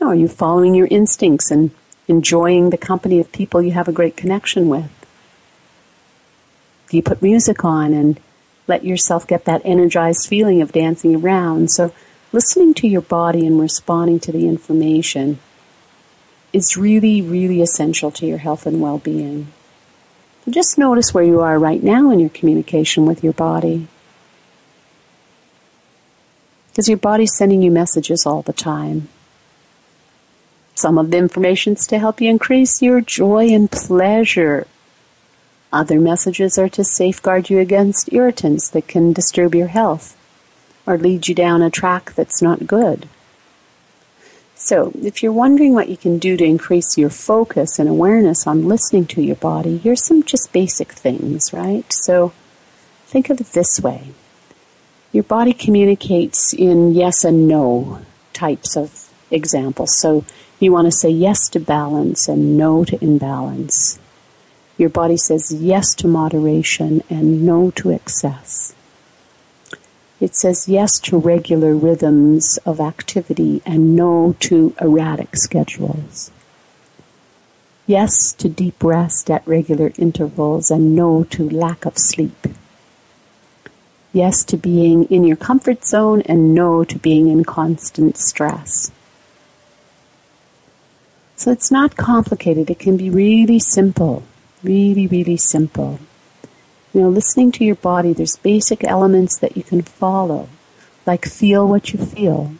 Are 0.00 0.14
you 0.14 0.28
following 0.28 0.76
your 0.76 0.86
instincts 0.88 1.50
and 1.50 1.72
enjoying 2.06 2.70
the 2.70 2.78
company 2.78 3.18
of 3.18 3.32
people 3.32 3.60
you 3.60 3.72
have 3.72 3.88
a 3.88 3.92
great 3.92 4.16
connection 4.16 4.68
with? 4.68 4.88
Do 6.90 6.96
you 6.96 7.02
put 7.02 7.22
music 7.22 7.64
on 7.64 7.92
and 7.92 8.20
let 8.66 8.84
yourself 8.84 9.26
get 9.26 9.44
that 9.44 9.62
energized 9.64 10.26
feeling 10.26 10.62
of 10.62 10.72
dancing 10.72 11.16
around. 11.16 11.70
So, 11.70 11.92
listening 12.32 12.74
to 12.74 12.88
your 12.88 13.02
body 13.02 13.46
and 13.46 13.60
responding 13.60 14.20
to 14.20 14.32
the 14.32 14.48
information 14.48 15.38
is 16.52 16.76
really, 16.76 17.20
really 17.20 17.60
essential 17.60 18.10
to 18.12 18.26
your 18.26 18.38
health 18.38 18.66
and 18.66 18.80
well 18.80 18.98
being. 18.98 19.48
Just 20.48 20.78
notice 20.78 21.12
where 21.12 21.24
you 21.24 21.40
are 21.40 21.58
right 21.58 21.82
now 21.82 22.10
in 22.10 22.20
your 22.20 22.30
communication 22.30 23.06
with 23.06 23.24
your 23.24 23.32
body. 23.32 23.88
Because 26.70 26.88
your 26.88 26.98
body's 26.98 27.34
sending 27.34 27.62
you 27.62 27.70
messages 27.70 28.26
all 28.26 28.42
the 28.42 28.52
time. 28.52 29.08
Some 30.74 30.98
of 30.98 31.10
the 31.10 31.18
information 31.18 31.74
is 31.74 31.86
to 31.86 31.98
help 31.98 32.20
you 32.20 32.28
increase 32.28 32.82
your 32.82 33.00
joy 33.00 33.48
and 33.48 33.70
pleasure 33.70 34.66
other 35.74 36.00
messages 36.00 36.56
are 36.58 36.68
to 36.70 36.84
safeguard 36.84 37.50
you 37.50 37.58
against 37.58 38.12
irritants 38.12 38.68
that 38.70 38.88
can 38.88 39.12
disturb 39.12 39.54
your 39.54 39.68
health 39.68 40.16
or 40.86 40.96
lead 40.96 41.28
you 41.28 41.34
down 41.34 41.62
a 41.62 41.70
track 41.70 42.12
that's 42.14 42.40
not 42.40 42.66
good. 42.66 43.08
So, 44.54 44.92
if 45.02 45.22
you're 45.22 45.32
wondering 45.32 45.74
what 45.74 45.88
you 45.88 45.96
can 45.96 46.18
do 46.18 46.36
to 46.36 46.44
increase 46.44 46.96
your 46.96 47.10
focus 47.10 47.78
and 47.78 47.88
awareness 47.88 48.46
on 48.46 48.68
listening 48.68 49.06
to 49.06 49.20
your 49.20 49.36
body, 49.36 49.78
here's 49.78 50.04
some 50.04 50.22
just 50.22 50.52
basic 50.52 50.92
things, 50.92 51.52
right? 51.52 51.84
So, 51.92 52.32
think 53.06 53.30
of 53.30 53.40
it 53.40 53.48
this 53.48 53.80
way 53.80 54.12
your 55.12 55.24
body 55.24 55.52
communicates 55.52 56.52
in 56.52 56.92
yes 56.92 57.24
and 57.24 57.46
no 57.46 58.00
types 58.32 58.76
of 58.76 59.12
examples. 59.30 60.00
So, 60.00 60.24
you 60.58 60.72
want 60.72 60.86
to 60.86 60.92
say 60.92 61.10
yes 61.10 61.48
to 61.50 61.60
balance 61.60 62.28
and 62.28 62.56
no 62.56 62.84
to 62.84 63.02
imbalance. 63.04 63.98
Your 64.76 64.88
body 64.88 65.16
says 65.16 65.52
yes 65.52 65.94
to 65.96 66.08
moderation 66.08 67.02
and 67.08 67.46
no 67.46 67.70
to 67.72 67.90
excess. 67.90 68.74
It 70.20 70.34
says 70.34 70.68
yes 70.68 70.98
to 71.00 71.18
regular 71.18 71.74
rhythms 71.74 72.58
of 72.64 72.80
activity 72.80 73.62
and 73.64 73.94
no 73.94 74.34
to 74.40 74.74
erratic 74.80 75.36
schedules. 75.36 76.30
Yes 77.86 78.32
to 78.32 78.48
deep 78.48 78.82
rest 78.82 79.30
at 79.30 79.46
regular 79.46 79.92
intervals 79.98 80.70
and 80.70 80.96
no 80.96 81.24
to 81.24 81.48
lack 81.50 81.84
of 81.84 81.98
sleep. 81.98 82.46
Yes 84.12 84.44
to 84.44 84.56
being 84.56 85.04
in 85.04 85.24
your 85.24 85.36
comfort 85.36 85.84
zone 85.84 86.22
and 86.22 86.54
no 86.54 86.84
to 86.84 86.98
being 86.98 87.28
in 87.28 87.44
constant 87.44 88.16
stress. 88.16 88.90
So 91.36 91.50
it's 91.50 91.70
not 91.70 91.96
complicated. 91.96 92.70
It 92.70 92.78
can 92.78 92.96
be 92.96 93.10
really 93.10 93.58
simple. 93.58 94.22
Really, 94.64 95.06
really 95.06 95.36
simple. 95.36 96.00
You 96.94 97.02
know, 97.02 97.08
listening 97.10 97.52
to 97.52 97.64
your 97.64 97.74
body, 97.74 98.14
there's 98.14 98.36
basic 98.36 98.82
elements 98.82 99.38
that 99.40 99.58
you 99.58 99.62
can 99.62 99.82
follow, 99.82 100.48
like 101.04 101.26
feel 101.26 101.68
what 101.68 101.92
you 101.92 101.98
feel. 101.98 102.54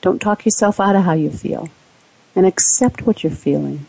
Don't 0.00 0.18
talk 0.18 0.46
yourself 0.46 0.80
out 0.80 0.96
of 0.96 1.04
how 1.04 1.12
you 1.12 1.30
feel, 1.30 1.68
and 2.34 2.46
accept 2.46 3.06
what 3.06 3.22
you're 3.22 3.30
feeling. 3.30 3.84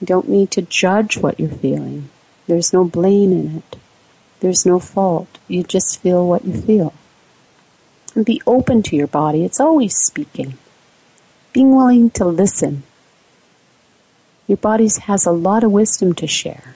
You 0.00 0.08
don't 0.08 0.28
need 0.28 0.50
to 0.50 0.62
judge 0.62 1.16
what 1.16 1.38
you're 1.38 1.48
feeling. 1.48 2.08
There's 2.48 2.72
no 2.72 2.82
blame 2.84 3.30
in 3.30 3.58
it. 3.58 3.76
There's 4.40 4.66
no 4.66 4.80
fault. 4.80 5.28
You 5.46 5.62
just 5.62 6.00
feel 6.00 6.26
what 6.26 6.44
you 6.44 6.60
feel. 6.60 6.92
And 8.16 8.26
be 8.26 8.42
open 8.48 8.82
to 8.82 8.96
your 8.96 9.06
body. 9.06 9.44
It's 9.44 9.60
always 9.60 9.94
speaking. 9.96 10.58
Being 11.52 11.76
willing 11.76 12.10
to 12.10 12.24
listen 12.24 12.82
your 14.46 14.58
body 14.58 14.88
has 15.02 15.26
a 15.26 15.32
lot 15.32 15.64
of 15.64 15.72
wisdom 15.72 16.14
to 16.14 16.26
share. 16.26 16.74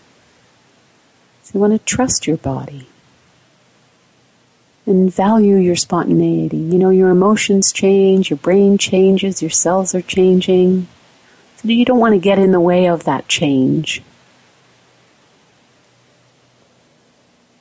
So 1.42 1.52
you 1.54 1.60
want 1.60 1.72
to 1.72 1.78
trust 1.78 2.26
your 2.26 2.36
body 2.36 2.88
and 4.86 5.12
value 5.12 5.56
your 5.56 5.76
spontaneity. 5.76 6.56
You 6.56 6.78
know, 6.78 6.90
your 6.90 7.10
emotions 7.10 7.72
change, 7.72 8.30
your 8.30 8.38
brain 8.38 8.78
changes, 8.78 9.40
your 9.42 9.50
cells 9.50 9.94
are 9.94 10.02
changing. 10.02 10.88
So 11.56 11.68
you 11.68 11.84
don't 11.84 12.00
want 12.00 12.14
to 12.14 12.20
get 12.20 12.38
in 12.38 12.52
the 12.52 12.60
way 12.60 12.88
of 12.88 13.04
that 13.04 13.28
change. 13.28 14.02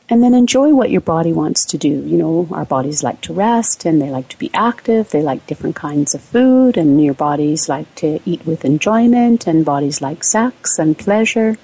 And 0.10 0.24
then 0.24 0.34
enjoy 0.34 0.74
what 0.74 0.90
your 0.90 1.02
body 1.02 1.32
wants 1.32 1.64
to 1.66 1.78
do. 1.78 1.88
You 1.88 2.18
know, 2.18 2.48
our 2.52 2.66
bodies 2.66 3.04
like 3.04 3.22
to 3.22 3.34
rest 3.34 3.86
and 3.86 4.02
they 4.02 4.10
like 4.10 4.28
to 4.30 4.40
be 4.40 4.50
active. 4.54 5.10
They 5.10 5.22
like 5.22 5.46
different 5.46 5.76
kinds 5.76 6.16
of 6.16 6.22
food 6.22 6.78
and 6.78 7.04
your 7.04 7.14
bodies 7.14 7.70
like 7.70 7.94
to 7.96 8.20
eat 8.26 8.46
with 8.46 8.66
enjoyment 8.66 9.46
and 9.46 9.64
bodies 9.64 10.02
like 10.02 10.24
sex 10.24 10.80
and 10.80 10.98
pleasure. 10.98 11.58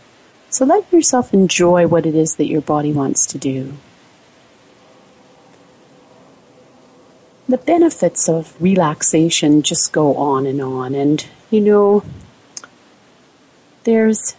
So 0.50 0.64
let 0.64 0.92
yourself 0.94 1.34
enjoy 1.34 1.88
what 1.88 2.06
it 2.06 2.14
is 2.14 2.36
that 2.36 2.46
your 2.46 2.62
body 2.62 2.94
wants 2.94 3.26
to 3.28 3.40
do. 3.40 3.74
The 7.50 7.58
benefits 7.58 8.30
of 8.30 8.60
relaxation 8.62 9.64
just 9.64 9.92
go 9.92 10.16
on 10.16 10.46
and 10.46 10.62
on 10.62 10.94
and 10.94 11.26
you 11.50 11.62
know, 11.62 12.04
there's 13.84 14.36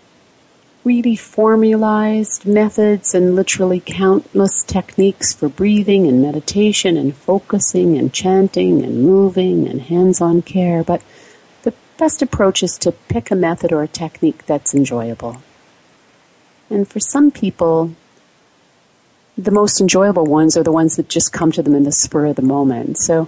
really 0.87 1.17
formalized 1.17 2.47
methods 2.47 3.13
and 3.13 3.35
literally 3.35 3.83
countless 3.85 4.63
techniques 4.63 5.33
for 5.33 5.49
breathing 5.49 6.07
and 6.07 6.23
meditation 6.23 6.97
and 6.97 7.17
focusing 7.17 7.99
and 7.99 8.13
chanting 8.13 8.85
and 8.85 9.03
moving 9.03 9.67
and 9.67 9.83
hands 9.83 10.21
on 10.21 10.41
care, 10.41 10.85
but 10.85 11.03
the 11.65 11.75
best 11.99 12.23
approach 12.23 12.63
is 12.63 12.79
to 12.79 12.93
pick 12.93 13.33
a 13.33 13.35
method 13.35 13.73
or 13.73 13.83
a 13.83 13.89
technique 13.89 14.47
that's 14.47 14.77
enjoyable. 14.77 15.43
And 16.71 16.87
for 16.87 17.01
some 17.01 17.33
people, 17.33 17.91
the 19.37 19.51
most 19.51 19.81
enjoyable 19.81 20.25
ones 20.25 20.57
are 20.57 20.63
the 20.63 20.71
ones 20.71 20.95
that 20.95 21.09
just 21.09 21.33
come 21.33 21.51
to 21.51 21.63
them 21.65 21.75
in 21.75 21.83
the 21.83 21.91
spur 21.91 22.27
of 22.27 22.37
the 22.37 22.43
moment. 22.43 22.99
So 22.99 23.27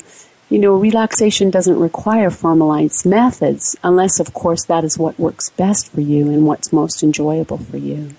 you 0.51 0.59
know, 0.59 0.75
relaxation 0.75 1.51
doesn't 1.51 1.79
require 1.79 2.31
formalized 2.31 3.05
methods 3.05 3.77
unless, 3.85 4.19
of 4.19 4.33
course, 4.33 4.65
that 4.65 4.83
is 4.83 4.99
what 4.99 5.19
works 5.19 5.51
best 5.51 5.93
for 5.93 6.01
you 6.01 6.31
and 6.31 6.47
what's 6.47 6.73
most 6.73 7.03
enjoyable 7.03 7.59
for 7.59 7.77
you. 7.77 8.15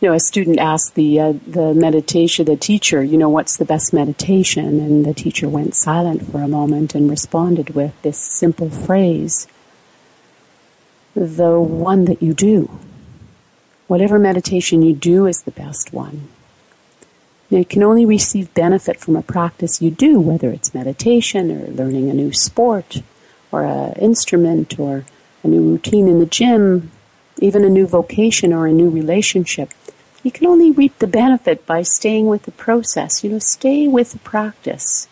You 0.00 0.10
know, 0.10 0.14
a 0.14 0.20
student 0.20 0.58
asked 0.58 0.94
the 0.94 1.20
uh, 1.20 1.34
the 1.46 1.72
meditation, 1.74 2.46
the 2.46 2.56
teacher, 2.56 3.02
you 3.02 3.16
know, 3.16 3.28
what's 3.28 3.56
the 3.56 3.64
best 3.64 3.92
meditation? 3.92 4.80
And 4.80 5.04
the 5.04 5.14
teacher 5.14 5.48
went 5.48 5.74
silent 5.74 6.30
for 6.30 6.42
a 6.42 6.48
moment 6.48 6.94
and 6.94 7.08
responded 7.08 7.74
with 7.74 8.00
this 8.02 8.18
simple 8.18 8.68
phrase: 8.68 9.46
"The 11.14 11.58
one 11.58 12.06
that 12.06 12.22
you 12.22 12.34
do. 12.34 12.70
Whatever 13.86 14.18
meditation 14.18 14.82
you 14.82 14.94
do 14.94 15.26
is 15.26 15.42
the 15.42 15.50
best 15.50 15.92
one." 15.92 16.28
You 17.58 17.64
can 17.64 17.82
only 17.82 18.04
receive 18.06 18.52
benefit 18.54 18.98
from 18.98 19.16
a 19.16 19.22
practice 19.22 19.82
you 19.82 19.90
do, 19.90 20.18
whether 20.18 20.50
it's 20.50 20.74
meditation 20.74 21.50
or 21.50 21.66
learning 21.68 22.10
a 22.10 22.14
new 22.14 22.32
sport 22.32 23.02
or 23.52 23.64
an 23.64 23.92
instrument 23.94 24.78
or 24.78 25.04
a 25.42 25.48
new 25.48 25.62
routine 25.62 26.08
in 26.08 26.18
the 26.18 26.26
gym, 26.26 26.90
even 27.38 27.64
a 27.64 27.68
new 27.68 27.86
vocation 27.86 28.52
or 28.52 28.66
a 28.66 28.72
new 28.72 28.88
relationship. 28.88 29.70
You 30.22 30.30
can 30.30 30.46
only 30.46 30.70
reap 30.70 30.98
the 30.98 31.06
benefit 31.06 31.66
by 31.66 31.82
staying 31.82 32.26
with 32.26 32.44
the 32.44 32.52
process. 32.52 33.22
You 33.22 33.30
know, 33.30 33.38
stay 33.38 33.86
with 33.86 34.12
the 34.12 34.18
practice. 34.20 35.06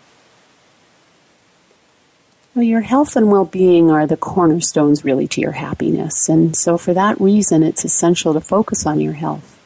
Well, 2.55 2.64
your 2.64 2.80
health 2.80 3.14
and 3.16 3.30
well 3.30 3.45
being 3.45 3.90
are 3.90 4.07
the 4.07 4.16
cornerstones, 4.16 5.05
really, 5.05 5.26
to 5.28 5.40
your 5.40 5.53
happiness. 5.53 6.28
And 6.28 6.57
so, 6.57 6.76
for 6.76 6.93
that 6.95 7.20
reason, 7.20 7.62
it's 7.62 7.84
essential 7.84 8.34
to 8.34 8.40
focus 8.40 8.86
on 8.86 9.01
your 9.01 9.14
health. 9.14 9.59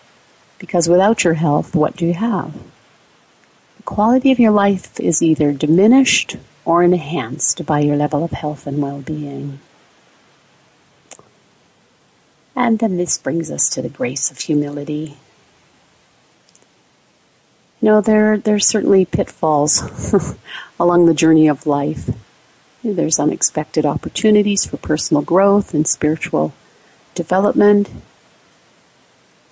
Because 0.58 0.88
without 0.88 1.24
your 1.24 1.34
health, 1.34 1.74
what 1.74 1.96
do 1.96 2.06
you 2.06 2.14
have? 2.14 2.52
The 3.76 3.82
quality 3.82 4.32
of 4.32 4.38
your 4.38 4.52
life 4.52 4.98
is 4.98 5.22
either 5.22 5.52
diminished 5.52 6.36
or 6.64 6.82
enhanced 6.82 7.64
by 7.66 7.80
your 7.80 7.96
level 7.96 8.24
of 8.24 8.32
health 8.32 8.66
and 8.66 8.82
well 8.82 9.00
being. 9.00 9.60
And 12.54 12.78
then 12.78 12.96
this 12.96 13.18
brings 13.18 13.50
us 13.50 13.68
to 13.70 13.82
the 13.82 13.90
grace 13.90 14.30
of 14.30 14.38
humility. 14.38 15.18
You 17.82 17.88
know, 17.88 18.00
there, 18.00 18.38
there's 18.38 18.66
certainly 18.66 19.04
pitfalls 19.04 20.34
along 20.80 21.04
the 21.04 21.14
journey 21.14 21.46
of 21.46 21.66
life. 21.66 22.10
There's 22.82 23.20
unexpected 23.20 23.84
opportunities 23.84 24.64
for 24.64 24.78
personal 24.78 25.22
growth 25.22 25.74
and 25.74 25.86
spiritual 25.86 26.54
development. 27.14 27.90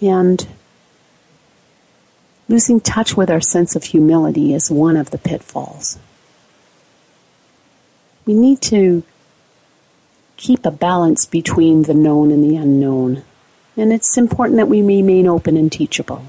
And 0.01 0.47
losing 2.49 2.81
touch 2.81 3.17
with 3.17 3.31
our 3.31 3.41
sense 3.41 3.75
of 3.75 3.85
humility 3.85 4.55
is 4.55 4.71
one 4.71 4.97
of 4.97 5.11
the 5.11 5.19
pitfalls. 5.19 5.99
We 8.27 8.35
need 8.35 8.61
to 8.63 9.03
keep 10.37 10.65
a 10.65 10.71
balance 10.71 11.27
between 11.27 11.83
the 11.83 11.95
known 11.95 12.31
and 12.31 12.43
the 12.43 12.57
unknown. 12.57 13.23
And 13.77 13.93
it's 13.93 14.17
important 14.17 14.57
that 14.57 14.69
we 14.69 14.83
remain 14.83 15.27
open 15.27 15.57
and 15.57 15.71
teachable. 15.71 16.25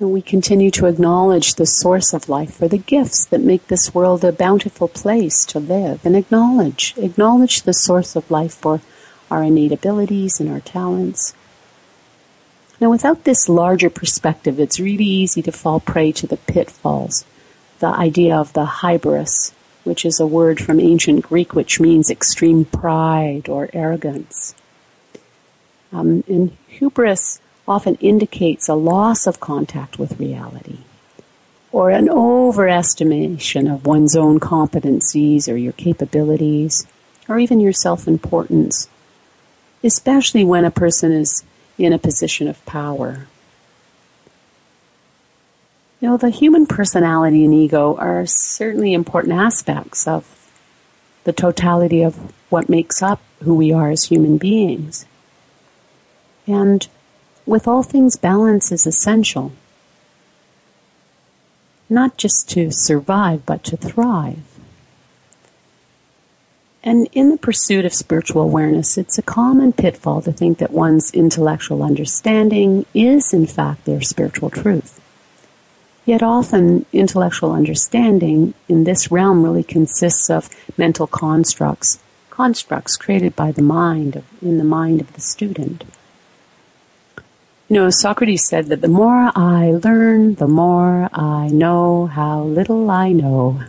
And 0.00 0.12
we 0.12 0.22
continue 0.22 0.70
to 0.72 0.86
acknowledge 0.86 1.54
the 1.54 1.66
source 1.66 2.12
of 2.12 2.28
life 2.28 2.54
for 2.54 2.68
the 2.68 2.78
gifts 2.78 3.24
that 3.26 3.40
make 3.40 3.68
this 3.68 3.94
world 3.94 4.24
a 4.24 4.32
bountiful 4.32 4.88
place 4.88 5.44
to 5.46 5.60
live. 5.60 6.04
And 6.04 6.16
acknowledge, 6.16 6.94
acknowledge 6.96 7.62
the 7.62 7.72
source 7.72 8.16
of 8.16 8.30
life 8.30 8.54
for 8.54 8.80
our 9.30 9.44
innate 9.44 9.72
abilities 9.72 10.40
and 10.40 10.50
our 10.50 10.60
talents. 10.60 11.34
Now, 12.80 12.90
without 12.90 13.24
this 13.24 13.48
larger 13.48 13.90
perspective, 13.90 14.58
it's 14.58 14.80
really 14.80 15.04
easy 15.04 15.42
to 15.42 15.52
fall 15.52 15.80
prey 15.80 16.12
to 16.12 16.26
the 16.26 16.36
pitfalls, 16.36 17.24
the 17.78 17.86
idea 17.86 18.36
of 18.36 18.52
the 18.52 18.66
hybris, 18.66 19.52
which 19.84 20.04
is 20.04 20.18
a 20.18 20.26
word 20.26 20.60
from 20.60 20.80
ancient 20.80 21.22
Greek 21.22 21.54
which 21.54 21.78
means 21.78 22.10
extreme 22.10 22.64
pride 22.64 23.48
or 23.48 23.70
arrogance. 23.72 24.54
Um, 25.92 26.24
and 26.26 26.56
hubris 26.66 27.40
often 27.68 27.94
indicates 27.96 28.68
a 28.68 28.74
loss 28.74 29.26
of 29.26 29.40
contact 29.40 29.98
with 29.98 30.18
reality 30.18 30.78
or 31.70 31.90
an 31.90 32.08
overestimation 32.08 33.72
of 33.72 33.86
one's 33.86 34.16
own 34.16 34.40
competencies 34.40 35.48
or 35.50 35.56
your 35.56 35.72
capabilities 35.72 36.86
or 37.28 37.38
even 37.38 37.60
your 37.60 37.72
self 37.72 38.06
importance, 38.06 38.88
especially 39.82 40.44
when 40.44 40.64
a 40.64 40.70
person 40.70 41.12
is 41.12 41.44
in 41.78 41.92
a 41.92 41.98
position 41.98 42.48
of 42.48 42.64
power. 42.66 43.26
You 46.00 46.10
know, 46.10 46.16
the 46.16 46.30
human 46.30 46.66
personality 46.66 47.44
and 47.44 47.54
ego 47.54 47.96
are 47.96 48.26
certainly 48.26 48.92
important 48.92 49.34
aspects 49.34 50.06
of 50.06 50.50
the 51.24 51.32
totality 51.32 52.02
of 52.02 52.32
what 52.50 52.68
makes 52.68 53.02
up 53.02 53.20
who 53.42 53.54
we 53.54 53.72
are 53.72 53.90
as 53.90 54.04
human 54.04 54.36
beings. 54.36 55.06
And 56.46 56.86
with 57.46 57.66
all 57.66 57.82
things, 57.82 58.16
balance 58.16 58.70
is 58.70 58.86
essential. 58.86 59.52
Not 61.88 62.16
just 62.16 62.48
to 62.50 62.70
survive, 62.70 63.44
but 63.46 63.64
to 63.64 63.76
thrive. 63.76 64.53
And 66.86 67.08
in 67.12 67.30
the 67.30 67.38
pursuit 67.38 67.86
of 67.86 67.94
spiritual 67.94 68.42
awareness, 68.42 68.98
it's 68.98 69.16
a 69.16 69.22
common 69.22 69.72
pitfall 69.72 70.20
to 70.20 70.32
think 70.32 70.58
that 70.58 70.70
one's 70.70 71.10
intellectual 71.12 71.82
understanding 71.82 72.84
is, 72.92 73.32
in 73.32 73.46
fact, 73.46 73.86
their 73.86 74.02
spiritual 74.02 74.50
truth. 74.50 75.00
Yet 76.04 76.22
often, 76.22 76.84
intellectual 76.92 77.52
understanding 77.52 78.52
in 78.68 78.84
this 78.84 79.10
realm 79.10 79.42
really 79.42 79.62
consists 79.62 80.28
of 80.28 80.50
mental 80.76 81.06
constructs, 81.06 81.98
constructs 82.28 82.98
created 82.98 83.34
by 83.34 83.50
the 83.50 83.62
mind, 83.62 84.16
of, 84.16 84.24
in 84.42 84.58
the 84.58 84.64
mind 84.64 85.00
of 85.00 85.10
the 85.14 85.22
student. 85.22 85.84
You 87.70 87.76
know, 87.76 87.88
Socrates 87.88 88.46
said 88.46 88.66
that 88.66 88.82
the 88.82 88.88
more 88.88 89.32
I 89.34 89.70
learn, 89.82 90.34
the 90.34 90.46
more 90.46 91.08
I 91.14 91.48
know 91.48 92.04
how 92.04 92.42
little 92.42 92.90
I 92.90 93.12
know. 93.12 93.62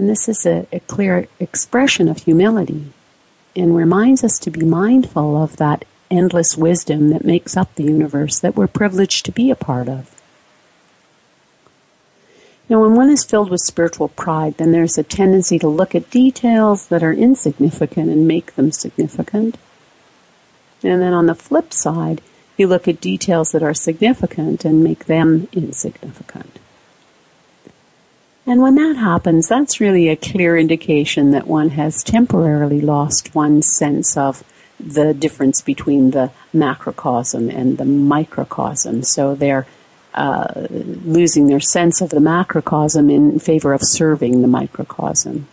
And 0.00 0.08
this 0.08 0.30
is 0.30 0.46
a, 0.46 0.66
a 0.72 0.80
clear 0.80 1.28
expression 1.38 2.08
of 2.08 2.24
humility 2.24 2.90
and 3.54 3.76
reminds 3.76 4.24
us 4.24 4.38
to 4.38 4.50
be 4.50 4.64
mindful 4.64 5.36
of 5.36 5.58
that 5.58 5.84
endless 6.10 6.56
wisdom 6.56 7.10
that 7.10 7.22
makes 7.22 7.54
up 7.54 7.74
the 7.74 7.82
universe 7.82 8.38
that 8.38 8.56
we're 8.56 8.66
privileged 8.66 9.26
to 9.26 9.30
be 9.30 9.50
a 9.50 9.54
part 9.54 9.90
of. 9.90 10.18
Now, 12.70 12.80
when 12.80 12.94
one 12.94 13.10
is 13.10 13.24
filled 13.24 13.50
with 13.50 13.60
spiritual 13.60 14.08
pride, 14.08 14.56
then 14.56 14.72
there's 14.72 14.96
a 14.96 15.02
tendency 15.02 15.58
to 15.58 15.68
look 15.68 15.94
at 15.94 16.08
details 16.08 16.86
that 16.86 17.02
are 17.02 17.12
insignificant 17.12 18.08
and 18.08 18.26
make 18.26 18.54
them 18.54 18.72
significant. 18.72 19.58
And 20.82 21.02
then 21.02 21.12
on 21.12 21.26
the 21.26 21.34
flip 21.34 21.74
side, 21.74 22.22
you 22.56 22.66
look 22.66 22.88
at 22.88 23.02
details 23.02 23.52
that 23.52 23.62
are 23.62 23.74
significant 23.74 24.64
and 24.64 24.82
make 24.82 25.04
them 25.04 25.46
insignificant. 25.52 26.58
And 28.50 28.60
when 28.60 28.74
that 28.74 28.96
happens, 28.96 29.46
that's 29.46 29.80
really 29.80 30.08
a 30.08 30.16
clear 30.16 30.58
indication 30.58 31.30
that 31.30 31.46
one 31.46 31.68
has 31.70 32.02
temporarily 32.02 32.80
lost 32.80 33.32
one's 33.32 33.72
sense 33.72 34.16
of 34.16 34.42
the 34.80 35.14
difference 35.14 35.60
between 35.60 36.10
the 36.10 36.32
macrocosm 36.52 37.48
and 37.48 37.78
the 37.78 37.84
microcosm. 37.84 39.04
So 39.04 39.36
they're 39.36 39.68
uh, 40.14 40.66
losing 40.68 41.46
their 41.46 41.60
sense 41.60 42.00
of 42.00 42.10
the 42.10 42.18
macrocosm 42.18 43.08
in 43.08 43.38
favor 43.38 43.72
of 43.72 43.82
serving 43.84 44.42
the 44.42 44.48
microcosm. 44.48 45.46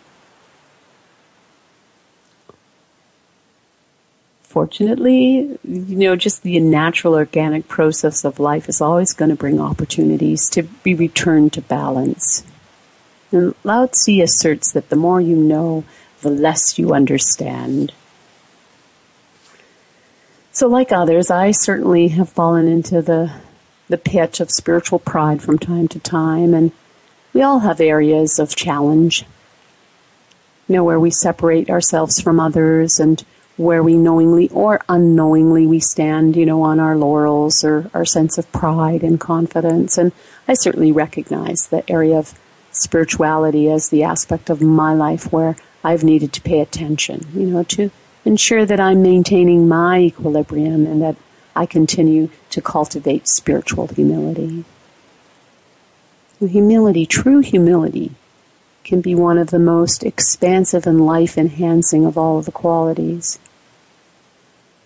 Fortunately, 4.41 5.59
you 5.63 5.95
know, 5.97 6.15
just 6.15 6.41
the 6.41 6.59
natural 6.59 7.13
organic 7.13 7.67
process 7.67 8.25
of 8.25 8.39
life 8.39 8.67
is 8.67 8.81
always 8.81 9.13
going 9.13 9.29
to 9.29 9.35
bring 9.35 9.61
opportunities 9.61 10.49
to 10.49 10.63
be 10.63 10.95
returned 10.95 11.53
to 11.53 11.61
balance. 11.61 12.43
And 13.31 13.53
Lao 13.63 13.87
Tzu 13.87 14.21
asserts 14.21 14.71
that 14.71 14.89
the 14.89 14.95
more 14.95 15.19
you 15.19 15.35
know, 15.35 15.83
the 16.21 16.29
less 16.29 16.79
you 16.79 16.93
understand. 16.93 17.93
So, 20.51 20.67
like 20.67 20.91
others, 20.91 21.29
I 21.29 21.51
certainly 21.51 22.07
have 22.09 22.29
fallen 22.29 22.67
into 22.67 23.01
the 23.01 23.31
the 23.89 23.97
pitch 23.97 24.39
of 24.39 24.51
spiritual 24.51 24.99
pride 24.99 25.41
from 25.41 25.57
time 25.57 25.87
to 25.87 25.99
time, 25.99 26.53
and 26.53 26.71
we 27.33 27.41
all 27.41 27.59
have 27.59 27.79
areas 27.79 28.39
of 28.39 28.55
challenge. 28.55 29.25
You 30.67 30.75
know, 30.75 30.83
where 30.83 30.99
we 30.99 31.11
separate 31.11 31.69
ourselves 31.69 32.19
from 32.19 32.39
others 32.39 32.99
and 32.99 33.23
where 33.55 33.81
we 33.81 33.95
knowingly 33.95 34.49
or 34.49 34.81
unknowingly 34.89 35.65
we 35.65 35.79
stand, 35.79 36.35
you 36.35 36.45
know, 36.45 36.61
on 36.61 36.79
our 36.79 36.97
laurels 36.97 37.63
or 37.63 37.89
our 37.93 38.05
sense 38.05 38.37
of 38.37 38.51
pride 38.51 39.01
and 39.01 39.19
confidence. 39.19 39.97
And 39.97 40.11
I 40.47 40.53
certainly 40.55 40.91
recognize 40.91 41.67
the 41.67 41.89
area 41.89 42.17
of 42.17 42.37
spirituality 42.81 43.69
as 43.69 43.89
the 43.89 44.03
aspect 44.03 44.49
of 44.49 44.61
my 44.61 44.93
life 44.93 45.31
where 45.31 45.55
I've 45.83 46.03
needed 46.03 46.33
to 46.33 46.41
pay 46.41 46.59
attention, 46.59 47.27
you 47.33 47.47
know, 47.47 47.63
to 47.63 47.91
ensure 48.25 48.65
that 48.65 48.79
I'm 48.79 49.01
maintaining 49.01 49.67
my 49.67 49.99
equilibrium 49.99 50.85
and 50.85 51.01
that 51.01 51.15
I 51.55 51.65
continue 51.65 52.29
to 52.49 52.61
cultivate 52.61 53.27
spiritual 53.27 53.87
humility. 53.87 54.65
Humility, 56.39 57.05
true 57.05 57.39
humility, 57.39 58.11
can 58.83 59.01
be 59.01 59.15
one 59.15 59.37
of 59.37 59.49
the 59.49 59.59
most 59.59 60.03
expansive 60.03 60.85
and 60.85 61.05
life 61.05 61.37
enhancing 61.37 62.05
of 62.05 62.17
all 62.17 62.37
of 62.37 62.45
the 62.45 62.51
qualities. 62.51 63.39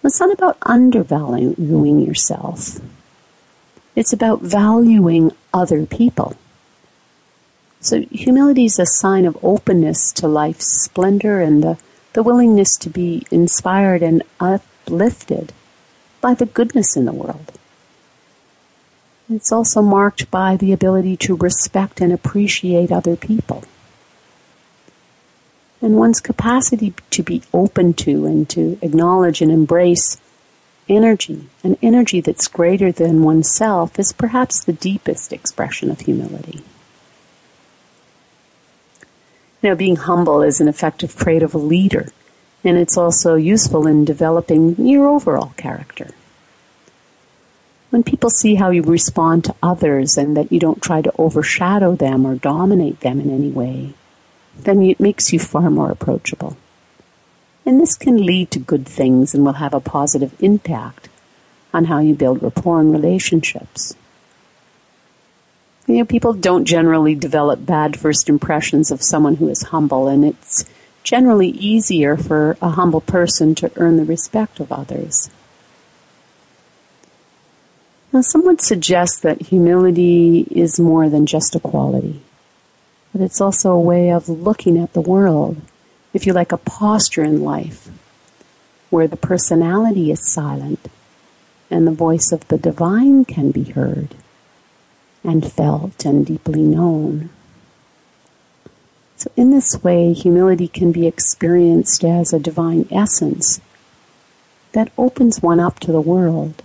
It's 0.03 0.19
not 0.19 0.31
about 0.33 0.57
undervaluing 0.63 1.99
yourself. 1.99 2.79
It's 3.95 4.13
about 4.13 4.41
valuing 4.41 5.31
other 5.53 5.85
people. 5.85 6.35
So 7.81 8.01
humility 8.11 8.65
is 8.65 8.77
a 8.77 8.85
sign 8.85 9.25
of 9.25 9.43
openness 9.43 10.11
to 10.13 10.27
life's 10.27 10.83
splendor 10.83 11.41
and 11.41 11.63
the, 11.63 11.79
the 12.13 12.21
willingness 12.21 12.77
to 12.77 12.91
be 12.91 13.25
inspired 13.31 14.03
and 14.03 14.21
uplifted 14.39 15.51
by 16.21 16.35
the 16.35 16.45
goodness 16.45 16.95
in 16.95 17.05
the 17.05 17.11
world. 17.11 17.53
It's 19.31 19.51
also 19.51 19.81
marked 19.81 20.29
by 20.29 20.57
the 20.57 20.71
ability 20.73 21.17
to 21.17 21.35
respect 21.35 22.01
and 22.01 22.13
appreciate 22.13 22.91
other 22.91 23.15
people. 23.15 23.63
And 25.81 25.95
one's 25.95 26.19
capacity 26.19 26.93
to 27.09 27.23
be 27.23 27.41
open 27.51 27.95
to 27.95 28.27
and 28.27 28.47
to 28.49 28.77
acknowledge 28.83 29.41
and 29.41 29.51
embrace 29.51 30.21
energy, 30.87 31.49
an 31.63 31.77
energy 31.81 32.21
that's 32.21 32.47
greater 32.47 32.91
than 32.91 33.23
oneself, 33.23 33.97
is 33.97 34.13
perhaps 34.13 34.63
the 34.63 34.73
deepest 34.73 35.33
expression 35.33 35.89
of 35.89 36.01
humility. 36.01 36.61
Now, 39.63 39.75
being 39.75 39.95
humble 39.95 40.41
is 40.41 40.59
an 40.59 40.67
effective 40.67 41.15
trait 41.15 41.43
of 41.43 41.53
a 41.53 41.59
leader 41.59 42.07
and 42.63 42.77
it's 42.77 42.97
also 42.97 43.35
useful 43.35 43.87
in 43.87 44.05
developing 44.05 44.75
your 44.77 45.07
overall 45.07 45.53
character. 45.57 46.11
When 47.89 48.03
people 48.03 48.29
see 48.29 48.55
how 48.55 48.69
you 48.69 48.83
respond 48.83 49.43
to 49.45 49.55
others 49.61 50.17
and 50.17 50.37
that 50.37 50.51
you 50.51 50.59
don't 50.59 50.81
try 50.81 51.01
to 51.01 51.13
overshadow 51.17 51.95
them 51.95 52.25
or 52.25 52.35
dominate 52.35 53.01
them 53.01 53.19
in 53.19 53.29
any 53.29 53.49
way, 53.49 53.93
then 54.57 54.81
it 54.81 54.99
makes 54.99 55.33
you 55.33 55.39
far 55.39 55.69
more 55.69 55.91
approachable. 55.91 56.55
And 57.65 57.79
this 57.79 57.95
can 57.95 58.25
lead 58.25 58.51
to 58.51 58.59
good 58.59 58.87
things 58.87 59.33
and 59.33 59.43
will 59.43 59.53
have 59.53 59.73
a 59.73 59.79
positive 59.79 60.33
impact 60.41 61.09
on 61.73 61.85
how 61.85 61.99
you 61.99 62.13
build 62.13 62.41
rapport 62.41 62.79
and 62.79 62.93
relationships. 62.93 63.95
You 65.87 65.97
know, 65.97 66.05
people 66.05 66.33
don't 66.33 66.65
generally 66.65 67.15
develop 67.15 67.65
bad 67.65 67.99
first 67.99 68.29
impressions 68.29 68.91
of 68.91 69.01
someone 69.01 69.35
who 69.35 69.49
is 69.49 69.63
humble, 69.63 70.07
and 70.07 70.23
it's 70.23 70.65
generally 71.03 71.49
easier 71.49 72.15
for 72.15 72.55
a 72.61 72.69
humble 72.69 73.01
person 73.01 73.55
to 73.55 73.71
earn 73.75 73.97
the 73.97 74.05
respect 74.05 74.59
of 74.59 74.71
others. 74.71 75.29
Now, 78.13 78.21
some 78.21 78.45
would 78.45 78.61
suggest 78.61 79.23
that 79.23 79.41
humility 79.41 80.47
is 80.51 80.79
more 80.79 81.09
than 81.09 81.25
just 81.25 81.55
a 81.55 81.59
quality, 81.59 82.21
but 83.11 83.21
it's 83.21 83.41
also 83.41 83.71
a 83.71 83.79
way 83.79 84.11
of 84.11 84.29
looking 84.29 84.77
at 84.77 84.93
the 84.93 85.01
world, 85.01 85.59
if 86.13 86.27
you 86.27 86.33
like, 86.33 86.51
a 86.51 86.57
posture 86.57 87.23
in 87.23 87.41
life, 87.41 87.89
where 88.89 89.07
the 89.07 89.17
personality 89.17 90.11
is 90.11 90.31
silent 90.31 90.91
and 91.71 91.87
the 91.87 91.91
voice 91.91 92.31
of 92.31 92.47
the 92.49 92.57
divine 92.57 93.23
can 93.23 93.49
be 93.49 93.63
heard 93.63 94.13
and 95.23 95.51
felt 95.51 96.05
and 96.05 96.25
deeply 96.25 96.61
known. 96.61 97.29
So, 99.17 99.31
in 99.35 99.51
this 99.51 99.83
way, 99.83 100.13
humility 100.13 100.67
can 100.67 100.91
be 100.91 101.05
experienced 101.05 102.03
as 102.03 102.33
a 102.33 102.39
divine 102.39 102.87
essence 102.91 103.61
that 104.71 104.91
opens 104.97 105.41
one 105.41 105.59
up 105.59 105.79
to 105.81 105.91
the 105.91 106.01
world. 106.01 106.63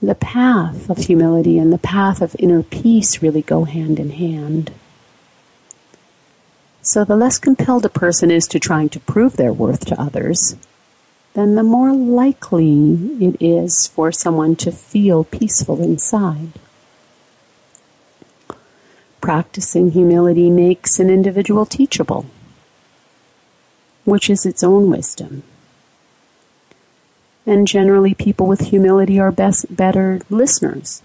The 0.00 0.14
path 0.14 0.88
of 0.90 0.98
humility 0.98 1.58
and 1.58 1.72
the 1.72 1.78
path 1.78 2.22
of 2.22 2.36
inner 2.38 2.62
peace 2.62 3.22
really 3.22 3.42
go 3.42 3.64
hand 3.64 3.98
in 3.98 4.10
hand. 4.10 4.72
So, 6.82 7.04
the 7.04 7.16
less 7.16 7.38
compelled 7.38 7.84
a 7.84 7.88
person 7.88 8.30
is 8.30 8.46
to 8.48 8.58
trying 8.58 8.88
to 8.90 9.00
prove 9.00 9.36
their 9.36 9.52
worth 9.52 9.84
to 9.86 10.00
others, 10.00 10.56
then 11.34 11.54
the 11.54 11.62
more 11.62 11.92
likely 11.92 13.16
it 13.20 13.36
is 13.40 13.86
for 13.88 14.12
someone 14.12 14.54
to 14.56 14.70
feel 14.70 15.24
peaceful 15.24 15.82
inside. 15.82 16.52
Practicing 19.20 19.92
humility 19.92 20.50
makes 20.50 20.98
an 20.98 21.08
individual 21.08 21.64
teachable, 21.64 22.26
which 24.04 24.28
is 24.28 24.44
its 24.44 24.62
own 24.62 24.90
wisdom. 24.90 25.42
And 27.46 27.66
generally, 27.66 28.14
people 28.14 28.46
with 28.46 28.68
humility 28.68 29.18
are 29.18 29.32
best, 29.32 29.74
better 29.74 30.20
listeners, 30.28 31.02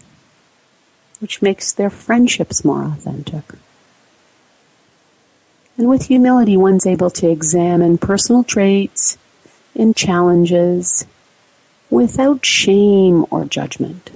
which 1.20 1.42
makes 1.42 1.72
their 1.72 1.90
friendships 1.90 2.66
more 2.66 2.84
authentic. 2.84 3.44
And 5.78 5.88
with 5.88 6.08
humility, 6.08 6.58
one's 6.58 6.86
able 6.86 7.12
to 7.12 7.30
examine 7.30 7.98
personal 7.98 8.44
traits 8.44 9.18
in 9.78 9.94
challenges 9.94 11.06
without 11.90 12.46
shame 12.46 13.26
or 13.30 13.46
judgment. 13.46 14.10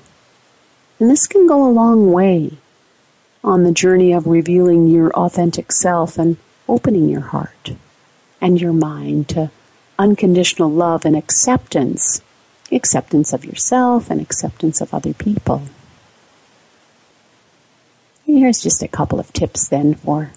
And 0.99 1.09
this 1.09 1.27
can 1.27 1.47
go 1.47 1.65
a 1.65 1.71
long 1.71 2.11
way 2.11 2.57
on 3.43 3.63
the 3.63 3.71
journey 3.71 4.11
of 4.11 4.27
revealing 4.27 4.87
your 4.87 5.11
authentic 5.11 5.71
self 5.71 6.17
and 6.17 6.37
opening 6.67 7.07
your 7.07 7.21
heart 7.21 7.73
and 8.41 8.59
your 8.59 8.73
mind 8.73 9.29
to 9.29 9.51
unconditional 9.99 10.69
love 10.69 11.05
and 11.05 11.15
acceptance, 11.15 12.21
acceptance 12.71 13.31
of 13.31 13.45
yourself 13.45 14.09
and 14.09 14.19
acceptance 14.19 14.81
of 14.81 14.93
other 14.93 15.13
people. 15.13 15.63
Here's 18.25 18.61
just 18.61 18.81
a 18.81 18.87
couple 18.87 19.19
of 19.19 19.31
tips 19.33 19.67
then 19.67 19.93
for 19.93 20.31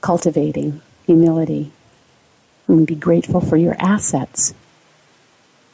cultivating 0.00 0.80
humility 1.06 1.72
and 2.68 2.86
be 2.86 2.94
grateful 2.94 3.40
for 3.40 3.56
your 3.56 3.76
assets. 3.78 4.54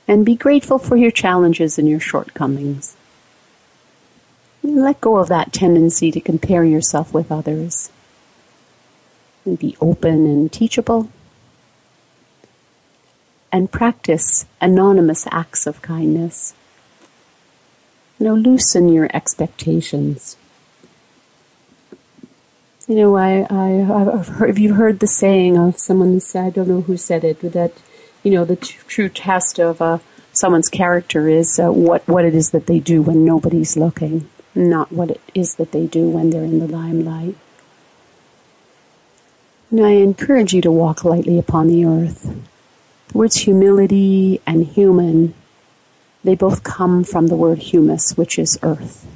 And 0.06 0.24
be 0.24 0.36
grateful 0.36 0.78
for 0.78 0.96
your 0.96 1.10
challenges 1.10 1.78
and 1.78 1.88
your 1.88 2.00
shortcomings. 2.00 2.96
Let 4.62 5.00
go 5.00 5.18
of 5.18 5.28
that 5.28 5.52
tendency 5.52 6.10
to 6.10 6.20
compare 6.20 6.64
yourself 6.64 7.12
with 7.12 7.30
others. 7.30 7.90
And 9.44 9.58
be 9.58 9.76
open 9.80 10.26
and 10.26 10.52
teachable. 10.52 11.10
And 13.52 13.70
practice 13.70 14.46
anonymous 14.60 15.26
acts 15.30 15.66
of 15.66 15.82
kindness. 15.82 16.54
Know, 18.18 18.34
loosen 18.34 18.88
your 18.88 19.08
expectations. 19.14 20.36
You 22.88 22.94
know, 22.94 23.16
I, 23.18 23.46
I, 23.50 24.14
I've 24.14 24.28
heard, 24.28 24.48
have 24.48 24.58
you 24.58 24.72
heard 24.72 25.00
the 25.00 25.06
saying 25.06 25.58
of 25.58 25.78
someone 25.78 26.18
I 26.34 26.48
don't 26.48 26.68
know 26.68 26.80
who 26.80 26.96
said 26.96 27.22
it, 27.22 27.40
that, 27.40 27.74
you 28.22 28.30
know, 28.30 28.46
the 28.46 28.56
t- 28.56 28.78
true 28.86 29.10
test 29.10 29.60
of 29.60 29.82
uh, 29.82 29.98
someone's 30.32 30.70
character 30.70 31.28
is 31.28 31.58
uh, 31.58 31.70
what, 31.70 32.08
what 32.08 32.24
it 32.24 32.34
is 32.34 32.48
that 32.52 32.66
they 32.66 32.78
do 32.78 33.02
when 33.02 33.26
nobody's 33.26 33.76
looking, 33.76 34.26
not 34.54 34.90
what 34.90 35.10
it 35.10 35.20
is 35.34 35.56
that 35.56 35.72
they 35.72 35.86
do 35.86 36.08
when 36.08 36.30
they're 36.30 36.42
in 36.42 36.60
the 36.60 36.66
limelight. 36.66 37.36
And 39.70 39.84
I 39.84 39.90
encourage 39.90 40.54
you 40.54 40.62
to 40.62 40.72
walk 40.72 41.04
lightly 41.04 41.38
upon 41.38 41.68
the 41.68 41.84
earth. 41.84 42.34
The 43.08 43.18
words 43.18 43.36
humility 43.36 44.40
and 44.46 44.66
human, 44.66 45.34
they 46.24 46.34
both 46.34 46.62
come 46.62 47.04
from 47.04 47.26
the 47.26 47.36
word 47.36 47.58
humus, 47.58 48.16
which 48.16 48.38
is 48.38 48.58
earth. 48.62 49.06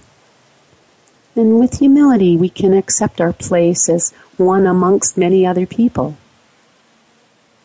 And 1.34 1.58
with 1.58 1.78
humility, 1.78 2.36
we 2.36 2.48
can 2.48 2.74
accept 2.74 3.20
our 3.20 3.32
place 3.32 3.88
as 3.88 4.12
one 4.36 4.66
amongst 4.66 5.16
many 5.16 5.46
other 5.46 5.66
people. 5.66 6.16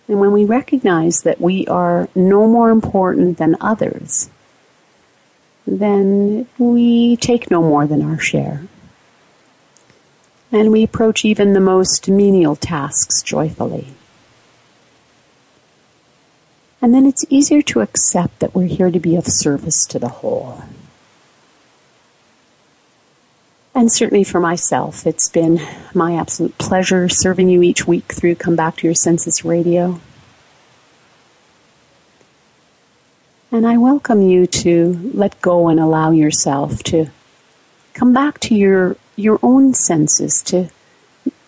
And 0.08 0.20
when 0.22 0.32
we 0.32 0.46
recognize 0.46 1.22
that 1.24 1.42
we 1.42 1.68
are 1.68 2.08
no 2.16 2.48
more 2.48 2.70
important 2.70 3.38
than 3.38 3.58
others, 3.60 4.30
then 5.66 6.48
we 6.58 7.18
take 7.18 7.52
no 7.52 7.62
more 7.62 7.86
than 7.86 8.02
our 8.02 8.18
share. 8.18 8.64
And 10.50 10.72
we 10.72 10.82
approach 10.84 11.26
even 11.26 11.52
the 11.52 11.60
most 11.60 12.08
menial 12.08 12.56
tasks 12.56 13.22
joyfully. 13.22 13.90
And 16.82 16.94
then 16.94 17.06
it's 17.06 17.26
easier 17.30 17.62
to 17.64 17.82
accept 17.82 18.40
that 18.40 18.56
we're 18.56 18.68
here 18.68 18.92
to 18.92 19.00
be 19.00 19.18
of 19.18 19.28
service 19.28 19.86
to 19.88 20.00
the 20.00 20.08
whole. 20.08 20.64
And 23.78 23.92
certainly 23.92 24.24
for 24.24 24.40
myself, 24.40 25.06
it's 25.06 25.30
been 25.30 25.62
my 25.94 26.16
absolute 26.16 26.58
pleasure 26.58 27.08
serving 27.08 27.48
you 27.48 27.62
each 27.62 27.86
week 27.86 28.12
through 28.12 28.34
Come 28.34 28.56
Back 28.56 28.78
to 28.78 28.88
Your 28.88 28.96
Senses 28.96 29.46
Radio. 29.46 30.02
And 33.52 33.68
I 33.68 33.78
welcome 33.78 34.24
you 34.24 34.48
to 34.48 35.12
let 35.14 35.40
go 35.42 35.68
and 35.68 35.80
allow 35.80 36.10
yourself 36.10 36.82
to 36.86 37.12
come 37.94 38.14
back 38.14 38.40
to 38.40 38.56
your, 38.56 38.98
your 39.16 39.38
own 39.44 39.76
senses, 39.76 40.42
to 40.48 40.72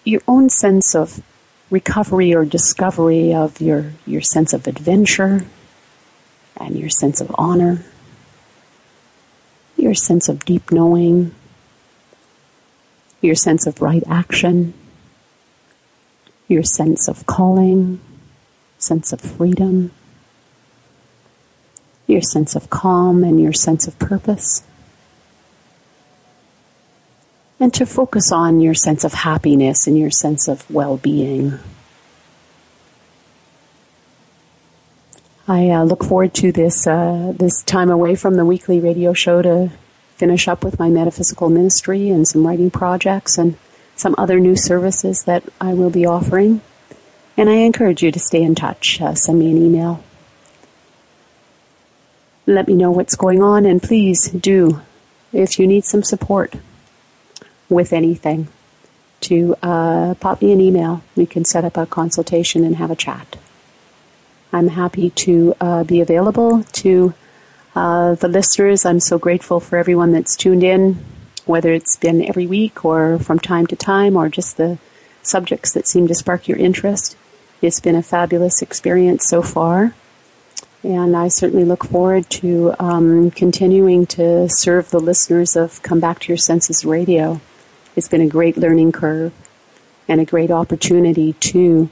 your 0.04 0.22
own 0.28 0.50
sense 0.52 0.94
of 0.94 1.24
recovery 1.72 2.32
or 2.32 2.46
discovery 2.46 3.34
of 3.34 3.60
your, 3.60 3.94
your 4.06 4.22
sense 4.22 4.54
of 4.54 4.68
adventure 4.68 5.48
and 6.58 6.78
your 6.78 6.90
sense 6.90 7.22
of 7.22 7.36
honor, 7.40 7.84
your 9.78 9.96
sense 9.96 10.30
of 10.30 10.46
deep 10.46 10.72
knowing 10.72 11.34
your 13.22 13.36
sense 13.36 13.68
of 13.68 13.82
right 13.82 14.04
action, 14.08 14.74
your 16.48 16.64
sense 16.64 17.08
of 17.08 17.26
calling, 17.26 18.00
sense 18.78 19.12
of 19.12 19.22
freedom, 19.22 19.92
your 22.08 22.22
sense 22.22 22.56
of 22.56 22.70
calm 22.70 23.24
and 23.24 23.42
your 23.42 23.54
sense 23.54 23.88
of 23.88 23.98
purpose. 24.00 24.64
And 27.60 27.74
to 27.74 27.86
focus 27.86 28.32
on 28.32 28.62
your 28.62 28.74
sense 28.74 29.04
of 29.04 29.14
happiness 29.14 29.86
and 29.86 29.98
your 29.98 30.12
sense 30.12 30.48
of 30.48 30.70
well 30.72 30.98
being. 30.98 31.60
I 35.46 35.70
uh, 35.72 35.84
look 35.84 36.04
forward 36.04 36.34
to 36.36 36.52
this 36.52 36.88
uh, 36.88 37.34
this 37.36 37.64
time 37.64 37.90
away 37.90 38.16
from 38.16 38.36
the 38.36 38.46
weekly 38.46 38.80
radio 38.80 39.14
show 39.14 39.42
to 39.42 39.72
finish 40.20 40.50
up 40.50 40.66
with 40.66 40.78
my 40.78 40.90
metaphysical 40.90 41.50
ministry 41.50 42.10
and 42.10 42.28
some 42.28 42.46
writing 42.46 42.70
projects 42.70 43.38
and 43.38 43.56
some 43.96 44.14
other 44.18 44.38
new 44.38 44.56
services 44.56 45.24
that 45.24 45.44
I 45.62 45.74
will 45.74 45.90
be 45.90 46.06
offering. 46.06 46.62
And 47.38 47.50
I 47.50 47.54
encourage 47.54 48.04
you 48.04 48.12
to 48.12 48.20
stay 48.20 48.44
in 48.44 48.54
touch. 48.54 49.02
Uh, 49.02 49.16
send 49.16 49.40
me 49.40 49.50
an 49.50 49.58
email. 49.58 50.04
Let 52.46 52.68
me 52.68 52.74
know 52.74 52.92
what's 52.92 53.16
going 53.16 53.42
on, 53.42 53.66
and 53.66 53.82
please 53.82 54.30
do, 54.30 54.82
if 55.32 55.58
you 55.58 55.68
need 55.68 55.86
some 55.86 56.04
support 56.04 56.54
with 57.70 57.94
anything, 57.94 58.50
to 59.22 59.56
uh, 59.64 60.16
pop 60.16 60.42
me 60.42 60.52
an 60.52 60.60
email. 60.60 61.02
We 61.16 61.26
can 61.26 61.46
set 61.46 61.64
up 61.64 61.78
a 61.78 61.86
consultation 61.86 62.66
and 62.66 62.76
have 62.76 62.92
a 62.92 62.96
chat. 62.96 63.38
I'm 64.52 64.70
happy 64.70 65.12
to 65.12 65.56
uh, 65.62 65.84
be 65.84 66.02
available 66.02 66.64
to 66.64 67.14
uh, 67.80 68.16
the 68.16 68.28
listeners. 68.28 68.84
I'm 68.84 69.00
so 69.00 69.18
grateful 69.18 69.62
for 69.62 69.78
everyone 69.78 70.12
that's 70.12 70.36
tuned 70.36 70.66
in, 70.66 71.02
whether 71.46 71.72
it's 71.72 71.96
been 71.96 72.22
every 72.22 72.46
week 72.46 72.84
or 72.84 73.18
from 73.20 73.40
time 73.40 73.68
to 73.68 73.76
time 73.78 74.18
or 74.18 74.28
just 74.28 74.58
the 74.58 74.78
subjects 75.22 75.72
that 75.72 75.88
seem 75.88 76.06
to 76.10 76.14
spark 76.14 76.50
your 76.50 76.58
interest. 76.58 77.16
It's 77.62 77.80
been 77.80 77.96
a 77.96 78.04
fabulous 78.04 78.62
experience 78.62 79.26
so 79.26 79.42
far. 79.42 79.96
And 80.84 81.16
I 81.16 81.30
certainly 81.30 81.64
look 81.64 81.86
forward 81.86 82.30
to 82.42 82.76
um, 82.80 83.32
continuing 83.32 84.06
to 84.08 84.50
serve 84.50 84.90
the 84.90 85.00
listeners 85.00 85.56
of 85.56 85.82
Come 85.82 86.02
Back 86.02 86.20
to 86.20 86.28
Your 86.28 86.38
Senses 86.38 86.84
Radio. 86.84 87.40
It's 87.96 88.10
been 88.10 88.22
a 88.22 88.28
great 88.28 88.58
learning 88.58 88.92
curve 88.92 89.32
and 90.10 90.20
a 90.20 90.26
great 90.26 90.52
opportunity 90.52 91.32
to 91.32 91.90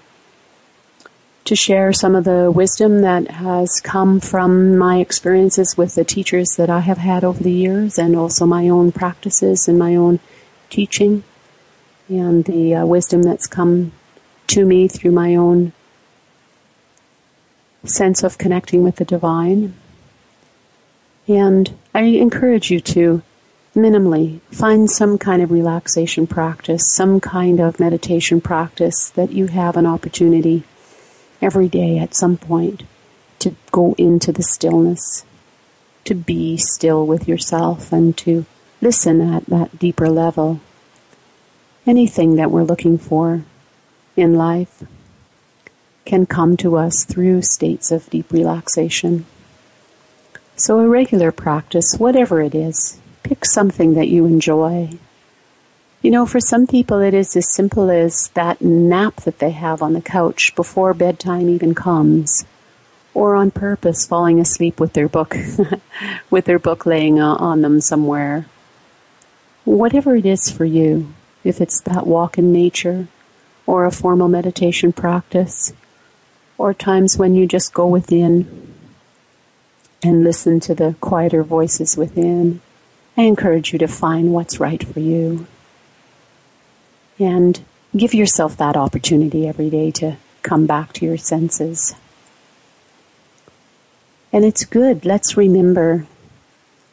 to 1.47 1.55
share 1.55 1.93
some 1.93 2.13
of 2.13 2.25
the 2.25 2.51
wisdom 2.51 2.99
that 3.01 3.31
has 3.31 3.79
come 3.81 4.19
from 4.19 4.77
my 4.77 4.97
experiences 4.97 5.77
with 5.77 5.95
the 5.95 6.03
teachers 6.03 6.49
that 6.57 6.69
I 6.69 6.81
have 6.81 6.97
had 6.97 7.23
over 7.23 7.41
the 7.41 7.53
years 7.53 7.97
and 7.97 8.17
also 8.17 8.45
my 8.45 8.67
own 8.67 8.91
practices 8.91 9.65
and 9.65 9.79
my 9.79 9.95
own 9.95 10.19
teaching 10.69 11.23
and 12.09 12.43
the 12.43 12.75
uh, 12.75 12.85
wisdom 12.85 13.23
that's 13.23 13.47
come 13.47 13.93
to 14.47 14.65
me 14.65 14.89
through 14.89 15.11
my 15.11 15.35
own 15.35 15.71
sense 17.85 18.23
of 18.23 18.37
connecting 18.37 18.83
with 18.83 18.97
the 18.97 19.05
divine. 19.05 19.73
And 21.29 21.77
I 21.95 22.01
encourage 22.01 22.69
you 22.71 22.81
to 22.81 23.21
minimally 23.73 24.41
find 24.51 24.91
some 24.91 25.17
kind 25.17 25.41
of 25.41 25.51
relaxation 25.51 26.27
practice, 26.27 26.93
some 26.93 27.21
kind 27.21 27.61
of 27.61 27.79
meditation 27.79 28.41
practice 28.41 29.11
that 29.11 29.31
you 29.31 29.47
have 29.47 29.77
an 29.77 29.85
opportunity 29.85 30.65
every 31.41 31.67
day 31.67 31.97
at 31.97 32.15
some 32.15 32.38
point 32.38 32.83
to 33.39 33.55
go 33.71 33.93
into 33.97 34.31
the 34.31 34.43
stillness, 34.43 35.25
to 36.05 36.15
be 36.15 36.57
still 36.57 37.05
with 37.05 37.27
yourself 37.27 37.91
and 37.91 38.17
to 38.17 38.45
listen 38.81 39.21
at 39.21 39.45
that 39.45 39.77
deeper 39.79 40.09
level. 40.09 40.59
Anything 41.85 42.35
that 42.35 42.51
we're 42.51 42.63
looking 42.63 42.97
for 42.97 43.43
in 44.15 44.35
life 44.35 44.83
can 46.05 46.25
come 46.25 46.57
to 46.57 46.77
us 46.77 47.05
through 47.05 47.41
states 47.41 47.91
of 47.91 48.09
deep 48.09 48.31
relaxation. 48.31 49.25
So, 50.55 50.79
a 50.79 50.88
regular 50.88 51.31
practice, 51.31 51.95
whatever 51.95 52.41
it 52.41 52.55
is, 52.55 52.99
pick 53.23 53.45
something 53.45 53.93
that 53.93 54.07
you 54.07 54.25
enjoy 54.25 54.97
you 56.07 56.11
know, 56.11 56.25
for 56.25 56.39
some 56.39 56.67
people, 56.67 57.01
it 57.01 57.13
is 57.13 57.35
as 57.35 57.53
simple 57.53 57.91
as 57.91 58.29
that 58.29 58.61
nap 58.61 59.17
that 59.23 59.39
they 59.39 59.51
have 59.51 59.81
on 59.81 59.91
the 59.91 59.99
couch 59.99 60.55
before 60.55 60.93
bedtime 60.93 61.49
even 61.49 61.75
comes, 61.75 62.45
or 63.13 63.35
on 63.35 63.51
purpose 63.51 64.07
falling 64.07 64.39
asleep 64.39 64.79
with 64.79 64.93
their 64.93 65.09
book, 65.09 65.35
with 66.29 66.45
their 66.45 66.59
book 66.59 66.85
laying 66.85 67.19
uh, 67.19 67.35
on 67.35 67.61
them 67.61 67.81
somewhere. 67.81 68.45
Whatever 69.65 70.15
it 70.15 70.25
is 70.25 70.49
for 70.49 70.63
you, 70.63 71.13
if 71.43 71.59
it's 71.59 71.81
that 71.81 72.07
walk 72.07 72.37
in 72.37 72.53
nature, 72.53 73.09
or 73.65 73.83
a 73.83 73.91
formal 73.91 74.29
meditation 74.29 74.93
practice, 74.93 75.73
or 76.57 76.73
times 76.73 77.17
when 77.17 77.35
you 77.35 77.45
just 77.45 77.73
go 77.73 77.85
within 77.85 78.73
and 80.01 80.23
listen 80.23 80.61
to 80.61 80.73
the 80.73 80.95
quieter 81.01 81.43
voices 81.43 81.97
within, 81.97 82.61
I 83.17 83.23
encourage 83.23 83.73
you 83.73 83.79
to 83.79 83.89
find 83.89 84.31
what's 84.31 84.57
right 84.57 84.81
for 84.81 85.01
you. 85.01 85.47
And 87.20 87.63
give 87.95 88.13
yourself 88.13 88.57
that 88.57 88.78
opportunity 88.78 89.47
every 89.47 89.70
day 89.70 89.91
to 89.91 90.18
come 90.43 90.65
back 90.65 90.93
to 90.93 91.05
your 91.05 91.18
senses. 91.18 91.95
And 94.32 94.45
it's 94.45 94.65
good. 94.65 95.05
Let's 95.05 95.36
remember, 95.36 96.05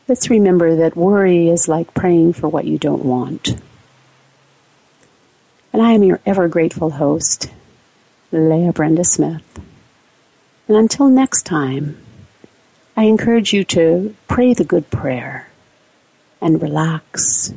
let's 0.08 0.30
remember 0.30 0.76
that 0.76 0.96
worry 0.96 1.48
is 1.48 1.68
like 1.68 1.92
praying 1.94 2.34
for 2.34 2.48
what 2.48 2.64
you 2.64 2.78
don't 2.78 3.04
want. 3.04 3.56
And 5.72 5.82
I 5.82 5.92
am 5.92 6.04
your 6.04 6.20
ever 6.24 6.48
grateful 6.48 6.90
host, 6.90 7.50
Leah 8.30 8.72
Brenda 8.72 9.04
Smith. 9.04 9.42
And 10.68 10.76
until 10.76 11.08
next 11.08 11.44
time, 11.44 11.98
I 12.96 13.04
encourage 13.04 13.52
you 13.52 13.64
to 13.64 14.14
pray 14.28 14.54
the 14.54 14.64
good 14.64 14.88
prayer 14.90 15.48
and 16.40 16.62
relax 16.62 17.52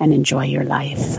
and 0.00 0.12
enjoy 0.12 0.46
your 0.46 0.64
life. 0.64 1.18